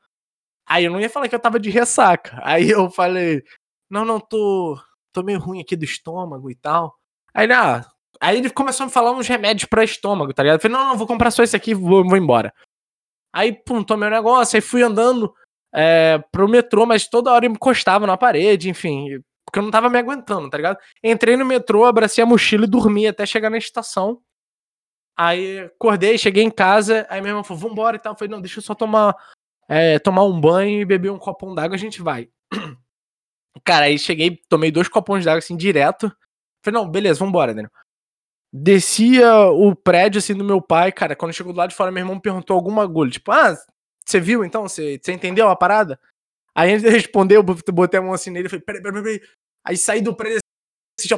Aí 0.67 0.85
eu 0.85 0.93
não 0.93 1.01
ia 1.01 1.11
falar 1.11 1.29
que 1.29 1.35
eu 1.35 1.41
tava 1.41 1.61
de 1.61 1.71
ressaca. 1.71 2.39
Aí 2.43 2.71
eu 2.71 2.91
falei, 2.91 3.43
não, 3.89 4.05
não, 4.05 4.19
tô, 4.19 4.79
tô 5.13 5.23
meio 5.23 5.39
ruim 5.39 5.61
aqui 5.61 5.77
do 5.77 5.85
estômago 5.85 6.51
e 6.51 6.55
tal. 6.55 6.95
Aí, 7.33 7.51
ah, 7.53 7.85
aí 8.21 8.39
ele 8.39 8.51
começou 8.51 8.85
a 8.85 8.87
me 8.87 8.93
falar 8.93 9.13
uns 9.13 9.29
remédios 9.29 9.69
pra 9.69 9.85
estômago, 9.85 10.33
tá 10.33 10.43
ligado? 10.43 10.57
Eu 10.57 10.63
falei, 10.63 10.77
não, 10.77 10.89
não, 10.91 10.99
vou 10.99 11.07
comprar 11.07 11.31
só 11.31 11.43
esse 11.43 11.57
aqui 11.57 11.75
vou, 11.75 12.05
vou 12.05 12.17
embora. 12.17 12.53
Aí, 13.33 13.53
pum, 13.53 13.83
tomei 13.83 14.09
o 14.09 14.13
um 14.13 14.15
negócio, 14.15 14.57
aí 14.57 14.61
fui 14.61 14.83
andando 14.83 15.35
é, 15.75 16.23
pro 16.31 16.49
metrô, 16.49 16.87
mas 16.87 17.09
toda 17.09 17.33
hora 17.33 17.47
eu 17.47 17.51
me 17.51 17.57
encostava 17.57 18.07
na 18.07 18.17
parede, 18.17 18.71
enfim, 18.71 19.21
porque 19.45 19.59
eu 19.59 19.63
não 19.63 19.71
tava 19.71 19.91
me 19.91 19.99
aguentando, 19.99 20.49
tá 20.49 20.57
ligado? 20.57 20.79
Entrei 21.03 21.37
no 21.37 21.45
metrô, 21.45 21.85
abracei 21.85 22.23
a 22.23 22.27
mochila 22.27 22.65
e 22.65 22.71
dormi 22.71 23.07
até 23.07 23.27
chegar 23.27 23.51
na 23.51 23.59
estação. 23.59 24.21
Aí 25.17 25.61
acordei, 25.61 26.19
cheguei 26.19 26.43
em 26.43 26.51
casa, 26.51 27.07
aí 27.09 27.21
minha 27.21 27.33
irmã 27.33 27.45
falou, 27.45 27.63
vambora 27.63 27.97
e 27.97 27.99
tal. 27.99 28.13
Eu 28.13 28.19
falei, 28.19 28.31
não, 28.31 28.41
deixa 28.41 28.59
eu 28.59 28.63
só 28.63 28.75
tomar, 28.75 29.15
é, 29.69 29.99
tomar 29.99 30.25
um 30.25 30.41
banho 30.41 30.81
e 30.81 30.85
beber 30.85 31.11
um 31.11 31.19
copão 31.19 31.55
d'água, 31.55 31.77
a 31.77 31.79
gente 31.79 32.03
vai. 32.03 32.29
Cara, 33.65 33.87
aí 33.87 33.99
cheguei, 33.99 34.37
tomei 34.49 34.71
dois 34.71 34.89
copões 34.89 35.25
d'água 35.25 35.39
assim, 35.39 35.57
direto. 35.57 36.13
Falei, 36.65 36.81
não, 36.81 36.91
beleza, 36.91 37.21
vambora, 37.21 37.55
Daniel. 37.55 37.71
Descia 38.53 39.35
o 39.51 39.75
prédio 39.75 40.19
assim 40.19 40.35
do 40.35 40.45
meu 40.45 40.63
pai, 40.63 40.93
cara. 40.93 41.17
Quando 41.17 41.33
chegou 41.33 41.53
do 41.53 41.57
lado 41.59 41.71
de 41.71 41.77
fora, 41.77 41.91
meu 41.91 42.03
irmão 42.03 42.21
perguntou 42.21 42.55
alguma 42.55 42.85
agulha. 42.85 43.11
Tipo, 43.11 43.33
ah, 43.33 43.57
você 44.07 44.21
viu 44.21 44.45
então? 44.45 44.63
Você, 44.63 45.01
entendeu 45.09 45.49
a 45.49 45.57
parada? 45.57 45.99
Aí 46.55 46.71
antes 46.71 46.85
de 46.85 46.89
responder, 46.89 47.37
eu 47.37 47.43
botei 47.43 47.99
a 47.99 48.03
mão 48.03 48.13
assim 48.13 48.31
nele 48.31 48.47
e 48.47 48.49
falei, 48.49 48.65
peraí, 48.65 48.83
peraí, 48.83 49.03
peraí. 49.03 49.21
Aí 49.65 49.77
saí 49.77 50.01
do 50.01 50.15
prédio 50.15 50.39
assim, 50.99 51.09
já, 51.09 51.17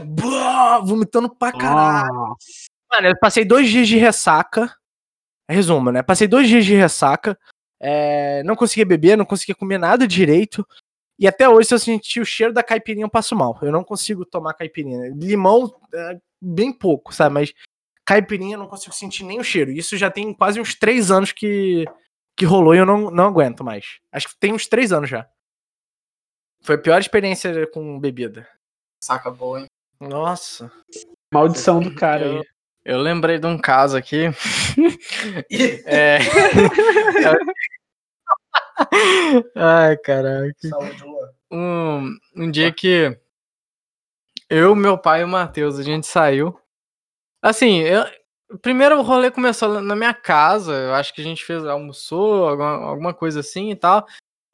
vomitando 0.78 1.28
pra 1.28 1.52
caralho. 1.52 2.14
Nossa. 2.14 2.75
Mano, 2.96 3.08
eu 3.08 3.18
passei 3.18 3.44
dois 3.44 3.68
dias 3.68 3.86
de 3.86 3.98
ressaca. 3.98 4.74
Resumo, 5.48 5.92
né? 5.92 6.02
Passei 6.02 6.26
dois 6.26 6.48
dias 6.48 6.64
de 6.64 6.74
ressaca. 6.74 7.38
É, 7.78 8.42
não 8.42 8.56
conseguia 8.56 8.86
beber, 8.86 9.18
não 9.18 9.26
conseguia 9.26 9.54
comer 9.54 9.78
nada 9.78 10.08
direito. 10.08 10.66
E 11.18 11.28
até 11.28 11.46
hoje, 11.46 11.68
se 11.68 11.74
eu 11.74 11.78
sentir 11.78 12.20
o 12.20 12.24
cheiro 12.24 12.54
da 12.54 12.62
caipirinha, 12.62 13.04
eu 13.04 13.10
passo 13.10 13.36
mal. 13.36 13.58
Eu 13.60 13.70
não 13.70 13.84
consigo 13.84 14.24
tomar 14.24 14.54
caipirinha. 14.54 15.12
Limão, 15.14 15.78
é, 15.94 16.18
bem 16.40 16.72
pouco, 16.72 17.14
sabe? 17.14 17.34
Mas 17.34 17.52
caipirinha, 18.02 18.54
eu 18.54 18.60
não 18.60 18.66
consigo 18.66 18.94
sentir 18.94 19.24
nem 19.24 19.38
o 19.38 19.44
cheiro. 19.44 19.70
Isso 19.70 19.94
já 19.98 20.10
tem 20.10 20.32
quase 20.32 20.58
uns 20.58 20.74
três 20.74 21.10
anos 21.10 21.32
que, 21.32 21.84
que 22.34 22.46
rolou 22.46 22.74
e 22.74 22.78
eu 22.78 22.86
não, 22.86 23.10
não 23.10 23.26
aguento 23.26 23.62
mais. 23.62 24.00
Acho 24.10 24.28
que 24.28 24.38
tem 24.40 24.54
uns 24.54 24.66
três 24.66 24.90
anos 24.90 25.10
já. 25.10 25.28
Foi 26.62 26.76
a 26.76 26.80
pior 26.80 26.98
experiência 26.98 27.66
com 27.66 28.00
bebida. 28.00 28.48
Saca 29.04 29.30
boa, 29.30 29.60
hein? 29.60 29.66
Nossa. 30.00 30.72
Maldição 31.32 31.78
do 31.78 31.94
cara 31.94 32.24
aí. 32.24 32.55
Eu 32.86 33.00
lembrei 33.00 33.36
de 33.36 33.46
um 33.48 33.58
caso 33.58 33.96
aqui. 33.96 34.26
é... 35.84 36.18
Ai, 39.56 39.96
caraca. 39.96 40.54
Saúde, 40.68 41.04
um, 41.50 42.16
um 42.36 42.48
dia 42.48 42.70
que 42.72 43.18
eu, 44.48 44.76
meu 44.76 44.96
pai 44.96 45.22
e 45.22 45.24
o 45.24 45.28
Matheus, 45.28 45.80
a 45.80 45.82
gente 45.82 46.06
saiu. 46.06 46.56
Assim, 47.42 47.80
eu, 47.80 48.04
Primeiro 48.62 49.00
o 49.00 49.02
rolê 49.02 49.32
começou 49.32 49.80
na 49.82 49.96
minha 49.96 50.14
casa, 50.14 50.72
eu 50.72 50.94
acho 50.94 51.12
que 51.12 51.20
a 51.20 51.24
gente 51.24 51.44
fez, 51.44 51.64
almoçou, 51.66 52.48
alguma, 52.48 52.70
alguma 52.70 53.14
coisa 53.14 53.40
assim 53.40 53.72
e 53.72 53.74
tal. 53.74 54.06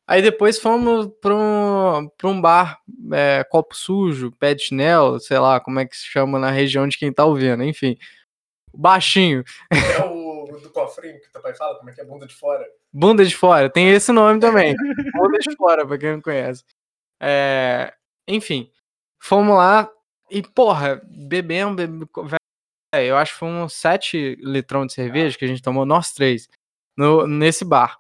Aí 0.07 0.23
depois 0.23 0.59
fomos 0.59 1.11
pra 1.21 1.35
um, 1.35 2.09
pra 2.17 2.29
um 2.29 2.41
bar, 2.41 2.81
é, 3.13 3.45
copo 3.45 3.77
sujo, 3.77 4.33
pé 4.33 4.55
de 4.55 4.63
chinelo, 4.63 5.21
sei 5.21 5.39
lá 5.39 5.61
como 5.61 5.79
é 5.79 5.87
que 5.87 5.95
se 5.95 6.07
chama 6.07 6.39
na 6.39 6.51
região 6.51 6.89
de 6.89 6.97
quem 6.97 7.13
tá 7.13 7.27
ouvindo, 7.27 7.63
enfim. 7.63 7.99
Baixinho. 8.75 9.45
É 9.71 10.05
o 10.05 10.33
do 10.61 10.71
cofrinho 10.71 11.21
que 11.21 11.31
teu 11.31 11.41
pai 11.41 11.55
fala, 11.55 11.77
como 11.79 11.91
é 11.91 11.93
que 11.93 12.01
é 12.01 12.05
bunda 12.05 12.27
de 12.27 12.35
fora? 12.35 12.67
Bunda 12.93 13.25
de 13.25 13.35
fora, 13.35 13.71
tem 13.71 13.91
esse 13.91 14.13
nome 14.13 14.41
também. 14.41 14.75
bunda 15.17 15.39
de 15.39 15.57
fora, 15.57 15.87
pra 15.87 15.99
quem 15.99 16.13
não 16.13 16.21
conhece. 16.21 16.65
É, 17.21 17.93
enfim, 18.29 18.71
fomos 19.21 19.57
lá 19.57 19.91
e, 20.31 20.43
porra, 20.43 21.01
bebemos, 21.05 21.77
bebemos 21.77 22.09
é, 22.95 23.07
eu 23.07 23.17
acho 23.17 23.33
que 23.33 23.39
foi 23.39 23.49
uns 23.49 23.73
7 23.73 24.37
litrão 24.41 24.85
de 24.85 24.93
cerveja 24.93 25.39
que 25.39 25.45
a 25.45 25.49
gente 25.49 25.63
tomou, 25.63 25.87
nós 25.87 26.13
três, 26.13 26.49
no, 26.97 27.27
nesse 27.27 27.65
bar. 27.65 27.99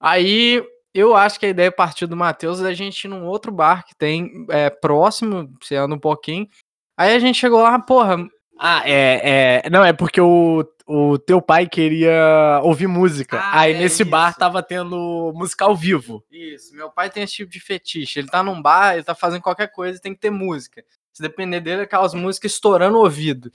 Aí 0.00 0.64
eu 0.94 1.14
acho 1.14 1.38
que 1.38 1.46
a 1.46 1.50
ideia 1.50 1.70
partiu 1.70 2.08
do 2.08 2.16
Matheus 2.16 2.60
da 2.60 2.72
gente 2.72 3.04
ir 3.04 3.08
num 3.08 3.26
outro 3.26 3.52
bar 3.52 3.84
que 3.86 3.94
tem 3.94 4.46
é, 4.48 4.70
próximo, 4.70 5.52
você 5.60 5.76
anda 5.76 5.94
um 5.94 5.98
pouquinho. 5.98 6.48
Aí 6.96 7.14
a 7.14 7.18
gente 7.18 7.38
chegou 7.38 7.62
lá, 7.62 7.78
porra. 7.78 8.16
Ah, 8.58 8.82
é. 8.84 9.62
é 9.64 9.70
não, 9.70 9.84
é 9.84 9.92
porque 9.92 10.20
o, 10.20 10.64
o 10.86 11.18
teu 11.18 11.40
pai 11.40 11.66
queria 11.66 12.60
ouvir 12.62 12.86
música. 12.86 13.38
Ah, 13.38 13.60
Aí 13.60 13.74
é 13.74 13.78
nesse 13.78 14.02
isso. 14.02 14.10
bar 14.10 14.34
tava 14.34 14.62
tendo 14.62 15.32
música 15.34 15.66
ao 15.66 15.76
vivo. 15.76 16.24
Isso, 16.30 16.74
meu 16.74 16.90
pai 16.90 17.10
tem 17.10 17.22
esse 17.22 17.34
tipo 17.34 17.50
de 17.50 17.60
fetiche. 17.60 18.18
Ele 18.18 18.28
tá 18.28 18.42
num 18.42 18.60
bar, 18.60 18.94
ele 18.94 19.04
tá 19.04 19.14
fazendo 19.14 19.42
qualquer 19.42 19.70
coisa, 19.70 20.00
tem 20.00 20.14
que 20.14 20.20
ter 20.20 20.30
música. 20.30 20.82
Se 21.12 21.22
depender 21.22 21.60
dele, 21.60 21.82
é 21.82 21.84
aquelas 21.84 22.14
músicas 22.14 22.52
estourando 22.52 22.96
o 22.96 23.02
ouvido. 23.02 23.52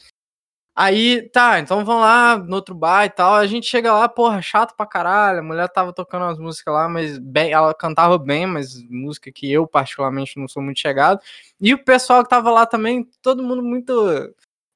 Aí, 0.76 1.30
tá, 1.30 1.60
então 1.60 1.86
vamos 1.86 2.02
lá 2.02 2.36
no 2.36 2.56
outro 2.56 2.74
bar 2.74 3.06
e 3.06 3.10
tal. 3.10 3.36
A 3.36 3.46
gente 3.46 3.68
chega 3.68 3.94
lá, 3.94 4.10
porra, 4.10 4.42
chato 4.42 4.76
pra 4.76 4.88
caralho. 4.88 5.40
A 5.40 5.44
mulher 5.44 5.70
tava 5.70 5.94
tocando 5.94 6.24
umas 6.24 6.40
músicas 6.40 6.74
lá, 6.74 6.90
mas 6.90 7.20
bem, 7.20 7.52
ela 7.52 7.74
cantava 7.76 8.18
bem, 8.18 8.48
mas 8.48 8.82
música 8.90 9.32
que 9.32 9.52
eu, 9.52 9.68
particularmente, 9.68 10.40
não 10.40 10.48
sou 10.48 10.64
muito 10.64 10.80
chegado. 10.80 11.20
E 11.62 11.74
o 11.76 11.84
pessoal 11.84 12.24
que 12.24 12.30
tava 12.30 12.50
lá 12.50 12.66
também, 12.66 13.08
todo 13.22 13.44
mundo 13.44 13.62
muito 13.62 14.34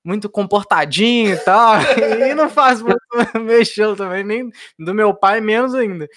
muito 0.08 0.30
comportadinho 0.30 1.34
e 1.34 1.38
tal. 1.38 1.76
e 2.30 2.34
não 2.34 2.50
faz 2.50 2.82
muito 2.82 2.98
mexeu 3.44 3.96
também, 3.96 4.24
nem 4.24 4.50
do 4.80 4.94
meu 4.94 5.14
pai, 5.14 5.42
menos 5.42 5.76
ainda. 5.76 6.08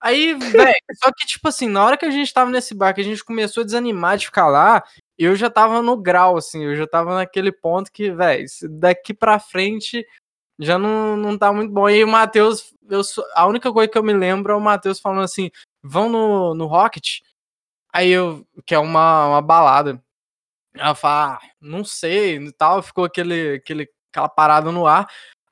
Aí, 0.00 0.34
velho, 0.34 0.74
só 1.02 1.10
que, 1.10 1.26
tipo 1.26 1.48
assim, 1.48 1.68
na 1.68 1.84
hora 1.84 1.96
que 1.96 2.04
a 2.04 2.10
gente 2.10 2.32
tava 2.32 2.50
nesse 2.50 2.74
bar, 2.74 2.94
que 2.94 3.00
a 3.00 3.04
gente 3.04 3.24
começou 3.24 3.62
a 3.62 3.64
desanimar 3.64 4.16
de 4.16 4.26
ficar 4.26 4.46
lá, 4.46 4.84
eu 5.18 5.34
já 5.34 5.50
tava 5.50 5.82
no 5.82 5.96
grau, 5.96 6.36
assim, 6.36 6.62
eu 6.62 6.76
já 6.76 6.86
tava 6.86 7.16
naquele 7.16 7.50
ponto 7.50 7.90
que, 7.90 8.12
velho, 8.12 8.44
daqui 8.70 9.12
pra 9.12 9.40
frente 9.40 10.06
já 10.60 10.78
não, 10.78 11.16
não 11.16 11.36
tá 11.36 11.52
muito 11.52 11.72
bom. 11.72 11.88
E 11.90 12.04
o 12.04 12.08
Matheus, 12.08 12.72
eu, 12.88 13.00
a 13.34 13.46
única 13.46 13.72
coisa 13.72 13.90
que 13.90 13.98
eu 13.98 14.04
me 14.04 14.12
lembro 14.12 14.52
é 14.52 14.56
o 14.56 14.60
Matheus 14.60 15.00
falando 15.00 15.22
assim: 15.22 15.50
vão 15.82 16.08
no, 16.08 16.54
no 16.54 16.66
Rocket. 16.66 17.20
Aí 17.92 18.10
eu, 18.10 18.46
que 18.64 18.74
é 18.74 18.78
uma, 18.78 19.28
uma 19.28 19.42
balada. 19.42 20.00
Ela 20.76 20.94
fala, 20.94 21.34
ah, 21.34 21.40
não 21.60 21.84
sei, 21.84 22.36
e 22.36 22.52
tal, 22.52 22.82
ficou 22.82 23.04
aquele, 23.04 23.54
aquele, 23.56 23.88
aquela 24.10 24.28
parada 24.28 24.70
no 24.70 24.86
ar. 24.86 25.08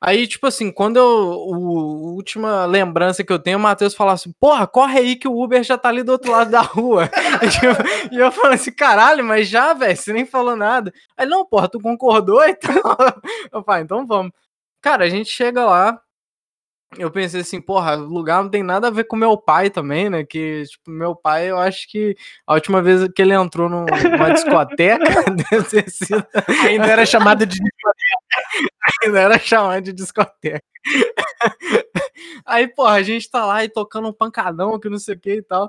Aí, 0.06 0.26
tipo 0.26 0.46
assim, 0.46 0.70
quando 0.70 0.98
eu. 0.98 1.06
O, 1.06 2.10
a 2.10 2.12
última 2.12 2.66
lembrança 2.66 3.24
que 3.24 3.32
eu 3.32 3.38
tenho, 3.38 3.56
o 3.56 3.60
Matheus 3.60 3.94
fala 3.94 4.12
assim: 4.12 4.32
porra, 4.38 4.66
corre 4.66 4.98
aí 4.98 5.16
que 5.16 5.26
o 5.26 5.42
Uber 5.42 5.62
já 5.62 5.78
tá 5.78 5.88
ali 5.88 6.02
do 6.02 6.12
outro 6.12 6.30
lado 6.30 6.50
da 6.50 6.60
rua. 6.60 7.10
e, 8.12 8.16
eu, 8.18 8.18
e 8.18 8.20
eu 8.20 8.52
assim: 8.52 8.70
caralho, 8.70 9.24
mas 9.24 9.48
já, 9.48 9.72
velho, 9.72 9.96
você 9.96 10.12
nem 10.12 10.26
falou 10.26 10.56
nada. 10.56 10.92
Aí, 11.16 11.26
não, 11.26 11.46
porra, 11.46 11.68
tu 11.68 11.80
concordou? 11.80 12.42
Então. 12.46 12.74
Eu 13.50 13.62
falo, 13.64 13.82
então 13.82 14.06
vamos. 14.06 14.32
Cara, 14.82 15.04
a 15.06 15.08
gente 15.08 15.30
chega 15.30 15.64
lá. 15.64 15.98
Eu 16.98 17.11
pensei 17.11 17.40
assim, 17.40 17.61
porra, 17.61 17.96
o 17.96 18.04
lugar 18.04 18.42
não 18.42 18.50
tem 18.50 18.62
nada 18.62 18.88
a 18.88 18.90
ver 18.90 19.04
com 19.04 19.16
meu 19.16 19.37
pai 19.37 19.70
também, 19.70 20.09
né? 20.11 20.24
Que, 20.24 20.64
tipo, 20.64 20.90
meu 20.90 21.14
pai, 21.14 21.50
eu 21.50 21.59
acho 21.59 21.88
que 21.88 22.16
a 22.46 22.54
última 22.54 22.83
vez 22.83 23.09
que 23.14 23.22
ele 23.22 23.35
entrou 23.35 23.68
num- 23.68 23.85
numa 23.85 24.33
discoteca, 24.33 25.04
sido, 25.90 26.26
Ainda 26.64 26.87
era 26.87 27.07
chamado 27.07 27.46
de. 27.46 27.59
ainda 29.02 29.20
era 29.20 29.38
chamado 29.38 29.83
de 29.83 29.92
discoteca. 29.92 30.62
Aí, 32.44 32.68
porra, 32.68 32.92
a 32.94 33.02
gente 33.02 33.30
tá 33.30 33.44
lá 33.44 33.64
e 33.64 33.68
tocando 33.68 34.09
um 34.09 34.12
pancadão, 34.12 34.78
que 34.78 34.88
não 34.88 34.98
sei 34.98 35.14
o 35.14 35.18
que 35.20 35.35
e 35.37 35.42
tal. 35.42 35.68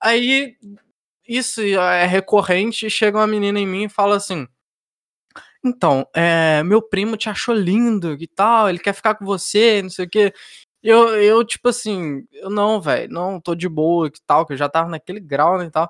Aí, 0.00 0.56
isso 1.26 1.60
é 1.62 2.06
recorrente, 2.06 2.88
chega 2.90 3.18
uma 3.18 3.26
menina 3.26 3.58
em 3.58 3.66
mim 3.66 3.84
e 3.84 3.88
fala 3.88 4.16
assim. 4.16 4.46
Então, 5.64 6.06
é, 6.14 6.62
meu 6.64 6.82
primo 6.82 7.16
te 7.16 7.28
achou 7.30 7.54
lindo 7.54 8.14
e 8.20 8.26
tal, 8.26 8.68
ele 8.68 8.78
quer 8.78 8.92
ficar 8.92 9.14
com 9.14 9.24
você, 9.24 9.80
não 9.82 9.90
sei 9.90 10.06
o 10.06 10.10
quê. 10.10 10.34
Eu, 10.82 11.14
eu 11.22 11.44
tipo 11.44 11.68
assim, 11.68 12.26
eu 12.32 12.50
não, 12.50 12.80
velho, 12.80 13.12
não, 13.12 13.40
tô 13.40 13.54
de 13.54 13.68
boa 13.68 14.08
e 14.08 14.12
tal, 14.26 14.44
que 14.44 14.52
eu 14.54 14.56
já 14.56 14.68
tava 14.68 14.88
naquele 14.88 15.20
grau 15.20 15.58
né, 15.58 15.66
e 15.66 15.70
tal. 15.70 15.88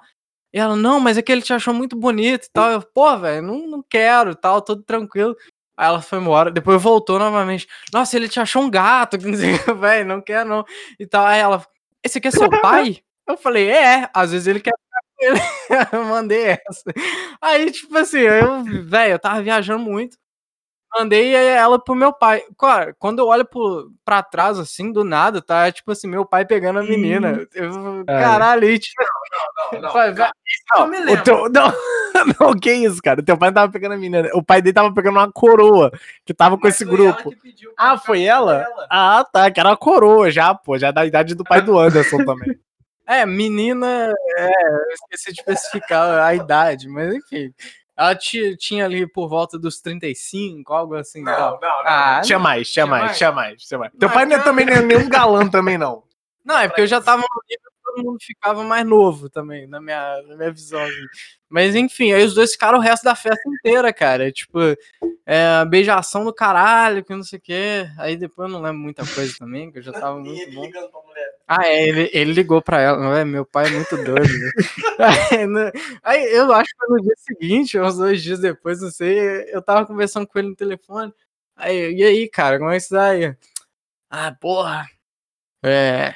E 0.53 0.59
ela, 0.59 0.77
não, 0.77 1.01
mas 1.01 1.17
é 1.17 1.23
que 1.23 1.33
ele 1.33 1.43
te 1.43 1.53
achou 1.55 1.73
muito 1.73 1.97
bonito 1.97 2.47
e 2.47 2.51
tal. 2.53 2.71
Eu, 2.71 2.83
pô, 2.83 3.17
velho, 3.19 3.43
não, 3.43 3.67
não 3.67 3.83
quero 3.83 4.33
e 4.33 4.35
tal, 4.37 4.61
tudo 4.61 4.83
tranquilo. 4.83 5.35
Aí 5.77 5.87
ela 5.89 6.03
foi 6.03 6.19
embora, 6.19 6.51
depois 6.51 6.83
voltou 6.83 7.19
novamente. 7.19 7.67
Nossa, 7.93 8.17
ele 8.17 8.29
te 8.29 8.39
achou 8.39 8.63
um 8.63 8.71
gato, 8.71 9.17
velho, 9.81 10.07
não 10.07 10.21
quer 10.21 10.45
não. 10.45 10.65
E 10.99 11.07
tal. 11.07 11.27
Aí 11.27 11.41
ela, 11.41 11.67
esse 12.05 12.19
aqui 12.19 12.29
é 12.29 12.31
seu 12.31 12.51
pai? 12.61 12.99
Eu 13.27 13.39
falei, 13.39 13.71
é, 13.71 14.11
às 14.15 14.33
vezes 14.33 14.47
ele 14.47 14.61
quer. 14.61 14.73
eu 15.93 16.05
mandei 16.05 16.45
essa. 16.67 16.93
Aí, 17.41 17.71
tipo 17.71 17.97
assim, 17.99 18.19
eu, 18.21 18.63
velho, 18.85 19.13
eu 19.13 19.19
tava 19.19 19.43
viajando 19.43 19.83
muito. 19.83 20.17
Mandei 20.95 21.35
ela 21.35 21.83
pro 21.83 21.95
meu 21.95 22.13
pai. 22.13 22.43
Cara, 22.59 22.95
quando 22.99 23.21
eu 23.21 23.27
olho 23.27 23.47
pro, 23.47 23.91
pra 24.05 24.23
trás, 24.23 24.59
assim, 24.59 24.93
do 24.93 25.03
nada, 25.03 25.41
tá? 25.41 25.73
Tipo 25.73 25.91
assim, 25.93 26.07
meu 26.07 26.27
pai 26.27 26.45
pegando 26.45 26.81
a 26.81 26.83
menina. 26.83 27.47
Eu, 27.55 28.05
caralho, 28.05 28.79
tipo, 28.79 29.03
Não, 29.73 29.81
não. 29.81 29.93
vai, 29.93 30.13
vai. 30.13 30.31
Não, 30.75 30.81
eu 30.83 30.87
me 30.89 30.99
o 30.99 31.05
lembro. 31.05 31.25
teu- 31.25 31.49
não, 31.49 31.73
não, 32.39 32.61
que 32.61 32.71
isso, 32.71 33.01
cara? 33.01 33.23
Teu 33.23 33.39
pai 33.39 33.49
não 33.49 33.55
tava 33.55 33.73
pegando 33.73 33.93
a 33.93 33.97
menina. 33.97 34.29
O 34.35 34.43
pai 34.43 34.61
dele 34.61 34.75
tava 34.75 34.93
pegando 34.93 35.15
uma 35.17 35.33
coroa 35.33 35.91
que 36.27 36.35
tava 36.35 36.59
com 36.59 36.69
esse 36.69 36.85
grupo. 36.85 37.35
Ah, 37.79 37.97
foi 37.97 38.25
ela? 38.25 38.67
Ah, 38.91 39.25
tá, 39.25 39.51
que 39.51 39.59
era 39.59 39.71
uma 39.71 39.77
coroa 39.79 40.31
já, 40.31 40.55
pô. 40.55 40.77
Já 40.77 40.91
da 40.91 41.07
idade 41.07 41.35
do 41.35 41.43
pai 41.43 41.63
do 41.63 41.79
Anderson 41.79 42.19
também. 42.23 42.59
É, 43.15 43.27
menina, 43.27 44.15
é, 44.37 44.47
eu 44.47 44.91
esqueci 44.93 45.33
de 45.33 45.41
especificar 45.41 46.23
a 46.25 46.35
idade, 46.35 46.89
mas 46.89 47.15
enfim. 47.15 47.53
Ela 47.97 48.15
ti- 48.17 48.57
tinha 48.57 48.87
ali 48.87 49.07
por 49.07 49.29
volta 49.29 49.59
dos 49.59 49.81
35, 49.81 50.73
algo 50.73 50.95
assim. 50.95 51.23
tal. 51.25 51.61
não, 51.61 51.69
Ah, 51.85 52.21
Tinha 52.25 52.39
mais, 52.39 52.71
tinha 52.71 52.85
Tinha 52.85 52.91
mais, 52.91 53.05
mais? 53.05 53.19
tinha 53.19 53.33
mais, 53.33 53.63
tinha 53.63 53.79
mais. 53.79 53.93
Teu 53.99 54.11
pai 54.11 54.25
não 54.25 54.35
é 54.35 54.39
não. 54.39 54.45
também 54.45 54.65
não 54.67 54.73
é 54.75 54.81
nenhum 54.81 55.09
galã 55.09 55.47
também, 55.49 55.77
não. 55.77 56.03
Não, 56.45 56.59
é 56.59 56.69
porque 56.69 56.81
eu 56.81 56.87
já 56.87 57.01
tava 57.01 57.23
no 57.23 57.43
nível 57.49 57.71
que 57.71 57.83
todo 57.85 58.05
mundo 58.05 58.19
ficava 58.21 58.65
mais 58.65 58.85
novo 58.87 59.29
também, 59.29 59.67
na 59.69 59.81
minha, 59.81 60.23
na 60.27 60.37
minha 60.37 60.51
visão. 60.51 60.81
assim. 60.83 61.07
Mas 61.51 61.75
enfim, 61.77 62.13
aí 62.13 62.25
os 62.25 62.35
dois 62.35 62.53
ficaram 62.53 62.79
o 62.79 62.81
resto 62.81 63.05
da 63.05 63.15
festa 63.15 63.43
inteira, 63.49 63.93
cara. 63.93 64.33
Tipo, 64.33 64.59
é, 65.27 65.65
beijação 65.67 66.25
do 66.25 66.33
caralho, 66.35 67.05
que 67.05 67.15
não 67.15 67.23
sei 67.23 67.39
o 67.39 67.43
quê. 67.43 67.87
Aí 67.99 68.17
depois 68.17 68.49
eu 68.51 68.53
não 68.59 68.63
lembro 68.65 68.79
muita 68.81 69.07
coisa 69.07 69.35
também, 69.39 69.71
que 69.71 69.79
eu 69.79 69.83
já 69.83 69.93
tava 69.93 70.19
muito 70.19 70.51
bom. 70.53 70.67
Ah, 71.47 71.67
é, 71.67 71.89
ele, 71.89 72.11
ele 72.13 72.33
ligou 72.33 72.63
pra 72.63 72.81
ela, 72.81 73.19
é? 73.19 73.25
Meu 73.25 73.45
pai 73.45 73.67
é 73.67 73.71
muito 73.71 73.97
doido. 73.97 74.23
né? 74.23 74.51
aí, 75.31 75.47
no- 75.47 75.73
aí 76.03 76.25
eu 76.35 76.53
acho 76.53 76.71
que 76.79 76.87
no 76.93 77.01
dia 77.03 77.15
seguinte, 77.19 77.79
uns 77.79 77.97
dois 77.97 78.23
dias 78.23 78.41
depois, 78.41 78.81
não 78.81 78.91
sei, 78.91 79.45
eu 79.53 79.61
tava 79.63 79.87
conversando 79.87 80.27
com 80.27 80.39
ele 80.39 80.49
no 80.49 80.57
telefone. 80.57 81.13
Aí, 81.57 81.95
e 81.95 82.03
aí, 82.05 82.29
cara, 82.29 82.59
como 82.59 82.71
é 82.71 82.79
que 82.81 82.89
tá 82.89 83.07
aí? 83.09 83.35
Ah, 84.11 84.33
porra. 84.41 84.89
É. 85.65 86.15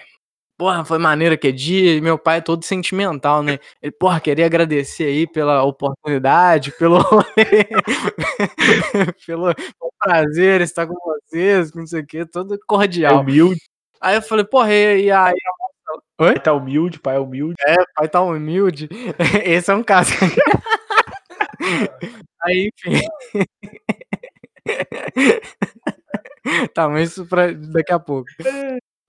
Porra, 0.59 0.85
foi 0.87 0.97
maneiro 0.99 1.35
aquele 1.35 1.53
dia, 1.53 2.01
meu 2.03 2.19
pai 2.19 2.39
é 2.39 2.41
todo 2.41 2.65
sentimental, 2.65 3.43
né? 3.43 3.59
Ele, 3.83 3.93
porra, 3.93 4.21
queria 4.21 4.47
agradecer 4.47 5.05
aí 5.05 5.27
pela 5.27 5.62
oportunidade, 5.65 6.73
pelo 6.73 7.01
pelo 9.27 9.55
prazer 9.99 10.61
estar 10.62 10.87
com 10.87 10.95
vocês, 10.95 11.73
não 11.75 11.87
sei 11.87 12.01
o 12.03 12.07
que, 12.07 12.25
todo 12.27 12.55
É 12.55 12.59
cordial. 12.67 13.21
humilde, 13.21 13.61
Aí 14.01 14.17
eu 14.17 14.23
falei, 14.23 14.45
porra, 14.45 14.73
e 14.73 15.11
aí 15.11 15.35
pai 16.17 16.41
tá 16.41 16.53
humilde, 16.53 16.99
pai 16.99 17.17
é 17.17 17.21
humilde. 17.21 17.55
o 17.55 17.95
pai 17.95 18.09
tá 18.09 18.23
humilde? 18.23 18.89
Esse 19.45 19.71
é 19.71 19.75
um 19.75 19.83
caso. 19.83 20.11
Aí, 22.43 22.71
enfim. 22.85 23.01
Tá, 26.73 26.89
mas 26.89 27.11
isso 27.11 27.27
pra 27.27 27.53
daqui 27.53 27.93
a 27.93 27.99
pouco. 27.99 28.29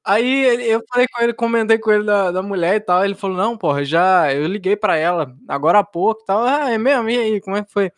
Aí 0.03 0.69
eu 0.71 0.81
falei 0.91 1.05
com 1.07 1.21
ele, 1.21 1.33
comentei 1.33 1.77
com 1.77 1.91
ele 1.91 2.03
da, 2.03 2.31
da 2.31 2.41
mulher 2.41 2.75
e 2.75 2.79
tal. 2.79 3.05
Ele 3.05 3.13
falou: 3.13 3.37
Não, 3.37 3.55
porra, 3.57 3.85
já 3.85 4.33
eu 4.33 4.47
liguei 4.47 4.75
pra 4.75 4.95
ela 4.97 5.35
agora 5.47 5.79
há 5.79 5.83
pouco 5.83 6.21
e 6.23 6.25
tal. 6.25 6.43
Ah, 6.43 6.71
é 6.71 6.77
mesmo? 6.79 7.09
E 7.09 7.17
aí, 7.17 7.41
como 7.41 7.55
é 7.55 7.63
que 7.63 7.71
foi? 7.71 7.91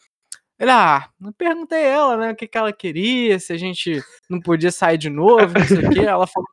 Ele, 0.60 0.72
ah, 0.72 1.10
não 1.20 1.32
perguntei 1.32 1.84
ela, 1.86 2.18
né? 2.18 2.32
O 2.32 2.36
que, 2.36 2.48
que 2.48 2.58
ela 2.58 2.74
queria, 2.74 3.40
se 3.40 3.54
a 3.54 3.58
gente 3.58 4.02
não 4.30 4.42
podia 4.42 4.72
sair 4.72 4.98
de 4.98 5.10
novo, 5.10 5.54
não 5.58 5.66
sei 5.66 5.86
o 5.86 5.90
quê. 5.90 6.00
Ela 6.02 6.28
falou 6.28 6.50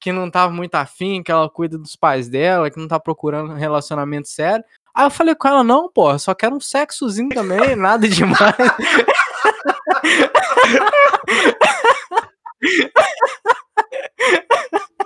que 0.00 0.12
não 0.12 0.30
tava 0.30 0.52
muito 0.52 0.74
afim, 0.76 1.22
que 1.22 1.30
ela 1.30 1.50
cuida 1.50 1.76
dos 1.76 1.94
pais 1.94 2.28
dela, 2.28 2.70
que 2.70 2.80
não 2.80 2.88
tá 2.88 2.98
procurando 2.98 3.52
um 3.52 3.56
relacionamento 3.56 4.28
sério. 4.28 4.64
Aí 4.94 5.04
eu 5.04 5.10
falei 5.10 5.34
com 5.34 5.46
ela, 5.46 5.62
não, 5.62 5.90
porra, 5.90 6.18
só 6.18 6.34
quero 6.34 6.56
um 6.56 6.60
sexozinho 6.60 7.28
também, 7.28 7.60
nada 7.76 8.08
demais. 8.08 8.40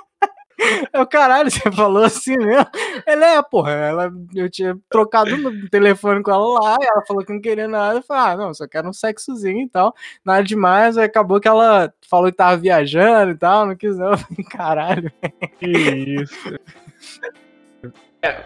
Eu, 0.92 1.07
caralho, 1.07 1.50
você 1.50 1.70
falou 1.70 2.05
assim 2.05 2.37
mesmo? 2.37 2.66
Ela 3.07 3.27
é, 3.27 3.42
porra, 3.42 3.72
ela, 3.72 4.12
eu 4.35 4.48
tinha 4.50 4.77
trocado 4.88 5.37
no 5.37 5.68
telefone 5.68 6.22
com 6.22 6.31
ela 6.31 6.61
lá, 6.61 6.77
e 6.81 6.85
ela 6.85 7.05
falou 7.07 7.24
que 7.24 7.33
não 7.33 7.40
queria 7.40 7.68
nada, 7.68 7.98
eu 7.98 8.03
falei, 8.03 8.33
ah, 8.33 8.37
não, 8.37 8.55
só 8.55 8.66
quero 8.66 8.88
um 8.88 8.92
sexozinho 8.92 9.62
e 9.62 9.68
tal, 9.68 9.94
nada 10.24 10.42
demais, 10.42 10.96
aí 10.96 11.05
acabou 11.05 11.40
que 11.40 11.48
ela 11.48 11.92
falou 12.09 12.31
que 12.31 12.37
tava 12.37 12.57
viajando 12.57 13.33
e 13.33 13.37
tal, 13.37 13.66
não 13.66 13.77
quis 13.77 13.96
não, 13.96 14.12
eu 14.12 14.18
falei, 14.18 14.44
caralho. 14.50 15.12
Que 15.59 15.66
isso. 15.66 16.59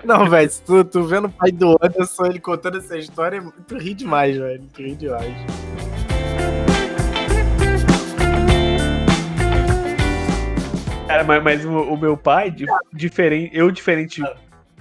Não, 0.05 0.29
velho, 0.29 0.51
se 0.51 0.63
tu, 0.63 0.85
tu 0.85 1.05
vendo 1.05 1.27
o 1.27 1.31
pai 1.31 1.53
do 1.53 1.79
Anderson, 1.81 2.27
ele 2.27 2.41
contando 2.41 2.79
essa 2.79 2.99
história, 2.99 3.41
tu 3.67 3.77
ri 3.77 3.95
demais, 3.95 4.37
velho. 4.37 4.69
Tu 4.75 4.83
ri 4.83 4.95
demais. 4.97 5.98
Cara, 11.19 11.25
mas, 11.27 11.43
mas 11.43 11.65
o, 11.65 11.71
o 11.95 11.97
meu 11.97 12.17
pai, 12.17 12.51
di- 12.51 12.67
diferente, 12.93 13.51
eu 13.57 13.71
diferente 13.71 14.23
do 14.23 14.31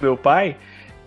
meu 0.02 0.18
pai, 0.18 0.56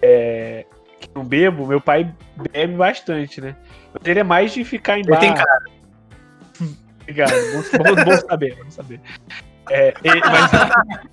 é, 0.03 0.67
que 0.99 1.09
não 1.15 1.25
bebo, 1.25 1.67
meu 1.67 1.81
pai 1.81 2.13
bebe 2.53 2.75
bastante, 2.75 3.41
né? 3.41 3.55
Mas 3.93 4.07
ele 4.07 4.21
é 4.21 4.25
mais 4.25 4.53
de 4.53 4.65
ficar 4.65 4.97
em 4.99 5.03
Ele 5.03 5.11
bar. 5.11 5.21
tem 5.21 5.35
cara. 5.35 5.65
Obrigado, 7.03 7.33
bom, 7.53 8.05
bom, 8.05 8.17
saber, 8.29 8.57
bom 8.57 8.71
saber. 8.71 9.01
É, 9.71 9.95
ele- 10.03 10.21
mas- 10.21 10.51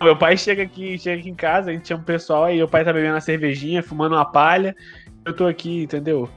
meu 0.00 0.16
pai 0.16 0.36
chega 0.36 0.62
aqui, 0.62 0.98
chega 0.98 1.20
aqui 1.20 1.30
em 1.30 1.34
casa, 1.34 1.70
a 1.70 1.72
gente 1.74 1.88
chama 1.88 2.02
o 2.02 2.06
pessoal, 2.06 2.44
aí 2.44 2.56
meu 2.56 2.68
pai 2.68 2.84
tá 2.84 2.92
bebendo 2.92 3.14
uma 3.14 3.20
cervejinha, 3.20 3.82
fumando 3.82 4.14
uma 4.14 4.24
palha, 4.24 4.74
eu 5.24 5.34
tô 5.34 5.46
aqui, 5.46 5.82
entendeu? 5.82 6.28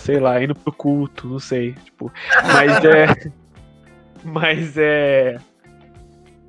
Sei 0.00 0.18
lá, 0.18 0.42
indo 0.42 0.54
pro 0.54 0.72
culto, 0.72 1.28
não 1.28 1.38
sei, 1.38 1.72
tipo, 1.74 2.10
mas 2.52 2.82
é... 2.84 3.06
Mas 4.32 4.76
é... 4.76 5.38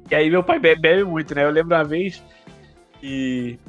E 0.10 0.16
aí 0.16 0.30
meu 0.30 0.44
pai 0.44 0.58
bebe, 0.58 0.82
bebe 0.82 1.04
muito, 1.04 1.36
né? 1.36 1.44
Eu 1.44 1.52
lembro 1.52 1.76
uma 1.76 1.84
vez 1.84 2.24
que 3.00 3.60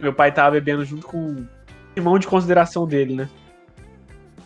meu 0.00 0.12
pai 0.12 0.32
tava 0.32 0.52
bebendo 0.52 0.84
junto 0.84 1.06
com 1.06 1.32
o 1.32 1.48
irmão 1.94 2.18
de 2.18 2.26
consideração 2.26 2.86
dele, 2.86 3.14
né? 3.14 3.28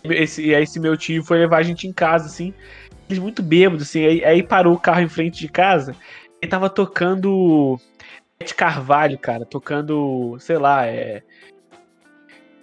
Esse, 0.03 0.45
e 0.45 0.55
aí 0.55 0.65
esse 0.65 0.81
meu 0.81 0.97
tio 0.97 1.23
foi 1.23 1.39
levar 1.39 1.59
a 1.59 1.63
gente 1.63 1.87
em 1.87 1.93
casa, 1.93 2.27
assim. 2.27 2.53
Eles 3.09 3.23
muito 3.23 3.43
bêbados, 3.43 3.89
assim. 3.89 4.05
Aí, 4.05 4.25
aí 4.25 4.43
parou 4.43 4.75
o 4.75 4.81
carro 4.81 5.01
em 5.01 5.09
frente 5.09 5.39
de 5.39 5.49
casa. 5.49 5.95
Ele 6.41 6.51
tava 6.51 6.69
tocando. 6.69 7.79
Ed 8.41 8.55
Carvalho, 8.55 9.19
cara. 9.19 9.45
Tocando, 9.45 10.37
sei 10.41 10.59
lá, 10.59 10.87
é. 10.87 11.23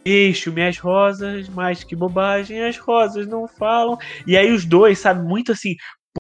Deixo 0.04 0.52
minhas 0.52 0.78
rosas, 0.80 1.48
mas 1.48 1.84
que 1.84 1.96
bobagem, 1.96 2.64
as 2.64 2.78
rosas 2.78 3.28
não 3.28 3.48
falam. 3.48 3.98
E 4.26 4.36
aí 4.36 4.52
os 4.52 4.66
dois, 4.66 4.98
sabe, 5.00 5.26
muito 5.26 5.52
assim. 5.52 5.76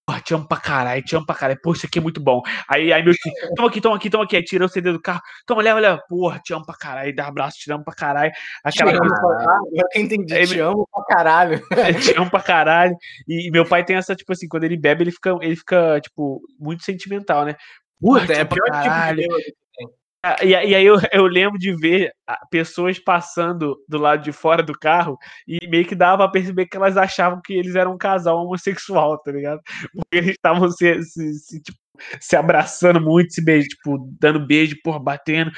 Porra, 0.05 0.21
te 0.21 0.33
amo 0.33 0.47
pra 0.47 0.57
caralho, 0.57 1.03
te 1.03 1.15
amo 1.15 1.25
pra 1.25 1.35
caralho. 1.35 1.59
Pô, 1.61 1.73
isso 1.73 1.85
aqui 1.85 1.97
é 1.99 2.01
muito 2.01 2.21
bom. 2.21 2.41
Aí, 2.67 2.93
aí 2.93 3.03
meu 3.03 3.13
tio, 3.13 3.31
toma 3.55 3.67
aqui, 3.69 3.81
toma 3.81 3.95
aqui, 3.95 4.09
toma 4.09 4.23
aqui. 4.23 4.35
Aí 4.35 4.43
tirou 4.43 4.67
o 4.67 4.69
CD 4.69 4.91
do 4.91 5.01
carro. 5.01 5.21
Toma, 5.45 5.61
leva, 5.61 5.79
leva. 5.79 5.99
Porra, 6.07 6.39
te 6.39 6.53
amo 6.53 6.65
pra 6.65 6.75
caralho. 6.75 7.15
Dá 7.15 7.27
abraço, 7.27 7.57
te 7.57 7.71
amo 7.71 7.83
pra 7.83 7.93
caralho. 7.95 8.31
Aquela 8.63 8.91
Te 8.91 8.97
amo 8.97 9.09
pra 9.09 9.21
caralho, 9.21 9.69
eu 9.95 10.01
entendi, 10.01 10.33
Aí, 10.33 10.47
te 10.47 10.59
amo 10.59 10.87
pra 10.91 11.03
caralho. 11.05 11.61
Te 12.13 12.17
amo 12.17 12.29
pra 12.29 12.41
caralho. 12.41 12.95
E, 13.27 13.47
e 13.47 13.51
meu 13.51 13.65
pai 13.65 13.83
tem 13.83 13.95
essa, 13.95 14.15
tipo 14.15 14.31
assim, 14.31 14.47
quando 14.47 14.63
ele 14.63 14.77
bebe, 14.77 15.03
ele 15.03 15.11
fica, 15.11 15.35
ele 15.41 15.55
fica 15.55 15.99
tipo, 16.01 16.41
muito 16.59 16.83
sentimental, 16.83 17.45
né? 17.45 17.55
Porra, 17.99 18.21
Puta, 18.21 18.33
é 18.33 18.45
pior 18.45 18.65
tipo 18.65 19.15
de 19.15 19.59
Ah, 20.23 20.35
E, 20.43 20.53
aí 20.53 20.85
eu, 20.85 20.95
eu 21.13 21.25
lembro 21.27 21.57
de 21.57 21.73
ver 21.75 22.11
ah, 22.27 22.45
pessoas 22.51 22.99
passando 22.99 23.77
do 23.87 23.97
lado 23.97 24.21
de 24.21 24.31
fora 24.33 24.61
do 24.61 24.73
carro 24.77 25.17
e 25.47 25.65
meio 25.69 25.85
que 25.87 25.95
dava 25.95 26.17
pra 26.23 26.31
perceber 26.31 26.65
que 26.67 26.75
elas 26.75 26.97
achavam 26.97 27.39
que 27.41 27.53
eles 27.53 27.73
eram 27.75 27.93
um 27.93 27.97
casal 27.97 28.37
homossexual, 28.43 29.17
tá 29.21 29.31
ligado? 29.31 29.61
Porque 29.93 30.17
eles 30.17 30.31
estavam 30.31 30.69
se, 30.71 31.01
se, 31.03 31.33
se, 31.35 31.61
tipo, 31.61 31.77
se 32.19 32.35
abraçando 32.35 32.99
muito, 32.99 33.33
se 33.33 33.43
beijo, 33.43 33.69
tipo, 33.69 33.97
dando 34.19 34.45
beijo, 34.45 34.75
porra, 34.83 34.99
batendo, 34.99 35.51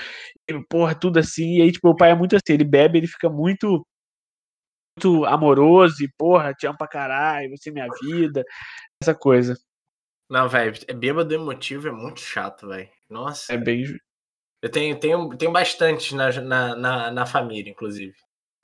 e, 0.49 0.59
porra, 0.69 0.93
tudo 0.95 1.17
assim. 1.19 1.57
E 1.59 1.61
aí, 1.63 1.71
tipo, 1.71 1.89
o 1.89 1.95
pai 1.95 2.11
é 2.11 2.15
muito 2.15 2.35
assim, 2.35 2.53
ele 2.53 2.63
bebe, 2.65 2.99
ele 2.99 3.07
fica 3.07 3.29
muito 3.29 3.85
muito 4.97 5.25
amoroso 5.25 6.03
e, 6.03 6.09
porra, 6.17 6.53
te 6.53 6.67
amo 6.67 6.77
pra 6.77 6.87
caralho, 6.87 7.49
você 7.49 7.69
é 7.69 7.73
minha 7.73 7.87
vida, 8.03 8.43
essa 9.01 9.15
coisa. 9.15 9.57
Não, 10.29 10.47
velho, 10.47 10.73
é 10.87 10.93
bêbado 10.93 11.33
emotivo 11.33 11.87
é 11.87 11.91
muito 11.91 12.21
chato, 12.21 12.67
velho. 12.67 12.89
Nossa. 13.09 13.53
É 13.53 13.57
bem. 13.57 13.85
Eu 14.61 14.69
tenho, 14.69 14.99
tenho, 14.99 15.29
tenho 15.37 15.51
bastante 15.51 16.15
na, 16.15 16.31
na, 16.41 16.75
na, 16.75 17.11
na 17.11 17.25
família, 17.25 17.71
inclusive. 17.71 18.13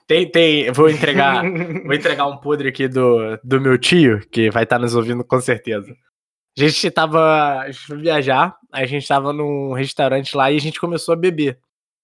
Tem, 0.06 0.30
tem, 0.30 0.70
vou 0.72 0.88
entregar, 0.88 1.42
vou 1.84 1.92
entregar 1.92 2.26
um 2.26 2.38
podre 2.38 2.68
aqui 2.68 2.88
do, 2.88 3.36
do 3.42 3.60
meu 3.60 3.76
tio, 3.76 4.20
que 4.30 4.50
vai 4.50 4.62
estar 4.62 4.78
nos 4.78 4.94
ouvindo 4.94 5.24
com 5.24 5.40
certeza. 5.40 5.94
A 6.56 6.60
gente 6.60 6.90
tava, 6.90 7.60
a 7.60 7.70
gente 7.70 7.86
foi 7.86 7.98
viajar, 7.98 8.56
a 8.72 8.86
gente 8.86 9.06
tava 9.06 9.32
num 9.32 9.72
restaurante 9.72 10.36
lá 10.36 10.50
e 10.50 10.56
a 10.56 10.60
gente 10.60 10.80
começou 10.80 11.12
a 11.12 11.16
beber. 11.16 11.58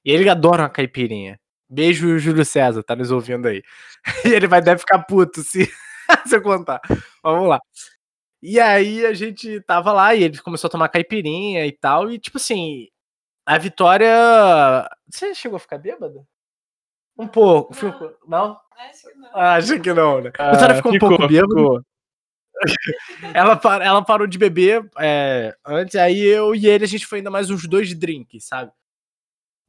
E 0.04 0.10
ele 0.10 0.28
adora 0.28 0.64
uma 0.64 0.68
caipirinha. 0.68 1.40
Beijo, 1.68 2.18
Júlio 2.18 2.44
César, 2.44 2.82
tá 2.82 2.94
nos 2.94 3.10
ouvindo 3.10 3.48
aí. 3.48 3.62
E 4.24 4.28
ele 4.28 4.46
vai 4.46 4.60
deve 4.60 4.80
ficar 4.80 5.02
puto 5.04 5.42
se, 5.42 5.66
se 6.26 6.36
eu 6.36 6.42
contar. 6.42 6.80
Vamos 7.22 7.48
lá. 7.48 7.58
E 8.42 8.60
aí 8.60 9.06
a 9.06 9.14
gente 9.14 9.60
tava 9.62 9.92
lá 9.92 10.14
e 10.14 10.24
ele 10.24 10.38
começou 10.38 10.68
a 10.68 10.70
tomar 10.70 10.88
caipirinha 10.88 11.66
e 11.66 11.72
tal. 11.72 12.10
E 12.10 12.18
tipo 12.18 12.36
assim, 12.36 12.88
a 13.46 13.58
Vitória. 13.58 14.88
Você 15.08 15.34
chegou 15.34 15.56
a 15.56 15.60
ficar 15.60 15.78
bêbada? 15.78 16.24
Um 17.16 17.26
pouco. 17.28 17.72
Não. 17.72 17.92
ficou- 17.92 18.16
Não? 18.26 18.60
Acho 18.76 19.02
que 19.08 19.14
não. 19.18 19.30
Ah, 19.34 19.54
acho 19.54 19.80
que 19.80 19.92
não, 19.94 20.20
né? 20.20 20.32
a 20.38 20.50
Vitória 20.52 20.74
ficou 20.76 20.92
um 20.94 20.98
pouco 20.98 21.28
bêbada. 21.28 21.48
ficou. 21.48 21.82
Ela, 23.34 23.56
par- 23.56 23.82
ela 23.82 24.04
parou 24.04 24.26
de 24.28 24.38
beber 24.38 24.88
é, 24.98 25.54
antes, 25.66 25.96
aí 25.96 26.20
eu 26.20 26.54
e 26.54 26.66
ele, 26.68 26.84
a 26.84 26.88
gente 26.88 27.04
foi 27.06 27.18
ainda 27.18 27.30
mais 27.30 27.50
uns 27.50 27.66
dois 27.68 27.92
drinks, 27.98 28.46
sabe? 28.46 28.70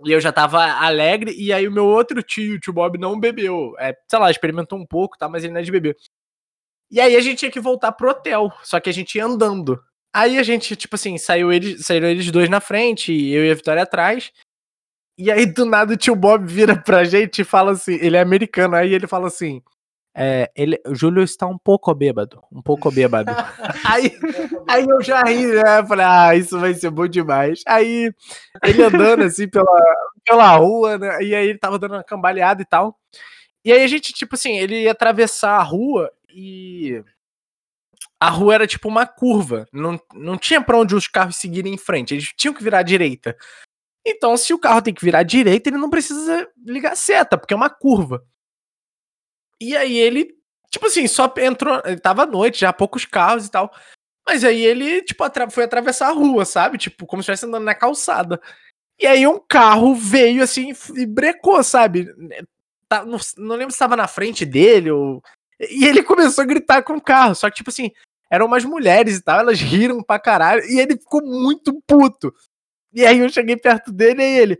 E 0.05 0.11
eu 0.11 0.21
já 0.21 0.31
tava 0.31 0.63
alegre, 0.63 1.31
e 1.35 1.51
aí 1.51 1.67
o 1.67 1.71
meu 1.71 1.85
outro 1.87 2.21
tio, 2.21 2.55
o 2.55 2.59
tio 2.59 2.71
Bob, 2.73 2.97
não 2.99 3.19
bebeu. 3.19 3.73
É, 3.79 3.95
sei 4.07 4.19
lá, 4.19 4.29
experimentou 4.29 4.77
um 4.77 4.85
pouco, 4.85 5.17
tá? 5.17 5.27
Mas 5.27 5.43
ele 5.43 5.53
não 5.53 5.61
é 5.61 5.63
de 5.63 5.71
beber. 5.71 5.95
E 6.91 6.99
aí 7.01 7.15
a 7.15 7.21
gente 7.21 7.39
tinha 7.39 7.51
que 7.51 7.59
voltar 7.59 7.91
pro 7.91 8.11
hotel, 8.11 8.51
só 8.63 8.79
que 8.79 8.89
a 8.89 8.93
gente 8.93 9.15
ia 9.15 9.25
andando. 9.25 9.81
Aí 10.15 10.39
a 10.39 10.43
gente, 10.43 10.77
tipo 10.77 10.95
assim, 10.95 11.17
saiu 11.17 11.51
eles, 11.51 11.85
saíram 11.85 12.07
eles 12.07 12.31
dois 12.31 12.49
na 12.49 12.61
frente, 12.61 13.11
eu 13.11 13.43
e 13.43 13.51
a 13.51 13.53
Vitória 13.53 13.83
atrás. 13.83 14.31
E 15.17 15.29
aí, 15.29 15.45
do 15.45 15.65
nada, 15.65 15.93
o 15.93 15.97
tio 15.97 16.15
Bob 16.15 16.45
vira 16.47 16.73
pra 16.81 17.03
gente 17.03 17.41
e 17.41 17.43
fala 17.43 17.73
assim: 17.73 17.95
ele 17.95 18.15
é 18.15 18.21
americano, 18.21 18.77
aí 18.77 18.93
ele 18.93 19.07
fala 19.07 19.27
assim. 19.27 19.61
É, 20.17 20.49
ele, 20.55 20.81
o 20.87 20.95
Júlio 20.95 21.21
está 21.21 21.45
um 21.45 21.57
pouco 21.57 21.93
bêbado, 21.93 22.41
um 22.49 22.61
pouco 22.61 22.89
bêbado. 22.89 23.29
aí, 23.85 24.17
aí 24.69 24.85
eu 24.89 25.01
já 25.01 25.21
ri, 25.23 25.47
né? 25.47 25.85
Falei, 25.85 26.05
ah, 26.05 26.33
isso 26.33 26.57
vai 26.57 26.73
ser 26.73 26.91
bom 26.91 27.05
demais. 27.09 27.61
Aí 27.67 28.13
ele 28.63 28.83
andando 28.83 29.23
assim 29.23 29.49
pela, 29.49 29.65
pela 30.25 30.55
rua, 30.55 30.97
né? 30.97 31.21
E 31.21 31.35
aí 31.35 31.49
ele 31.49 31.59
tava 31.59 31.77
dando 31.77 31.95
uma 31.95 32.03
cambaleada 32.05 32.61
e 32.61 32.65
tal. 32.65 32.97
E 33.65 33.73
aí 33.73 33.83
a 33.83 33.87
gente, 33.87 34.13
tipo 34.13 34.35
assim, 34.35 34.57
ele 34.57 34.83
ia 34.83 34.91
atravessar 34.93 35.57
a 35.57 35.63
rua 35.63 36.09
e 36.33 37.03
a 38.19 38.29
rua 38.29 38.55
era 38.55 38.67
tipo 38.67 38.87
uma 38.87 39.05
curva. 39.05 39.67
Não, 39.73 39.99
não 40.13 40.37
tinha 40.37 40.61
pra 40.61 40.77
onde 40.77 40.95
os 40.95 41.07
carros 41.07 41.35
seguirem 41.37 41.73
em 41.73 41.77
frente. 41.77 42.13
Eles 42.13 42.33
tinham 42.37 42.53
que 42.53 42.63
virar 42.63 42.79
à 42.79 42.83
direita. 42.83 43.35
Então, 44.05 44.37
se 44.37 44.53
o 44.53 44.59
carro 44.59 44.81
tem 44.81 44.93
que 44.93 45.03
virar 45.03 45.19
à 45.19 45.23
direita, 45.23 45.69
ele 45.69 45.77
não 45.77 45.89
precisa 45.89 46.47
ligar 46.63 46.93
a 46.93 46.95
seta, 46.95 47.37
porque 47.37 47.53
é 47.53 47.57
uma 47.57 47.69
curva. 47.69 48.23
E 49.59 49.75
aí 49.75 49.97
ele, 49.97 50.35
tipo 50.69 50.85
assim, 50.87 51.07
só 51.07 51.33
entrou. 51.37 51.81
Ele 51.85 51.99
tava 51.99 52.23
à 52.23 52.25
noite, 52.25 52.59
já 52.59 52.71
poucos 52.73 53.05
carros 53.05 53.45
e 53.47 53.51
tal. 53.51 53.73
Mas 54.27 54.43
aí 54.43 54.61
ele, 54.63 55.01
tipo, 55.03 55.23
atra- 55.23 55.49
foi 55.49 55.63
atravessar 55.63 56.09
a 56.09 56.13
rua, 56.13 56.45
sabe? 56.45 56.77
Tipo, 56.77 57.05
como 57.05 57.21
se 57.21 57.31
estivesse 57.31 57.45
andando 57.45 57.63
na 57.63 57.75
calçada. 57.75 58.39
E 58.99 59.05
aí 59.05 59.27
um 59.27 59.39
carro 59.39 59.93
veio 59.93 60.41
assim 60.43 60.71
e 60.95 61.05
brecou, 61.05 61.63
sabe? 61.63 62.07
Tá- 62.87 63.05
não, 63.05 63.17
não 63.37 63.55
lembro 63.55 63.71
se 63.71 63.75
estava 63.75 63.95
na 63.95 64.07
frente 64.07 64.45
dele 64.45 64.91
ou. 64.91 65.21
E 65.59 65.85
ele 65.85 66.03
começou 66.03 66.41
a 66.43 66.45
gritar 66.47 66.83
com 66.83 66.93
o 66.95 67.01
carro. 67.01 67.33
Só 67.35 67.49
que, 67.49 67.55
tipo 67.57 67.69
assim, 67.69 67.91
eram 68.35 68.45
umas 68.45 68.63
mulheres 68.63 69.17
e 69.17 69.21
tal, 69.21 69.39
elas 69.39 69.59
riram 69.59 70.03
pra 70.03 70.19
caralho. 70.19 70.63
E 70.65 70.79
ele 70.79 70.97
ficou 70.97 71.23
muito 71.23 71.81
puto. 71.87 72.33
E 72.93 73.05
aí 73.05 73.19
eu 73.19 73.29
cheguei 73.29 73.57
perto 73.57 73.91
dele 73.91 74.23
e 74.23 74.39
ele. 74.39 74.59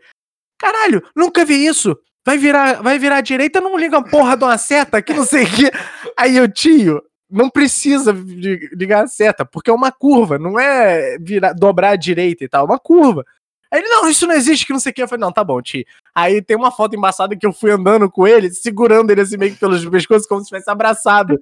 Caralho, 0.57 1.03
nunca 1.15 1.45
vi 1.45 1.65
isso. 1.65 1.97
Vai 2.25 2.37
virar, 2.37 2.81
vai 2.81 2.97
virar 2.97 3.17
à 3.17 3.21
direita, 3.21 3.61
não 3.61 3.77
liga 3.77 3.97
a 3.97 4.03
porra 4.03 4.35
de 4.35 4.43
uma 4.43 4.57
seta, 4.57 5.01
que 5.01 5.13
não 5.13 5.25
sei 5.25 5.43
o 5.43 5.47
que. 5.47 5.71
Aí 6.17 6.35
eu, 6.35 6.51
tio, 6.51 7.01
não 7.29 7.49
precisa 7.49 8.11
ligar 8.11 9.03
a 9.03 9.07
seta, 9.07 9.45
porque 9.45 9.69
é 9.69 9.73
uma 9.73 9.91
curva, 9.91 10.39
não 10.39 10.59
é 10.59 11.17
virar, 11.19 11.53
dobrar 11.53 11.91
à 11.91 11.95
direita 11.95 12.43
e 12.43 12.49
tal, 12.49 12.65
é 12.65 12.69
uma 12.69 12.79
curva. 12.79 13.23
Aí 13.71 13.79
ele, 13.79 13.89
não, 13.89 14.07
isso 14.09 14.25
não 14.25 14.33
existe, 14.33 14.65
que 14.65 14.73
não 14.73 14.79
sei 14.79 14.91
o 14.91 14.95
que. 14.95 15.03
Eu 15.03 15.07
falei, 15.07 15.21
não, 15.21 15.31
tá 15.31 15.43
bom, 15.43 15.61
tio. 15.61 15.85
Aí 16.15 16.41
tem 16.41 16.55
uma 16.55 16.71
foto 16.71 16.95
embaçada 16.95 17.35
que 17.35 17.45
eu 17.45 17.53
fui 17.53 17.71
andando 17.71 18.09
com 18.09 18.27
ele, 18.27 18.49
segurando 18.51 19.11
ele 19.11 19.21
assim 19.21 19.37
meio 19.37 19.53
que 19.53 19.59
pelos 19.59 19.85
pescoços, 19.85 20.27
como 20.27 20.41
se 20.41 20.47
tivesse 20.47 20.69
abraçado. 20.69 21.39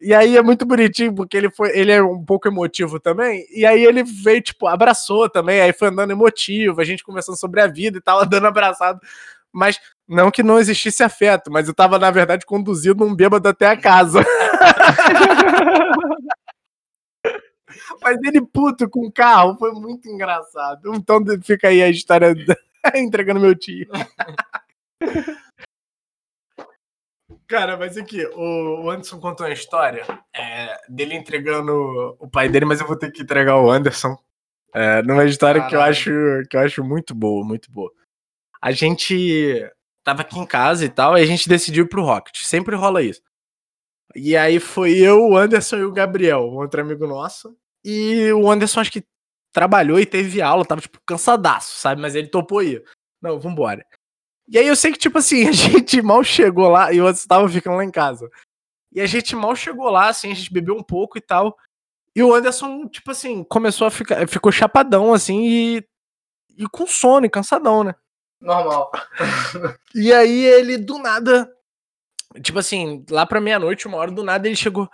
E 0.00 0.14
aí 0.14 0.36
é 0.36 0.42
muito 0.42 0.64
bonitinho, 0.64 1.14
porque 1.14 1.36
ele 1.36 1.50
foi, 1.50 1.76
ele 1.76 1.92
é 1.92 2.02
um 2.02 2.24
pouco 2.24 2.48
emotivo 2.48 2.98
também. 2.98 3.44
E 3.54 3.66
aí 3.66 3.84
ele 3.84 4.02
veio, 4.02 4.40
tipo, 4.40 4.66
abraçou 4.66 5.28
também, 5.28 5.60
aí 5.60 5.74
foi 5.74 5.88
andando 5.88 6.12
emotivo, 6.12 6.80
a 6.80 6.84
gente 6.84 7.04
conversando 7.04 7.36
sobre 7.36 7.60
a 7.60 7.66
vida 7.66 7.98
e 7.98 8.00
tal, 8.00 8.20
andando 8.24 8.46
abraçado. 8.46 8.98
Mas 9.52 9.78
não 10.08 10.30
que 10.30 10.42
não 10.42 10.58
existisse 10.58 11.02
afeto, 11.02 11.50
mas 11.50 11.68
eu 11.68 11.74
tava, 11.74 11.98
na 11.98 12.10
verdade, 12.10 12.46
conduzindo 12.46 13.04
um 13.04 13.14
bêbado 13.14 13.46
até 13.48 13.66
a 13.66 13.76
casa. 13.76 14.24
mas 18.00 18.16
ele 18.24 18.40
puto 18.40 18.88
com 18.88 19.06
o 19.06 19.12
carro, 19.12 19.56
foi 19.58 19.72
muito 19.72 20.08
engraçado. 20.08 20.94
Então 20.94 21.22
fica 21.42 21.68
aí 21.68 21.82
a 21.82 21.90
história 21.90 22.34
entregando 22.94 23.40
meu 23.40 23.54
tio. 23.54 23.86
Cara, 27.50 27.76
mas 27.76 27.96
aqui, 27.96 28.24
o 28.36 28.88
Anderson 28.88 29.18
contou 29.18 29.44
uma 29.44 29.52
história 29.52 30.06
é, 30.32 30.80
dele 30.88 31.16
entregando 31.16 32.16
o 32.20 32.30
pai 32.30 32.48
dele, 32.48 32.64
mas 32.64 32.80
eu 32.80 32.86
vou 32.86 32.94
ter 32.94 33.10
que 33.10 33.22
entregar 33.22 33.56
o 33.60 33.68
Anderson. 33.68 34.16
É, 34.72 35.02
numa 35.02 35.24
história 35.24 35.66
que 35.66 35.74
eu, 35.74 35.80
acho, 35.80 36.12
que 36.48 36.56
eu 36.56 36.60
acho 36.60 36.84
muito 36.84 37.12
boa, 37.12 37.44
muito 37.44 37.68
boa. 37.72 37.90
A 38.62 38.70
gente 38.70 39.68
tava 40.04 40.22
aqui 40.22 40.38
em 40.38 40.46
casa 40.46 40.84
e 40.84 40.88
tal, 40.88 41.18
e 41.18 41.22
a 41.22 41.26
gente 41.26 41.48
decidiu 41.48 41.86
ir 41.86 41.88
pro 41.88 42.04
Rocket. 42.04 42.38
Sempre 42.44 42.76
rola 42.76 43.02
isso. 43.02 43.20
E 44.14 44.36
aí 44.36 44.60
foi 44.60 44.96
eu, 44.96 45.30
o 45.30 45.36
Anderson 45.36 45.78
e 45.78 45.84
o 45.84 45.92
Gabriel, 45.92 46.42
um 46.42 46.58
outro 46.58 46.80
amigo 46.80 47.04
nosso. 47.04 47.56
E 47.84 48.30
o 48.32 48.48
Anderson 48.48 48.78
acho 48.78 48.92
que 48.92 49.04
trabalhou 49.52 49.98
e 49.98 50.06
teve 50.06 50.40
aula, 50.40 50.64
tava 50.64 50.82
tipo 50.82 51.00
cansadaço, 51.04 51.80
sabe? 51.80 52.00
Mas 52.00 52.14
ele 52.14 52.28
topou 52.28 52.62
ir. 52.62 52.84
Não, 53.20 53.40
vambora. 53.40 53.84
E 54.50 54.58
aí 54.58 54.66
eu 54.66 54.74
sei 54.74 54.90
que, 54.90 54.98
tipo 54.98 55.16
assim, 55.16 55.46
a 55.48 55.52
gente 55.52 56.02
mal 56.02 56.24
chegou 56.24 56.68
lá, 56.68 56.92
e 56.92 57.00
o 57.00 57.06
Anderson 57.06 57.28
tava 57.28 57.48
ficando 57.48 57.76
lá 57.76 57.84
em 57.84 57.90
casa. 57.90 58.28
E 58.92 59.00
a 59.00 59.06
gente 59.06 59.36
mal 59.36 59.54
chegou 59.54 59.88
lá, 59.88 60.08
assim, 60.08 60.32
a 60.32 60.34
gente 60.34 60.52
bebeu 60.52 60.74
um 60.74 60.82
pouco 60.82 61.16
e 61.16 61.20
tal. 61.20 61.56
E 62.14 62.22
o 62.22 62.34
Anderson, 62.34 62.88
tipo 62.88 63.12
assim, 63.12 63.44
começou 63.44 63.86
a 63.86 63.90
ficar. 63.90 64.28
Ficou 64.28 64.50
chapadão, 64.50 65.14
assim, 65.14 65.46
e. 65.46 65.88
E 66.56 66.68
com 66.68 66.86
sono 66.86 67.24
e 67.24 67.30
cansadão, 67.30 67.84
né? 67.84 67.94
Normal. 68.40 68.90
E 69.94 70.12
aí 70.12 70.44
ele, 70.44 70.76
do 70.76 70.98
nada. 70.98 71.50
Tipo 72.42 72.58
assim, 72.58 73.04
lá 73.10 73.24
pra 73.24 73.40
meia-noite, 73.40 73.86
uma 73.86 73.96
hora 73.98 74.10
do 74.10 74.22
nada, 74.22 74.46
ele 74.46 74.56
chegou. 74.56 74.90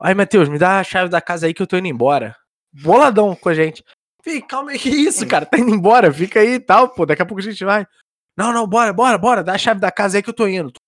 Ai, 0.00 0.14
Matheus, 0.14 0.48
me 0.48 0.58
dá 0.58 0.78
a 0.78 0.84
chave 0.84 1.10
da 1.10 1.20
casa 1.20 1.46
aí 1.46 1.54
que 1.54 1.60
eu 1.60 1.66
tô 1.66 1.76
indo 1.76 1.88
embora. 1.88 2.36
Boladão 2.72 3.34
com 3.34 3.48
a 3.48 3.54
gente. 3.54 3.84
Fih, 4.22 4.40
calma 4.42 4.70
aí, 4.70 4.78
que 4.78 4.88
isso, 4.88 5.26
cara? 5.26 5.44
Tá 5.44 5.58
indo 5.58 5.74
embora, 5.74 6.12
fica 6.12 6.40
aí 6.40 6.54
e 6.54 6.60
tal, 6.60 6.88
pô. 6.88 7.04
Daqui 7.04 7.22
a 7.22 7.26
pouco 7.26 7.40
a 7.40 7.44
gente 7.44 7.64
vai. 7.64 7.86
Não, 8.38 8.52
não, 8.52 8.68
bora, 8.68 8.92
bora, 8.92 9.18
bora. 9.18 9.42
Dá 9.42 9.54
a 9.54 9.58
chave 9.58 9.80
da 9.80 9.90
casa 9.90 10.16
aí 10.16 10.22
que 10.22 10.30
eu 10.30 10.34
tô 10.34 10.46
indo. 10.46 10.70
Tô 10.70 10.78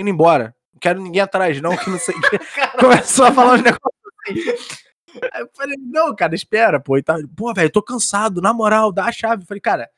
indo 0.00 0.10
embora. 0.10 0.56
Não 0.74 0.80
quero 0.80 1.00
ninguém 1.00 1.22
atrás, 1.22 1.60
não, 1.60 1.76
que 1.76 1.88
não 1.88 2.00
sei 2.00 2.16
o 2.16 2.20
que. 2.20 2.36
Começou 2.80 3.26
a 3.26 3.32
falar 3.32 3.54
uns 3.54 3.62
negócios 3.62 4.02
assim. 4.26 5.20
Aí 5.32 5.42
eu 5.42 5.50
falei, 5.54 5.76
não, 5.78 6.14
cara, 6.16 6.34
espera, 6.34 6.80
pô. 6.80 6.98
E 6.98 7.02
tal. 7.04 7.18
Pô, 7.36 7.54
velho, 7.54 7.70
tô 7.70 7.80
cansado, 7.80 8.42
na 8.42 8.52
moral, 8.52 8.90
dá 8.90 9.04
a 9.04 9.12
chave. 9.12 9.44
Eu 9.44 9.46
falei, 9.46 9.60
cara, 9.60 9.88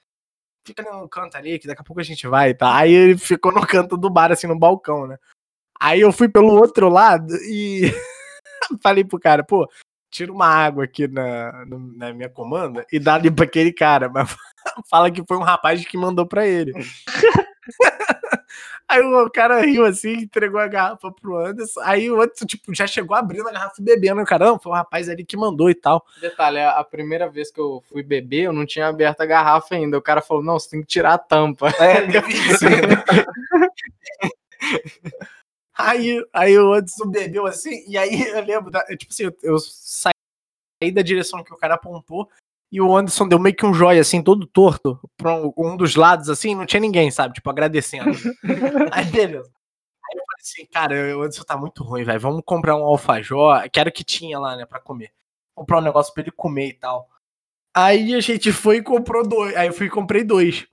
fica 0.67 0.83
no 0.83 1.09
canto 1.09 1.35
ali, 1.35 1.59
que 1.59 1.67
daqui 1.67 1.81
a 1.81 1.85
pouco 1.85 2.01
a 2.01 2.05
gente 2.05 2.27
vai, 2.27 2.53
tá? 2.53 2.77
Aí 2.77 2.93
ele 2.93 3.17
ficou 3.17 3.53
no 3.53 3.67
canto 3.67 3.97
do 3.97 4.11
bar, 4.11 4.31
assim, 4.31 4.47
no 4.47 4.59
balcão, 4.59 5.07
né? 5.07 5.17
Aí 5.81 6.03
eu 6.03 6.13
fui 6.13 6.29
pelo 6.29 6.53
outro 6.53 6.91
lado 6.91 7.35
e 7.47 7.91
falei 8.83 9.03
pro 9.03 9.19
cara, 9.19 9.43
pô, 9.43 9.67
tira 10.13 10.31
uma 10.31 10.47
água 10.47 10.85
aqui 10.85 11.09
na, 11.09 11.65
na 11.97 12.13
minha 12.13 12.29
comanda 12.29 12.87
e 12.93 12.99
dá 13.01 13.15
ali 13.15 13.31
pra 13.31 13.47
aquele 13.47 13.73
cara, 13.73 14.11
mas 14.11 14.37
fala 14.89 15.11
que 15.11 15.25
foi 15.27 15.39
um 15.39 15.43
rapaz 15.43 15.83
que 15.85 15.97
mandou 15.97 16.27
pra 16.27 16.47
ele. 16.47 16.73
Aí 18.89 19.01
o 19.01 19.31
cara 19.31 19.63
riu 19.63 19.87
assim, 19.87 20.13
entregou 20.13 20.61
a 20.61 20.69
garrafa 20.69 21.11
pro 21.11 21.39
Anderson. 21.39 21.81
Aí 21.81 22.11
o 22.11 22.21
Anderson, 22.21 22.45
tipo, 22.45 22.75
já 22.75 22.87
chegou 22.87 23.17
abrindo 23.17 23.49
a 23.49 23.53
garrafa 23.53 23.77
e 23.79 23.83
bebendo. 23.83 24.23
Caramba, 24.25 24.59
foi 24.59 24.71
o 24.71 24.75
rapaz 24.75 25.09
ali 25.09 25.25
que 25.25 25.35
mandou 25.35 25.71
e 25.71 25.75
tal. 25.75 26.05
Detalhe, 26.21 26.61
a 26.61 26.85
primeira 26.85 27.27
vez 27.31 27.51
que 27.51 27.59
eu 27.59 27.83
fui 27.89 28.03
beber, 28.03 28.43
eu 28.43 28.53
não 28.53 28.67
tinha 28.67 28.89
aberto 28.89 29.23
a 29.23 29.27
garrafa 29.27 29.75
ainda. 29.77 29.97
O 29.97 30.03
cara 30.03 30.21
falou, 30.21 30.43
não, 30.43 30.59
você 30.59 30.69
tem 30.71 30.83
que 30.83 30.89
tirar 30.89 31.15
a 31.15 31.19
tampa. 31.19 31.71
É, 31.81 32.05
ser. 32.59 33.03
Aí, 35.77 36.23
aí 36.33 36.59
o 36.59 36.73
Anderson 36.73 37.09
bebeu 37.11 37.47
assim, 37.47 37.85
e 37.89 37.97
aí 37.97 38.11
eu 38.31 38.45
lembro, 38.45 38.71
da- 38.71 38.85
tipo 38.97 39.11
assim, 39.13 39.25
eu, 39.25 39.37
eu 39.43 39.59
saí 39.59 40.13
da 40.93 41.03
direção 41.03 41.43
que 41.43 41.53
o 41.53 41.57
cara 41.57 41.75
apontou, 41.75 42.29
e 42.71 42.81
o 42.81 42.97
Anderson 42.97 43.29
deu 43.29 43.39
meio 43.39 43.55
que 43.57 43.67
um 43.67 43.75
joia, 43.75 44.01
assim, 44.01 44.23
todo 44.23 44.47
torto, 44.47 44.99
pra 45.17 45.35
um, 45.35 45.53
um 45.57 45.77
dos 45.77 45.95
lados, 45.95 46.29
assim, 46.29 46.55
não 46.55 46.67
tinha 46.67 46.81
ninguém, 46.81 47.11
sabe? 47.11 47.35
Tipo, 47.35 47.51
agradecendo. 47.51 48.11
aí, 48.93 49.05
beleza. 49.07 49.51
Aí 50.05 50.19
eu 50.19 50.25
falei 50.27 50.41
assim, 50.41 50.67
cara, 50.67 51.17
o 51.19 51.23
Anderson 51.23 51.45
tá 51.45 51.57
muito 51.57 51.83
ruim, 51.85 52.05
velho, 52.05 52.21
vamos 52.21 52.43
comprar 52.45 52.77
um 52.77 52.85
alfajor, 52.85 53.69
que 53.71 53.79
era 53.81 53.89
o 53.89 53.93
que 53.93 54.05
tinha 54.05 54.39
lá, 54.39 54.57
né, 54.57 54.67
pra 54.67 54.81
comer. 54.81 55.13
Comprar 55.55 55.79
um 55.79 55.83
negócio 55.83 56.13
pra 56.15 56.23
ele 56.23 56.31
comer 56.33 56.69
e 56.69 56.75
tal. 56.75 57.09
Aí 57.75 58.15
a 58.15 58.21
gente 58.21 58.53
foi 58.53 58.77
e 58.79 58.83
comprou 58.83 59.27
dois, 59.27 59.57
aí 59.57 59.69
eu 59.69 59.73
fui 59.73 59.87
e 59.87 59.91
comprei 59.91 60.25
dois. 60.25 60.67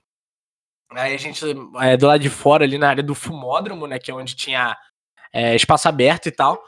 Aí 0.90 1.14
a 1.14 1.16
gente, 1.16 1.44
é, 1.80 1.96
do 1.96 2.06
lado 2.06 2.20
de 2.20 2.28
fora, 2.28 2.64
ali 2.64 2.76
na 2.76 2.88
área 2.88 3.02
do 3.02 3.14
fumódromo, 3.14 3.86
né, 3.86 3.98
que 3.98 4.10
é 4.10 4.14
onde 4.14 4.34
tinha 4.34 4.76
é, 5.32 5.54
espaço 5.54 5.88
aberto 5.88 6.26
e 6.26 6.32
tal. 6.32 6.62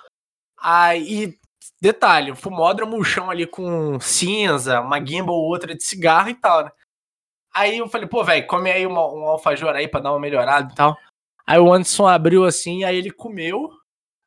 Aí, 0.61 1.39
detalhe, 1.81 2.35
fumódromo, 2.37 2.97
o 2.99 3.05
chão 3.05 3.31
ali 3.31 3.47
com 3.47 3.99
cinza, 4.01 4.81
uma 4.81 5.05
gimbal 5.05 5.35
ou 5.35 5.45
outra 5.49 5.75
de 5.75 5.83
cigarro 5.83 6.29
e 6.29 6.35
tal, 6.35 6.65
né? 6.65 6.71
Aí 7.55 7.79
eu 7.79 7.89
falei, 7.89 8.09
pô, 8.09 8.25
velho, 8.25 8.47
come 8.47 8.71
aí 8.71 8.87
uma- 8.87 9.07
um 9.13 9.25
alfajor 9.25 9.75
aí 9.75 9.87
pra 9.87 10.01
dar 10.01 10.13
uma 10.13 10.21
melhorada 10.21 10.73
e 10.73 10.75
tal. 10.75 10.97
Aí 11.47 11.59
o 11.59 11.73
Anderson 11.73 12.07
abriu 12.07 12.45
assim, 12.45 12.85
aí 12.85 12.97
ele 12.97 13.11
comeu, 13.11 13.71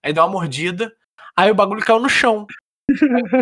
aí 0.03 0.13
deu 0.13 0.23
uma 0.23 0.29
mordida, 0.31 0.93
aí 1.35 1.49
o 1.49 1.55
bagulho 1.55 1.83
caiu 1.83 1.99
no 1.99 2.09
chão. 2.09 2.45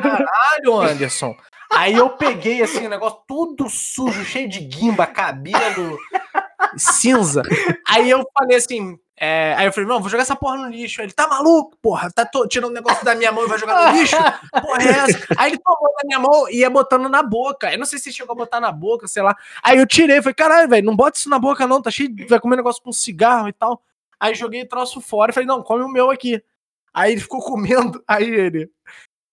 Caralho, 0.01 0.79
Anderson. 0.79 1.35
Aí 1.75 1.95
eu 1.95 2.11
peguei 2.11 2.61
assim, 2.61 2.85
o 2.85 2.89
negócio 2.89 3.19
tudo 3.27 3.67
sujo, 3.67 4.23
cheio 4.23 4.47
de 4.47 4.59
guimba, 4.59 5.07
cabelo, 5.07 5.97
cinza. 6.77 7.41
Aí 7.89 8.09
eu 8.09 8.23
falei 8.37 8.57
assim, 8.57 8.97
é, 9.16 9.53
aí 9.55 9.66
eu 9.68 9.72
falei, 9.72 9.88
não, 9.88 9.99
vou 9.99 10.09
jogar 10.09 10.24
essa 10.24 10.36
porra 10.36 10.57
no 10.57 10.70
lixo. 10.70 10.99
Aí 10.99 11.05
ele, 11.05 11.14
tá 11.14 11.28
maluco, 11.28 11.78
porra? 11.82 12.11
Tá 12.11 12.28
tirando 12.49 12.72
um 12.72 12.74
negócio 12.74 13.05
da 13.05 13.14
minha 13.16 13.32
mão 13.32 13.45
e 13.45 13.47
vai 13.47 13.59
jogar 13.59 13.91
no 13.93 13.99
lixo? 13.99 14.16
Porra, 14.16 14.82
é 14.82 14.88
essa? 14.89 15.28
Aí 15.38 15.51
ele 15.51 15.59
tomou 15.59 15.93
da 15.95 16.01
minha 16.05 16.20
mão 16.20 16.49
e 16.49 16.57
ia 16.57 16.70
botando 16.70 17.07
na 17.07 17.22
boca. 17.22 17.72
Eu 17.72 17.78
não 17.78 17.86
sei 17.86 17.99
se 17.99 18.11
chegou 18.11 18.34
a 18.34 18.36
botar 18.36 18.59
na 18.59 18.72
boca, 18.72 19.07
sei 19.07 19.22
lá. 19.22 19.36
Aí 19.61 19.78
eu 19.78 19.86
tirei, 19.86 20.22
falei, 20.22 20.34
caralho, 20.34 20.68
velho, 20.70 20.86
não 20.86 20.95
bota 20.95 21.18
isso 21.18 21.30
na 21.30 21.38
boca 21.38 21.68
não, 21.68 21.82
tá 21.82 21.91
cheio, 21.91 22.09
de- 22.09 22.26
vai 22.26 22.39
comer 22.39 22.55
negócio 22.55 22.82
com 22.82 22.91
cigarro 22.91 23.47
e 23.47 23.53
tal. 23.53 23.82
Aí 24.20 24.34
joguei 24.34 24.64
o 24.64 24.68
troço 24.68 24.99
fora 24.99 25.32
e 25.32 25.34
falei, 25.34 25.47
não, 25.47 25.61
come 25.61 25.84
o 25.84 25.89
meu 25.89 26.09
aqui. 26.09 26.43
Aí 26.93 27.11
ele 27.11 27.22
ficou 27.22 27.41
comendo, 27.41 28.03
aí 28.07 28.28
ele... 28.30 28.70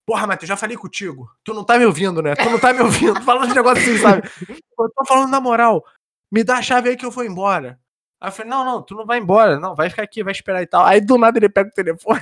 Porra, 0.07 0.27
Matheus, 0.27 0.49
já 0.49 0.57
falei 0.57 0.77
contigo. 0.77 1.31
Tu 1.45 1.55
não 1.55 1.63
tá 1.65 1.79
me 1.79 1.87
ouvindo, 1.87 2.21
né? 2.21 2.35
Tu 2.35 2.51
não 2.51 2.59
tá 2.59 2.73
me 2.73 2.81
ouvindo. 2.81 3.23
Falando 3.23 3.49
de 3.49 3.55
negócio 3.55 3.83
assim, 3.83 3.99
sabe? 3.99 4.29
Eu 4.77 4.91
tô 4.91 5.05
falando 5.05 5.31
na 5.31 5.41
moral. 5.41 5.85
Me 6.33 6.43
dá 6.43 6.57
a 6.57 6.63
chave 6.63 6.89
aí 6.89 6.97
que 6.97 7.05
eu 7.07 7.11
vou 7.11 7.25
embora. 7.25 7.79
Aí 8.21 8.29
eu 8.29 8.33
falei, 8.33 8.51
não, 8.51 8.65
não, 8.65 8.83
tu 8.83 8.95
não 8.95 9.07
vai 9.07 9.19
embora. 9.19 9.59
Não, 9.59 9.75
vai 9.75 9.89
ficar 9.89 10.03
aqui, 10.03 10.23
vai 10.23 10.33
esperar 10.33 10.63
e 10.63 10.67
tal. 10.67 10.85
Aí 10.85 11.01
do 11.01 11.17
nada 11.17 11.39
ele 11.39 11.49
pega 11.49 11.71
o 11.71 11.73
telefone. 11.73 12.21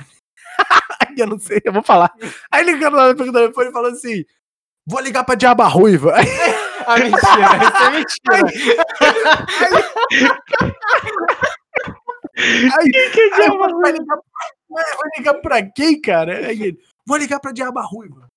aí 1.01 1.15
eu 1.17 1.27
não 1.27 1.37
sei, 1.37 1.61
eu 1.63 1.73
vou 1.73 1.83
falar. 1.83 2.11
Aí 2.49 2.63
ligando 2.63 2.95
lá, 2.95 3.13
pega 3.13 3.29
o 3.29 3.33
telefone 3.33 3.69
e 3.69 3.73
falou 3.73 3.91
assim: 3.91 4.23
vou 4.87 5.01
ligar 5.01 5.25
pra 5.25 5.35
Diaba 5.35 5.67
Ruiva. 5.67 6.13
Ah, 6.87 6.97
mentira, 6.97 7.19
isso 7.67 7.83
é 7.83 7.91
mentira. 7.91 8.47
aí, 12.79 12.91
aí 13.33 13.45
eu 13.45 13.59
falei, 13.59 13.75
vai 13.75 13.91
ligar, 13.91 14.17
vai 14.69 15.09
ligar 15.17 15.33
pra 15.35 15.61
quem, 15.69 16.01
cara? 16.01 16.47
Aí 16.47 16.63
ele, 16.63 16.79
vou 17.05 17.17
ligar 17.17 17.39
pra 17.39 17.51
Diaba 17.51 17.81
Ruiva. 17.81 18.27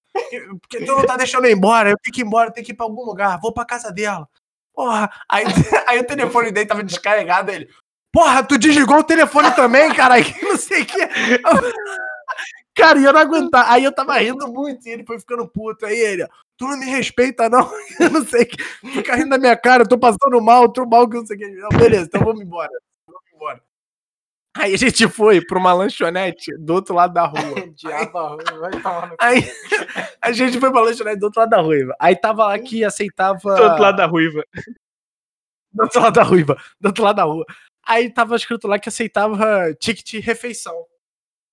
Porque 0.60 0.84
tu 0.84 0.96
não 0.96 1.06
tá 1.06 1.16
deixando 1.16 1.46
eu 1.46 1.50
ir 1.50 1.54
embora, 1.54 1.90
eu 1.90 1.96
tenho 2.02 2.12
que 2.12 2.20
ir 2.20 2.26
embora, 2.26 2.48
eu 2.48 2.52
tenho 2.52 2.66
que 2.66 2.72
ir 2.72 2.74
pra 2.74 2.84
algum 2.84 3.04
lugar, 3.04 3.40
vou 3.40 3.54
pra 3.54 3.64
casa 3.64 3.90
dela. 3.90 4.28
Porra, 4.74 5.10
aí, 5.28 5.44
aí 5.88 6.00
o 6.00 6.06
telefone 6.06 6.50
dele 6.50 6.66
tava 6.66 6.82
descarregado, 6.82 7.50
ele. 7.50 7.68
Porra, 8.12 8.42
tu 8.44 8.58
desligou 8.58 8.98
o 8.98 9.04
telefone 9.04 9.50
também, 9.52 9.92
cara, 9.94 10.16
não 10.42 10.56
sei 10.56 10.82
o 10.82 10.86
que. 10.86 10.98
Cara, 12.74 12.98
e 12.98 13.04
eu 13.04 13.12
não 13.12 13.20
aguentar. 13.20 13.70
Aí 13.70 13.84
eu 13.84 13.92
tava 13.92 14.16
rindo 14.18 14.48
muito 14.48 14.86
e 14.86 14.90
ele 14.90 15.04
foi 15.04 15.18
ficando 15.18 15.46
puto. 15.46 15.84
Aí 15.84 15.98
ele, 15.98 16.26
tu 16.56 16.66
não 16.66 16.78
me 16.78 16.86
respeita, 16.86 17.48
não. 17.48 17.70
Eu 18.00 18.10
não 18.10 18.24
sei 18.24 18.42
o 18.42 18.46
que. 18.46 18.64
Fica 18.92 19.14
rindo 19.14 19.28
da 19.28 19.38
minha 19.38 19.56
cara, 19.56 19.82
eu 19.82 19.88
tô 19.88 19.98
passando 19.98 20.40
mal, 20.40 20.72
tô 20.72 20.86
mal 20.86 21.08
que 21.08 21.16
não 21.16 21.26
sei 21.26 21.36
o 21.36 21.38
que. 21.38 21.76
Beleza, 21.76 22.04
então. 22.04 22.24
Vamos 22.24 22.40
embora. 22.40 22.70
Aí 24.54 24.74
a 24.74 24.76
gente 24.76 25.08
foi 25.08 25.40
pra 25.44 25.58
uma 25.58 25.72
lanchonete 25.72 26.56
do 26.58 26.74
outro 26.74 26.94
lado 26.94 27.14
da 27.14 27.24
rua. 27.24 27.40
Diabo, 27.74 28.36
vai 28.60 28.70
tomar 28.70 29.08
no. 29.08 29.16
Aí 29.18 29.50
a 30.20 30.30
gente 30.30 30.60
foi 30.60 30.70
pra 30.70 30.82
lanchonete 30.82 31.18
do 31.18 31.24
outro 31.24 31.40
lado 31.40 31.50
da 31.50 31.60
ruiva. 31.60 31.96
Aí 31.98 32.14
tava 32.14 32.46
lá 32.46 32.58
que 32.58 32.84
aceitava. 32.84 33.54
Do 33.54 33.62
outro 33.62 33.82
lado 33.82 33.96
da 33.96 34.06
ruiva. 34.06 34.44
Do 35.72 35.82
outro 35.84 36.00
lado 36.00 36.14
da 36.14 36.22
ruiva. 36.22 36.56
Do 36.78 36.86
outro 36.86 37.04
lado 37.04 37.16
da 37.16 37.24
rua. 37.24 37.46
Aí 37.86 38.12
tava 38.12 38.36
escrito 38.36 38.68
lá 38.68 38.78
que 38.78 38.88
aceitava 38.88 39.72
ticket 39.80 40.22
refeição. 40.24 40.84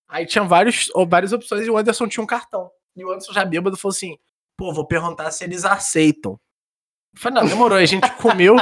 Aí 0.07 0.25
tinha 0.25 0.43
vários, 0.43 0.89
ou 0.93 1.07
várias 1.07 1.31
opções 1.31 1.65
e 1.65 1.69
o 1.69 1.77
Anderson 1.77 2.07
tinha 2.07 2.23
um 2.23 2.27
cartão. 2.27 2.69
E 2.95 3.05
o 3.05 3.11
Anderson 3.11 3.31
já 3.31 3.45
bêbado 3.45 3.77
falou 3.77 3.93
assim: 3.93 4.17
pô, 4.57 4.73
vou 4.73 4.85
perguntar 4.85 5.31
se 5.31 5.43
eles 5.43 5.63
aceitam. 5.63 6.39
Falei, 7.16 7.41
não, 7.41 7.49
demorou. 7.49 7.78
A 7.78 7.86
gente 7.86 8.10
comeu, 8.14 8.55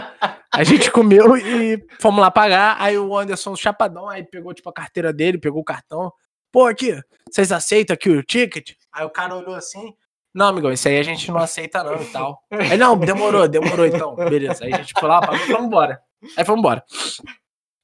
a 0.53 0.63
gente 0.63 0.89
comeu 0.91 1.35
e 1.37 1.85
fomos 1.99 2.21
lá 2.21 2.31
pagar. 2.31 2.77
Aí 2.79 2.97
o 2.97 3.17
Anderson, 3.17 3.55
chapadão, 3.55 4.09
aí 4.09 4.23
pegou 4.23 4.53
tipo 4.53 4.69
a 4.69 4.73
carteira 4.73 5.13
dele, 5.13 5.37
pegou 5.37 5.61
o 5.61 5.65
cartão. 5.65 6.11
Pô, 6.51 6.65
aqui, 6.65 6.99
vocês 7.29 7.51
aceitam 7.51 7.93
aqui 7.93 8.09
o 8.09 8.23
ticket? 8.23 8.71
Aí 8.91 9.05
o 9.05 9.09
cara 9.09 9.35
olhou 9.35 9.55
assim. 9.55 9.93
Não, 10.33 10.47
amigão, 10.47 10.71
isso 10.71 10.87
aí 10.87 10.97
a 10.97 11.03
gente 11.03 11.29
não 11.31 11.39
aceita 11.39 11.83
não 11.83 12.01
e 12.01 12.05
tal. 12.05 12.43
Aí, 12.51 12.77
não, 12.77 12.97
demorou, 12.97 13.47
demorou 13.47 13.85
então. 13.85 14.15
Beleza. 14.15 14.65
Aí 14.65 14.73
a 14.73 14.77
gente 14.77 14.93
foi 14.97 15.09
lá, 15.09 15.19
pagou 15.19 15.47
vamos 15.47 15.67
embora. 15.67 16.01
Aí 16.37 16.45
fomos 16.45 16.59
embora. 16.59 16.83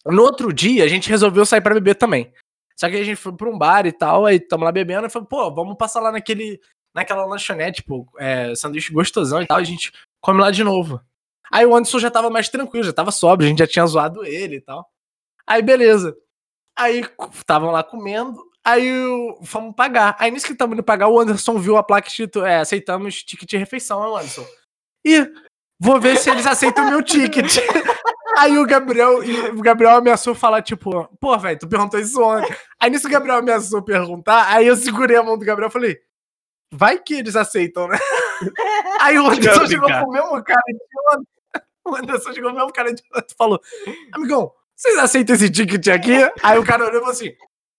No 0.05 0.21
outro 0.21 0.53
dia, 0.53 0.83
a 0.83 0.87
gente 0.87 1.09
resolveu 1.09 1.45
sair 1.45 1.61
pra 1.61 1.73
beber 1.73 1.95
também. 1.95 2.31
Só 2.75 2.89
que 2.89 2.95
a 2.95 3.03
gente 3.03 3.15
foi 3.15 3.35
pra 3.35 3.49
um 3.49 3.57
bar 3.57 3.85
e 3.85 3.91
tal, 3.91 4.25
aí 4.25 4.39
tamo 4.39 4.63
lá 4.63 4.71
bebendo 4.71 5.07
e 5.07 5.09
falou, 5.09 5.27
pô, 5.27 5.53
vamos 5.53 5.77
passar 5.77 6.01
lá 6.01 6.11
naquele, 6.11 6.59
naquela 6.93 7.25
lanchonete, 7.25 7.81
tipo, 7.81 8.07
é, 8.17 8.53
sanduíche 8.55 8.91
gostosão 8.91 9.41
e 9.41 9.47
tal, 9.47 9.57
a 9.57 9.63
gente 9.63 9.91
come 10.23 10.39
lá 10.39 10.49
de 10.49 10.63
novo. 10.63 11.01
Aí 11.51 11.65
o 11.65 11.75
Anderson 11.75 11.99
já 11.99 12.09
tava 12.09 12.29
mais 12.29 12.49
tranquilo, 12.49 12.85
já 12.85 12.93
tava 12.93 13.11
sóbrio, 13.11 13.45
a 13.45 13.49
gente 13.49 13.59
já 13.59 13.67
tinha 13.67 13.85
zoado 13.85 14.25
ele 14.25 14.55
e 14.55 14.61
tal. 14.61 14.89
Aí 15.45 15.61
beleza. 15.61 16.15
Aí 16.75 17.05
estavam 17.31 17.69
lá 17.69 17.83
comendo, 17.83 18.41
aí 18.65 18.89
fomos 19.43 19.75
pagar. 19.75 20.15
Aí 20.17 20.31
nisso 20.31 20.47
que 20.47 20.53
estamos 20.53 20.73
indo 20.73 20.81
pagar, 20.81 21.09
o 21.09 21.19
Anderson 21.19 21.59
viu 21.59 21.77
a 21.77 21.83
placa 21.83 22.07
escrito, 22.07 22.43
é, 22.43 22.57
aceitamos 22.57 23.21
ticket 23.21 23.47
de 23.47 23.57
refeição, 23.57 23.99
o 23.99 24.15
Anderson. 24.15 24.45
Ih, 25.05 25.29
vou 25.79 25.99
ver 25.99 26.17
se 26.17 26.31
eles 26.31 26.47
aceitam 26.47 26.87
o 26.87 26.89
meu 26.89 27.03
ticket. 27.03 27.57
Aí 28.35 28.57
o 28.57 28.65
Gabriel, 28.65 29.23
e 29.23 29.51
o 29.51 29.61
Gabriel 29.61 29.97
ameaçou 29.97 30.33
falar, 30.33 30.63
tipo, 30.63 31.07
pô, 31.19 31.37
velho, 31.37 31.59
tu 31.59 31.67
perguntou 31.67 31.99
isso 31.99 32.19
ontem. 32.19 32.55
Aí 32.79 32.89
nisso 32.89 33.07
o 33.07 33.11
Gabriel 33.11 33.37
ameaçou 33.37 33.83
perguntar, 33.83 34.47
aí 34.47 34.65
eu 34.65 34.75
segurei 34.75 35.15
a 35.15 35.21
mão 35.21 35.37
do 35.37 35.45
Gabriel 35.45 35.69
e 35.69 35.71
falei, 35.71 35.99
vai 36.71 36.97
que 36.97 37.13
eles 37.13 37.35
aceitam, 37.35 37.87
né? 37.87 37.99
Aí 39.01 39.17
o 39.17 39.27
Anderson 39.27 39.67
chegou 39.67 39.87
cara. 39.87 40.03
com 40.03 40.09
o 40.09 40.13
mesmo 40.13 40.43
cara 40.43 40.61
de 40.67 41.15
ontem. 41.15 41.27
O 41.85 41.95
Anderson 41.95 42.33
chegou 42.33 42.49
com 42.49 42.55
o 42.55 42.59
mesmo 42.59 42.73
cara 42.73 42.93
de 42.93 43.03
ontem 43.15 43.27
e 43.31 43.35
falou, 43.37 43.61
amigão, 44.13 44.51
vocês 44.75 44.97
aceitam 44.97 45.35
esse 45.35 45.49
ticket 45.49 45.87
aqui? 45.87 46.17
Aí 46.41 46.57
o 46.57 46.65
cara 46.65 46.83
olhou 46.83 46.95
e 46.95 46.99
falou 46.99 47.11
assim, 47.11 47.33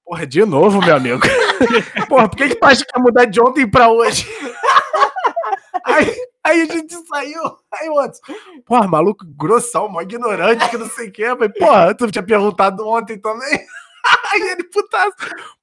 porra, 0.04 0.26
de 0.26 0.44
novo, 0.44 0.80
meu 0.80 0.96
amigo. 0.96 1.20
Porra, 2.08 2.28
por 2.28 2.36
que 2.36 2.48
que 2.48 2.54
tu 2.56 2.64
acha 2.64 2.84
que 2.84 2.98
ia 2.98 3.02
mudar 3.02 3.24
de 3.24 3.40
ontem 3.40 3.68
pra 3.68 3.88
hoje? 3.88 4.26
Aí, 5.84 6.16
aí 6.42 6.62
a 6.62 6.64
gente 6.64 6.94
saiu, 7.06 7.42
aí 7.70 7.90
o 7.90 7.98
Anderson, 7.98 8.22
porra, 8.64 8.88
maluco 8.88 9.24
grossão, 9.36 9.86
mó 9.86 10.00
ignorante, 10.00 10.66
que 10.70 10.78
não 10.78 10.88
sei 10.88 11.08
o 11.08 11.12
que. 11.12 11.24
Porra, 11.58 11.94
tu 11.94 12.10
tinha 12.10 12.22
perguntado 12.22 12.88
ontem 12.88 13.18
também? 13.18 13.60
Aí 14.32 14.40
ele, 14.50 14.64
putaço, 14.64 15.16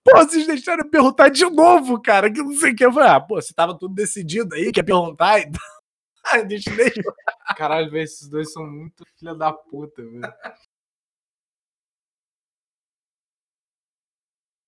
pô, 0.04 0.18
vocês 0.18 0.48
deixaram 0.48 0.84
eu 0.84 0.89
perguntar 0.89 1.30
de 1.30 1.46
novo, 1.46 2.02
cara, 2.02 2.32
que 2.32 2.42
não 2.42 2.54
sei 2.54 2.72
o 2.72 2.76
que. 2.76 2.86
Eu 2.86 2.92
falei, 2.92 3.10
ah, 3.10 3.20
pô, 3.20 3.42
você 3.42 3.54
tava 3.54 3.78
tudo 3.78 3.94
decidido 3.94 4.56
aí, 4.56 4.72
quer 4.72 4.84
perguntar? 4.84 5.39
Então... 5.48 5.62
Aí 6.24 6.46
deixa, 6.46 6.70
deixa. 6.76 7.02
Caralho, 7.58 7.89
velho, 7.89 8.04
esses 8.04 8.30
dois 8.30 8.54
são 8.54 8.64
muito 8.64 9.04
filha 9.18 9.34
da 9.34 9.52
puta, 9.52 10.04
velho. 10.04 10.22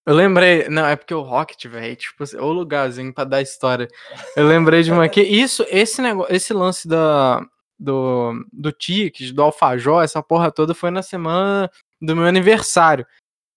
Eu 0.05 0.15
lembrei, 0.15 0.67
não, 0.67 0.85
é 0.85 0.95
porque 0.95 1.13
o 1.13 1.21
Rocket, 1.21 1.67
velho, 1.67 1.95
tipo, 1.95 2.23
assim, 2.23 2.37
o 2.37 2.51
lugarzinho 2.51 3.13
pra 3.13 3.23
dar 3.23 3.41
história. 3.41 3.87
Eu 4.35 4.47
lembrei 4.47 4.81
de 4.81 4.91
uma 4.91 5.05
aqui. 5.05 5.21
Isso, 5.21 5.63
esse 5.69 6.01
negócio, 6.01 6.35
esse 6.35 6.51
lance 6.53 6.87
da, 6.87 7.39
do, 7.79 8.33
do 8.51 8.71
ticket, 8.71 9.31
do 9.31 9.43
alfajor, 9.43 10.03
essa 10.03 10.21
porra 10.21 10.51
toda 10.51 10.73
foi 10.73 10.91
na 10.91 11.01
semana 11.01 11.69
do 12.01 12.15
meu 12.15 12.25
aniversário, 12.25 13.05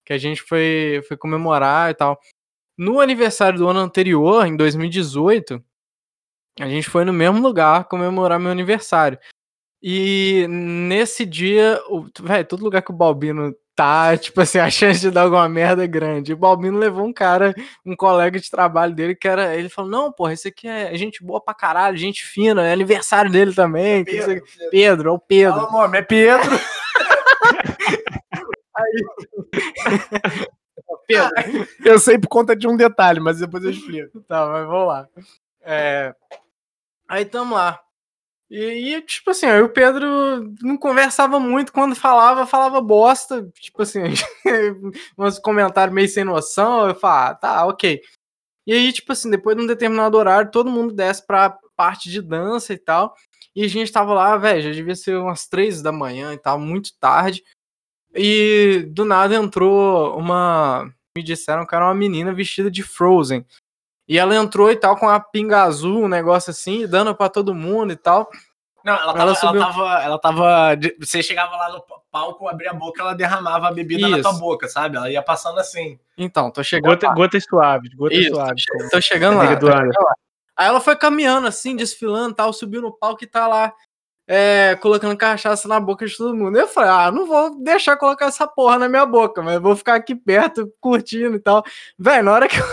que 0.07 0.13
a 0.13 0.17
gente 0.17 0.41
foi, 0.41 1.03
foi 1.05 1.17
comemorar 1.17 1.91
e 1.91 1.93
tal. 1.93 2.17
No 2.77 3.01
aniversário 3.01 3.59
do 3.59 3.67
ano 3.67 3.81
anterior, 3.81 4.47
em 4.47 4.55
2018, 4.55 5.61
a 6.61 6.69
gente 6.69 6.89
foi 6.89 7.03
no 7.03 7.11
mesmo 7.11 7.41
lugar 7.41 7.83
comemorar 7.89 8.39
meu 8.39 8.49
aniversário. 8.49 9.19
E 9.83 10.47
nesse 10.49 11.25
dia, 11.25 11.77
velho, 12.21 12.47
todo 12.47 12.63
lugar 12.63 12.81
que 12.81 12.91
o 12.91 12.95
Balbino 12.95 13.53
tá, 13.75 14.15
tipo 14.17 14.39
assim, 14.39 14.59
a 14.59 14.69
chance 14.69 15.01
de 15.01 15.11
dar 15.11 15.23
alguma 15.23 15.49
merda 15.49 15.83
é 15.83 15.87
grande. 15.87 16.31
O 16.31 16.37
Balbino 16.37 16.79
levou 16.79 17.05
um 17.05 17.11
cara, 17.11 17.53
um 17.85 17.93
colega 17.93 18.39
de 18.39 18.49
trabalho 18.49 18.95
dele, 18.95 19.13
que 19.13 19.27
era. 19.27 19.57
Ele 19.57 19.67
falou: 19.67 19.91
Não, 19.91 20.09
porra, 20.09 20.31
esse 20.31 20.47
aqui 20.47 20.69
é 20.69 20.95
gente 20.95 21.21
boa 21.21 21.43
pra 21.43 21.53
caralho, 21.53 21.97
gente 21.97 22.25
fina, 22.25 22.65
é 22.65 22.71
aniversário 22.71 23.29
dele 23.29 23.53
também. 23.53 24.05
Pedro, 24.05 24.25
Pedro, 24.25 24.69
Pedro, 24.71 25.09
é 25.09 25.11
o 25.11 25.19
Pedro. 25.19 25.59
Fala, 25.67 25.71
nome, 25.71 25.97
é 25.97 26.01
Pedro. 26.01 26.49
Pedro. 31.07 31.67
Eu 31.83 31.97
sei 31.99 32.17
por 32.17 32.27
conta 32.27 32.55
de 32.55 32.67
um 32.67 32.75
detalhe, 32.75 33.19
mas 33.19 33.39
depois 33.39 33.63
eu 33.63 33.71
explico. 33.71 34.21
Tá, 34.21 34.45
mas 34.45 34.67
vamos 34.67 34.87
lá. 34.87 35.07
É... 35.61 36.13
Aí 37.07 37.25
tamo 37.25 37.55
lá. 37.55 37.79
E, 38.49 38.95
e, 38.95 39.01
tipo 39.01 39.31
assim, 39.31 39.47
o 39.59 39.69
Pedro 39.69 40.07
não 40.61 40.77
conversava 40.77 41.39
muito 41.39 41.73
quando 41.73 41.95
falava, 41.95 42.45
falava 42.45 42.79
bosta, 42.79 43.45
tipo 43.55 43.81
assim, 43.81 43.99
uns 45.17 45.37
comentários 45.37 45.93
meio 45.93 46.07
sem 46.07 46.23
noção, 46.23 46.87
eu 46.87 46.95
falava, 46.95 47.31
ah, 47.31 47.35
tá, 47.35 47.65
ok. 47.65 48.01
E 48.65 48.73
aí, 48.73 48.93
tipo 48.93 49.11
assim, 49.11 49.29
depois 49.29 49.57
de 49.57 49.63
um 49.63 49.67
determinado 49.67 50.17
horário, 50.17 50.51
todo 50.51 50.71
mundo 50.71 50.93
desce 50.93 51.25
pra 51.25 51.57
parte 51.75 52.09
de 52.09 52.21
dança 52.21 52.73
e 52.73 52.77
tal, 52.77 53.13
e 53.53 53.65
a 53.65 53.67
gente 53.67 53.91
tava 53.91 54.13
lá, 54.13 54.37
velho, 54.37 54.61
já 54.61 54.71
devia 54.71 54.95
ser 54.95 55.17
umas 55.17 55.47
três 55.47 55.81
da 55.81 55.91
manhã 55.91 56.33
e 56.33 56.37
tal, 56.37 56.57
muito 56.57 56.97
tarde, 56.99 57.43
e 58.17 58.85
do 58.89 59.05
nada 59.05 59.35
entrou 59.35 60.17
uma, 60.17 60.91
me 61.15 61.23
disseram 61.23 61.65
que 61.65 61.75
era 61.75 61.85
uma 61.85 61.93
menina 61.93 62.33
vestida 62.33 62.69
de 62.71 62.83
Frozen, 62.83 63.45
e 64.07 64.17
ela 64.17 64.35
entrou 64.35 64.71
e 64.71 64.75
tal 64.75 64.95
com 64.97 65.07
a 65.07 65.19
pinga 65.19 65.63
azul, 65.63 66.05
um 66.05 66.07
negócio 66.07 66.51
assim, 66.51 66.87
dando 66.87 67.13
para 67.13 67.29
todo 67.29 67.53
mundo 67.53 67.91
e 67.91 67.97
tal. 67.97 68.29
Não, 68.83 68.93
ela 68.93 69.13
tava, 69.13 69.21
ela, 69.21 69.35
subiu... 69.35 69.61
ela 69.61 69.71
tava, 69.71 70.03
ela 70.03 70.19
tava. 70.19 70.79
Você 70.99 71.21
chegava 71.21 71.55
lá 71.57 71.69
no 71.69 71.83
palco, 72.09 72.47
abria 72.47 72.71
a 72.71 72.73
boca, 72.73 73.01
ela 73.01 73.13
derramava 73.13 73.67
a 73.67 73.71
bebida 73.71 74.07
Isso. 74.07 74.17
na 74.17 74.21
tua 74.21 74.33
boca, 74.33 74.69
sabe? 74.69 74.95
Ela 74.95 75.11
ia 75.11 75.21
passando 75.21 75.59
assim. 75.59 75.99
Então, 76.17 76.49
tô 76.49 76.63
chegando. 76.63 76.91
Gota, 76.91 77.13
gotas 77.13 77.43
suaves, 77.43 77.93
gotas 77.93 78.17
Isso, 78.17 78.33
suaves. 78.33 78.63
Tô 78.89 79.01
chegando 79.01 79.37
lá, 79.37 79.55
tô 79.57 79.67
chegando 79.69 79.87
lá. 79.87 80.13
Aí 80.55 80.67
ela 80.67 80.79
foi 80.79 80.95
caminhando 80.95 81.47
assim, 81.47 81.75
desfilando 81.75 82.33
tal, 82.33 82.53
subiu 82.53 82.81
no 82.81 82.91
palco 82.91 83.23
e 83.23 83.27
tá 83.27 83.45
lá. 83.45 83.73
É, 84.27 84.75
colocando 84.81 85.15
cachaça 85.15 85.67
na 85.67 85.79
boca 85.79 86.05
de 86.05 86.17
todo 86.17 86.35
mundo. 86.35 86.57
Eu 86.57 86.67
falei, 86.67 86.89
ah, 86.89 87.11
não 87.11 87.25
vou 87.25 87.63
deixar 87.63 87.95
colocar 87.95 88.25
essa 88.25 88.45
porra 88.45 88.77
na 88.77 88.89
minha 88.89 89.05
boca, 89.05 89.41
mas 89.41 89.59
vou 89.59 89.75
ficar 89.75 89.95
aqui 89.95 90.15
perto, 90.15 90.69
curtindo 90.81 91.37
e 91.37 91.39
tal. 91.39 91.63
Velho, 91.97 92.23
na 92.23 92.33
hora 92.33 92.47
que 92.47 92.59
eu 92.59 92.65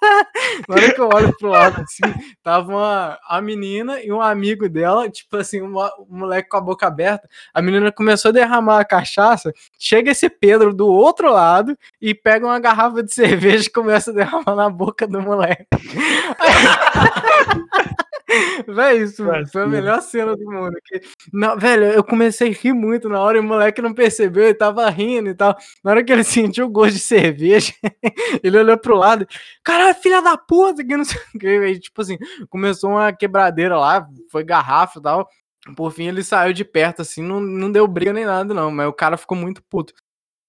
Na 0.68 0.74
hora 0.74 0.94
que 0.94 1.00
eu 1.00 1.08
olho 1.12 1.36
pro 1.36 1.48
lado, 1.48 1.82
assim, 1.82 2.02
tava 2.42 2.70
uma, 2.70 3.18
a 3.28 3.40
menina 3.40 4.00
e 4.02 4.12
um 4.12 4.20
amigo 4.20 4.68
dela, 4.68 5.08
tipo 5.08 5.36
assim, 5.36 5.60
uma, 5.60 5.92
um 5.98 6.18
moleque 6.18 6.48
com 6.48 6.56
a 6.56 6.60
boca 6.60 6.86
aberta. 6.86 7.28
A 7.52 7.60
menina 7.60 7.92
começou 7.92 8.30
a 8.30 8.32
derramar 8.32 8.80
a 8.80 8.84
cachaça. 8.84 9.52
Chega 9.78 10.10
esse 10.10 10.28
Pedro 10.28 10.74
do 10.74 10.86
outro 10.86 11.32
lado 11.32 11.76
e 12.00 12.14
pega 12.14 12.46
uma 12.46 12.60
garrafa 12.60 13.02
de 13.02 13.12
cerveja 13.12 13.66
e 13.66 13.72
começa 13.72 14.10
a 14.10 14.14
derramar 14.14 14.54
na 14.54 14.70
boca 14.70 15.06
do 15.06 15.20
moleque. 15.20 15.66
Véi, 18.68 19.02
isso 19.02 19.24
foi 19.50 19.62
a 19.62 19.66
melhor 19.66 20.02
cena 20.02 20.36
do 20.36 20.44
mundo. 20.44 20.76
Que, 20.84 21.00
não, 21.32 21.56
velho, 21.58 21.84
eu 21.84 22.04
comecei 22.04 22.50
a 22.50 22.52
rir 22.52 22.74
muito 22.74 23.08
na 23.08 23.20
hora 23.20 23.38
e 23.38 23.40
o 23.40 23.44
moleque 23.44 23.80
não 23.80 23.94
percebeu, 23.94 24.44
ele 24.44 24.54
tava 24.54 24.88
rindo 24.90 25.30
e 25.30 25.34
tal. 25.34 25.56
Na 25.82 25.92
hora 25.92 26.04
que 26.04 26.12
ele 26.12 26.24
sentiu 26.24 26.66
o 26.66 26.70
gosto 26.70 26.94
de 26.94 27.00
cerveja, 27.00 27.72
ele 28.42 28.58
olhou 28.58 28.76
pro 28.76 28.96
lado, 28.96 29.26
caralho, 29.64 29.94
filha 29.94 30.20
da 30.20 30.36
puta, 30.36 30.84
que 30.84 30.96
não 30.96 31.04
sei 31.04 31.20
o 31.34 31.38
que. 31.38 31.46
Aí, 31.46 31.78
tipo 31.78 32.00
assim, 32.00 32.18
começou 32.50 32.90
uma 32.90 33.12
quebradeira 33.12 33.78
lá, 33.78 34.06
foi 34.30 34.44
garrafa 34.44 34.98
e 34.98 35.02
tal. 35.02 35.28
Por 35.74 35.90
fim, 35.90 36.06
ele 36.08 36.22
saiu 36.22 36.52
de 36.52 36.64
perto, 36.64 37.02
assim, 37.02 37.22
não, 37.22 37.40
não 37.40 37.70
deu 37.72 37.86
briga 37.86 38.12
nem 38.12 38.24
nada, 38.24 38.54
não, 38.54 38.70
mas 38.70 38.88
o 38.88 38.92
cara 38.92 39.16
ficou 39.16 39.36
muito 39.36 39.62
puto. 39.64 39.92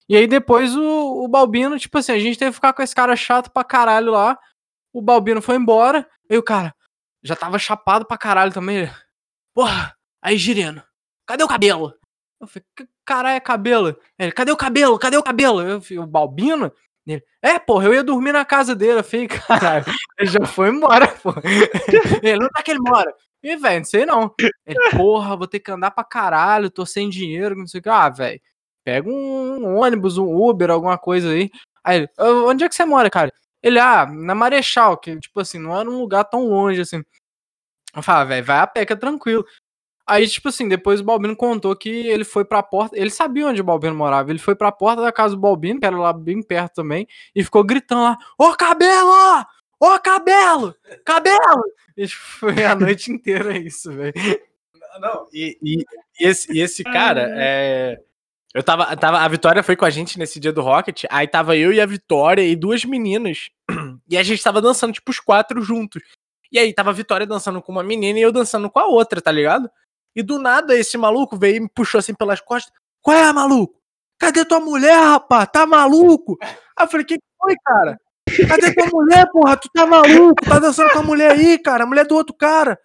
E 0.08 0.16
aí 0.16 0.28
depois 0.28 0.76
o, 0.76 1.24
o 1.24 1.28
Balbino, 1.28 1.78
tipo 1.78 1.98
assim, 1.98 2.12
a 2.12 2.20
gente 2.20 2.38
teve 2.38 2.52
que 2.52 2.56
ficar 2.56 2.74
com 2.74 2.82
esse 2.82 2.96
cara 2.96 3.16
chato 3.16 3.52
pra 3.52 3.64
caralho 3.64 4.12
lá. 4.12 4.38
O 4.94 5.02
Balbino 5.02 5.42
foi 5.42 5.56
embora, 5.56 6.08
e 6.30 6.38
o 6.38 6.44
cara, 6.44 6.74
já 7.24 7.36
tava 7.36 7.60
chapado 7.60 8.06
pra 8.06 8.18
caralho 8.18 8.52
também. 8.52 8.90
Porra, 9.54 9.96
aí 10.22 10.38
Gireno, 10.38 10.84
cadê 11.26 11.44
o 11.44 11.48
cabelo? 11.48 11.94
Eu 12.40 12.48
falei, 12.48 12.66
caralho, 13.06 13.36
é 13.36 13.40
cabelo? 13.40 13.98
Ele, 14.18 14.32
cadê 14.32 14.52
o 14.52 14.58
cabelo? 14.58 14.98
Cadê 14.98 15.18
o 15.18 15.24
cabelo? 15.24 15.62
Eu 15.62 15.82
falei, 15.82 16.00
o 16.00 16.08
Balbino? 16.08 16.72
Ele, 17.06 17.24
é, 17.42 17.58
porra, 17.60 17.86
eu 17.86 17.94
ia 17.94 18.04
dormir 18.04 18.32
na 18.32 18.46
casa 18.46 18.76
dele. 18.76 19.00
Eu 19.00 19.04
falei, 19.04 19.28
caralho, 19.28 19.86
ele 20.18 20.30
já 20.30 20.46
foi 20.46 20.70
embora, 20.70 21.08
porra. 21.22 21.42
Ele 22.22 22.40
não 22.40 22.50
tá 22.50 22.64
que 22.64 22.72
ele 22.72 22.80
mora. 22.80 23.14
E, 23.44 23.56
velho, 23.56 23.80
não 23.80 23.86
sei 23.86 24.06
não. 24.06 24.34
Ele, 24.66 24.78
porra, 24.92 25.36
vou 25.36 25.48
ter 25.48 25.60
que 25.60 25.72
andar 25.72 25.92
pra 25.92 26.04
caralho, 26.04 26.70
tô 26.70 26.86
sem 26.86 27.10
dinheiro, 27.10 27.56
não 27.56 27.68
sei 27.68 27.80
o 27.80 27.84
que. 27.84 27.90
Ah, 27.90 28.10
velho, 28.10 28.40
pega 28.84 29.10
um 29.10 29.78
ônibus, 29.78 30.18
um 30.18 30.36
Uber, 30.36 30.70
alguma 30.72 30.98
coisa 30.98 31.32
aí. 31.32 31.50
Aí 31.84 31.98
ele, 31.98 32.10
onde 32.20 32.64
é 32.64 32.70
que 32.70 32.76
você 32.76 32.86
mora, 32.86 33.10
cara? 33.10 33.32
Ele, 33.62 33.80
ah, 33.80 34.05
na 34.05 34.34
Marechal, 34.34 34.97
que, 34.97 35.20
tipo 35.20 35.39
assim, 35.39 35.60
não 35.60 35.78
era 35.78 35.89
um 35.89 35.99
lugar 35.99 36.24
tão 36.26 36.47
longe, 36.47 36.82
assim. 36.82 37.03
Eu 37.95 38.01
falei, 38.03 38.22
ah, 38.22 38.26
velho, 38.26 38.45
vai 38.45 38.60
a 38.60 38.68
pé 38.68 38.86
que 38.86 38.93
é 38.93 38.95
tranquilo. 38.95 39.45
Aí, 40.10 40.28
tipo 40.28 40.49
assim, 40.49 40.68
depois 40.68 41.01
o 41.01 41.03
Balbino 41.03 41.36
contou 41.36 41.76
que 41.76 41.89
ele 41.89 42.24
foi 42.24 42.43
pra 42.43 42.64
porta. 42.64 42.97
Ele 42.97 43.12
sabia 43.12 43.45
onde 43.45 43.62
o 43.62 43.64
Balbino 43.64 43.93
morava. 43.93 44.32
Ele 44.32 44.39
foi 44.39 44.55
pra 44.55 44.72
porta 44.72 45.03
da 45.03 45.12
casa 45.12 45.36
do 45.36 45.41
Balbino, 45.41 45.80
que 45.80 45.86
era 45.86 45.95
lá 45.95 46.12
bem 46.12 46.41
perto 46.41 46.76
também, 46.76 47.07
e 47.36 47.43
ficou 47.43 47.64
gritando 47.64 48.01
lá: 48.01 48.18
Ô 48.36 48.55
cabelo! 48.55 49.45
Ô 49.80 49.99
cabelo! 49.99 50.76
Cabelo! 51.05 51.64
E 51.95 52.07
tipo, 52.07 52.22
foi 52.39 52.66
a 52.66 52.74
noite 52.76 53.12
inteira 53.12 53.55
isso, 53.55 53.91
velho. 53.91 54.14
Não, 54.99 55.28
e, 55.32 55.57
e, 55.62 55.86
e, 56.20 56.28
esse, 56.28 56.51
e 56.51 56.60
esse 56.60 56.84
cara 56.84 57.28
é. 57.38 58.01
Eu 58.54 58.64
tava, 58.64 58.95
tava. 58.97 59.20
A 59.20 59.28
Vitória 59.28 59.62
foi 59.62 59.76
com 59.76 59.86
a 59.86 59.89
gente 59.89 60.18
nesse 60.18 60.39
dia 60.39 60.52
do 60.52 60.62
Rocket. 60.62 61.04
Aí 61.10 61.28
tava 61.28 61.56
eu 61.56 61.72
e 61.72 61.80
a 61.80 61.86
Vitória 61.86 62.41
e 62.41 62.56
duas 62.56 62.84
meninas. 62.86 63.50
E 64.12 64.18
a 64.18 64.24
gente 64.24 64.41
tava 64.41 64.60
dançando, 64.60 64.91
tipo, 64.91 65.12
os 65.12 65.20
quatro 65.20 65.62
juntos. 65.62 66.02
E 66.52 66.58
aí 66.58 66.74
tava 66.74 66.89
a 66.89 66.93
Vitória 66.93 67.28
dançando 67.28 67.62
com 67.62 67.72
uma 67.72 67.84
menina 67.84 68.18
e 68.18 68.24
eu 68.24 68.32
dançando 68.32 68.68
com 68.68 68.80
a 68.80 68.88
outra, 68.88 69.22
tá 69.22 69.32
ligado? 69.32 69.70
E 70.16 70.24
do 70.24 70.39
nada 70.39 70.76
esse 70.76 70.97
maluco 70.97 71.38
veio 71.38 71.58
e 71.58 71.60
me 71.60 71.70
puxou 71.70 72.00
assim 72.00 72.16
pelas 72.16 72.41
costas. 72.41 72.74
Qual 73.04 73.16
é, 73.16 73.32
maluco? 73.32 73.80
Cadê 74.20 74.43
tua 74.43 74.60
mulher, 74.60 74.97
rapaz? 74.97 75.47
Tá 75.54 75.68
maluco? 75.68 76.39
Aí 76.41 76.86
eu 76.86 76.88
falei, 76.88 77.06
que 77.06 77.20
foi, 77.39 77.56
cara? 77.64 78.00
Cadê 78.47 78.74
tua 78.74 78.88
mulher, 78.91 79.30
porra? 79.32 79.58
Tu 79.58 79.70
tá 79.72 79.86
maluco? 79.86 80.43
Tá 80.43 80.58
dançando 80.58 80.91
com 80.91 81.00
a 81.00 81.04
mulher 81.04 81.32
aí, 81.32 81.60
cara? 81.60 81.84
A 81.84 81.88
mulher 81.88 82.06
do 82.08 82.16
outro 82.16 82.36
cara. 82.36 82.80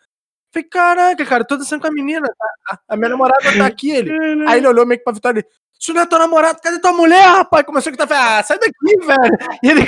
Falei, 0.55 0.69
caraca, 0.69 1.27
cara, 1.27 1.45
tô 1.45 1.57
dançando 1.57 1.81
com 1.81 1.89
a 1.89 1.91
menina. 1.91 2.29
A, 2.69 2.79
a 2.91 2.97
minha 2.97 3.09
namorada 3.09 3.43
tá 3.59 3.67
aqui, 3.67 3.91
ele. 3.91 4.13
Aí 4.47 4.59
ele 4.59 4.69
olhou 4.69 4.87
meio 4.87 4.99
que 4.99 5.05
pra 5.05 5.13
Vitória 5.13 5.41
e 5.41 5.81
Isso 5.81 5.93
não 5.93 6.03
é 6.03 6.07
tua 6.07 6.21
namorada, 6.21 6.61
cadê 6.63 6.79
tua 6.79 6.93
mulher, 6.93 7.27
rapaz? 7.27 7.67
Começou 7.67 7.91
a 7.91 7.97
gritar, 7.97 8.39
ah, 8.39 8.43
sai 8.45 8.57
daqui, 8.61 8.97
velho. 9.05 9.39
E 9.65 9.69
ele 9.69 9.81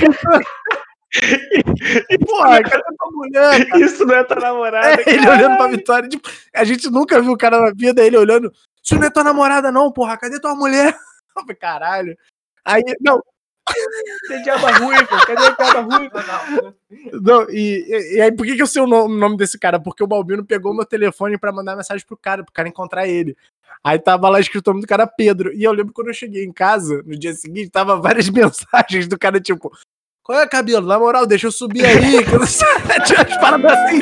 e, 2.11 2.19
porra, 2.19 2.63
cadê 2.65 2.83
tua 2.83 3.11
mulher? 3.13 3.65
Cara? 3.71 3.85
Isso 3.85 4.05
não 4.05 4.17
é 4.17 4.25
tua 4.25 4.41
namorada. 4.41 5.03
É, 5.03 5.15
ele 5.15 5.29
olhando 5.29 5.57
pra 5.57 5.69
Vitória, 5.69 6.09
tipo, 6.09 6.29
a 6.53 6.65
gente 6.65 6.91
nunca 6.91 7.23
viu 7.23 7.31
o 7.31 7.39
cara 7.39 7.61
na 7.61 7.71
vida, 7.73 8.05
ele 8.05 8.17
olhando, 8.17 8.53
isso 8.83 8.97
não 8.97 9.07
é 9.07 9.11
tua 9.11 9.23
namorada, 9.23 9.71
não, 9.71 9.93
porra, 9.93 10.19
cadê 10.19 10.41
tua 10.41 10.57
mulher? 10.57 10.89
Eu 11.37 11.43
falei, 11.43 11.57
caralho. 11.57 12.19
Aí, 12.65 12.83
não, 13.01 13.23
tem 14.29 14.43
diaba 14.43 14.71
ruiva, 14.73 15.27
cadê 15.27 15.43
o 15.43 15.57
diaba 15.57 15.81
ruiva? 15.81 16.23
Não, 16.23 16.75
não 17.21 17.51
e, 17.51 18.17
e, 18.17 18.21
aí, 18.21 18.33
por 18.33 18.47
que, 18.47 18.57
que 18.57 18.63
eu 18.63 18.67
sei 18.67 18.83
o 18.83 18.87
nome 18.87 19.37
desse 19.37 19.59
cara? 19.59 19.81
Porque 19.81 20.03
o 20.03 20.07
Balbino 20.07 20.45
pegou 20.45 20.75
meu 20.75 20.85
telefone 20.85 21.39
pra 21.39 21.53
mandar 21.53 21.77
mensagem 21.77 22.05
pro 22.07 22.17
cara, 22.17 22.45
pro 22.45 22.53
cara 22.53 22.69
encontrar 22.69 23.07
ele. 23.07 23.37
Aí 23.83 23.99
tava 23.99 24.29
lá 24.29 24.41
escrito 24.41 24.69
o 24.69 24.71
nome 24.71 24.83
do 24.83 24.89
cara 24.89 25.07
Pedro. 25.07 25.53
E 25.53 25.63
eu 25.63 25.73
lembro 25.73 25.93
quando 25.93 26.09
eu 26.09 26.15
cheguei 26.15 26.45
em 26.45 26.53
casa, 26.53 27.03
no 27.07 27.17
dia 27.17 27.35
seguinte, 27.35 27.71
tava 27.71 28.01
várias 28.01 28.29
mensagens 28.31 29.07
do 29.07 29.19
cara, 29.19 29.41
tipo, 29.41 29.71
qual 30.23 30.41
é, 30.41 30.49
cabelo? 30.49 30.87
Na 30.87 30.99
moral, 30.99 31.25
deixa 31.25 31.47
eu 31.47 31.53
subir 31.53 31.85
aí, 31.85 32.25
que 32.25 32.33
eu 32.33 32.41
não 32.41 32.47
sei. 32.47 32.67
Tinha 33.07 33.21
umas 33.21 33.37
paradas 33.37 33.73
assim. 33.73 34.01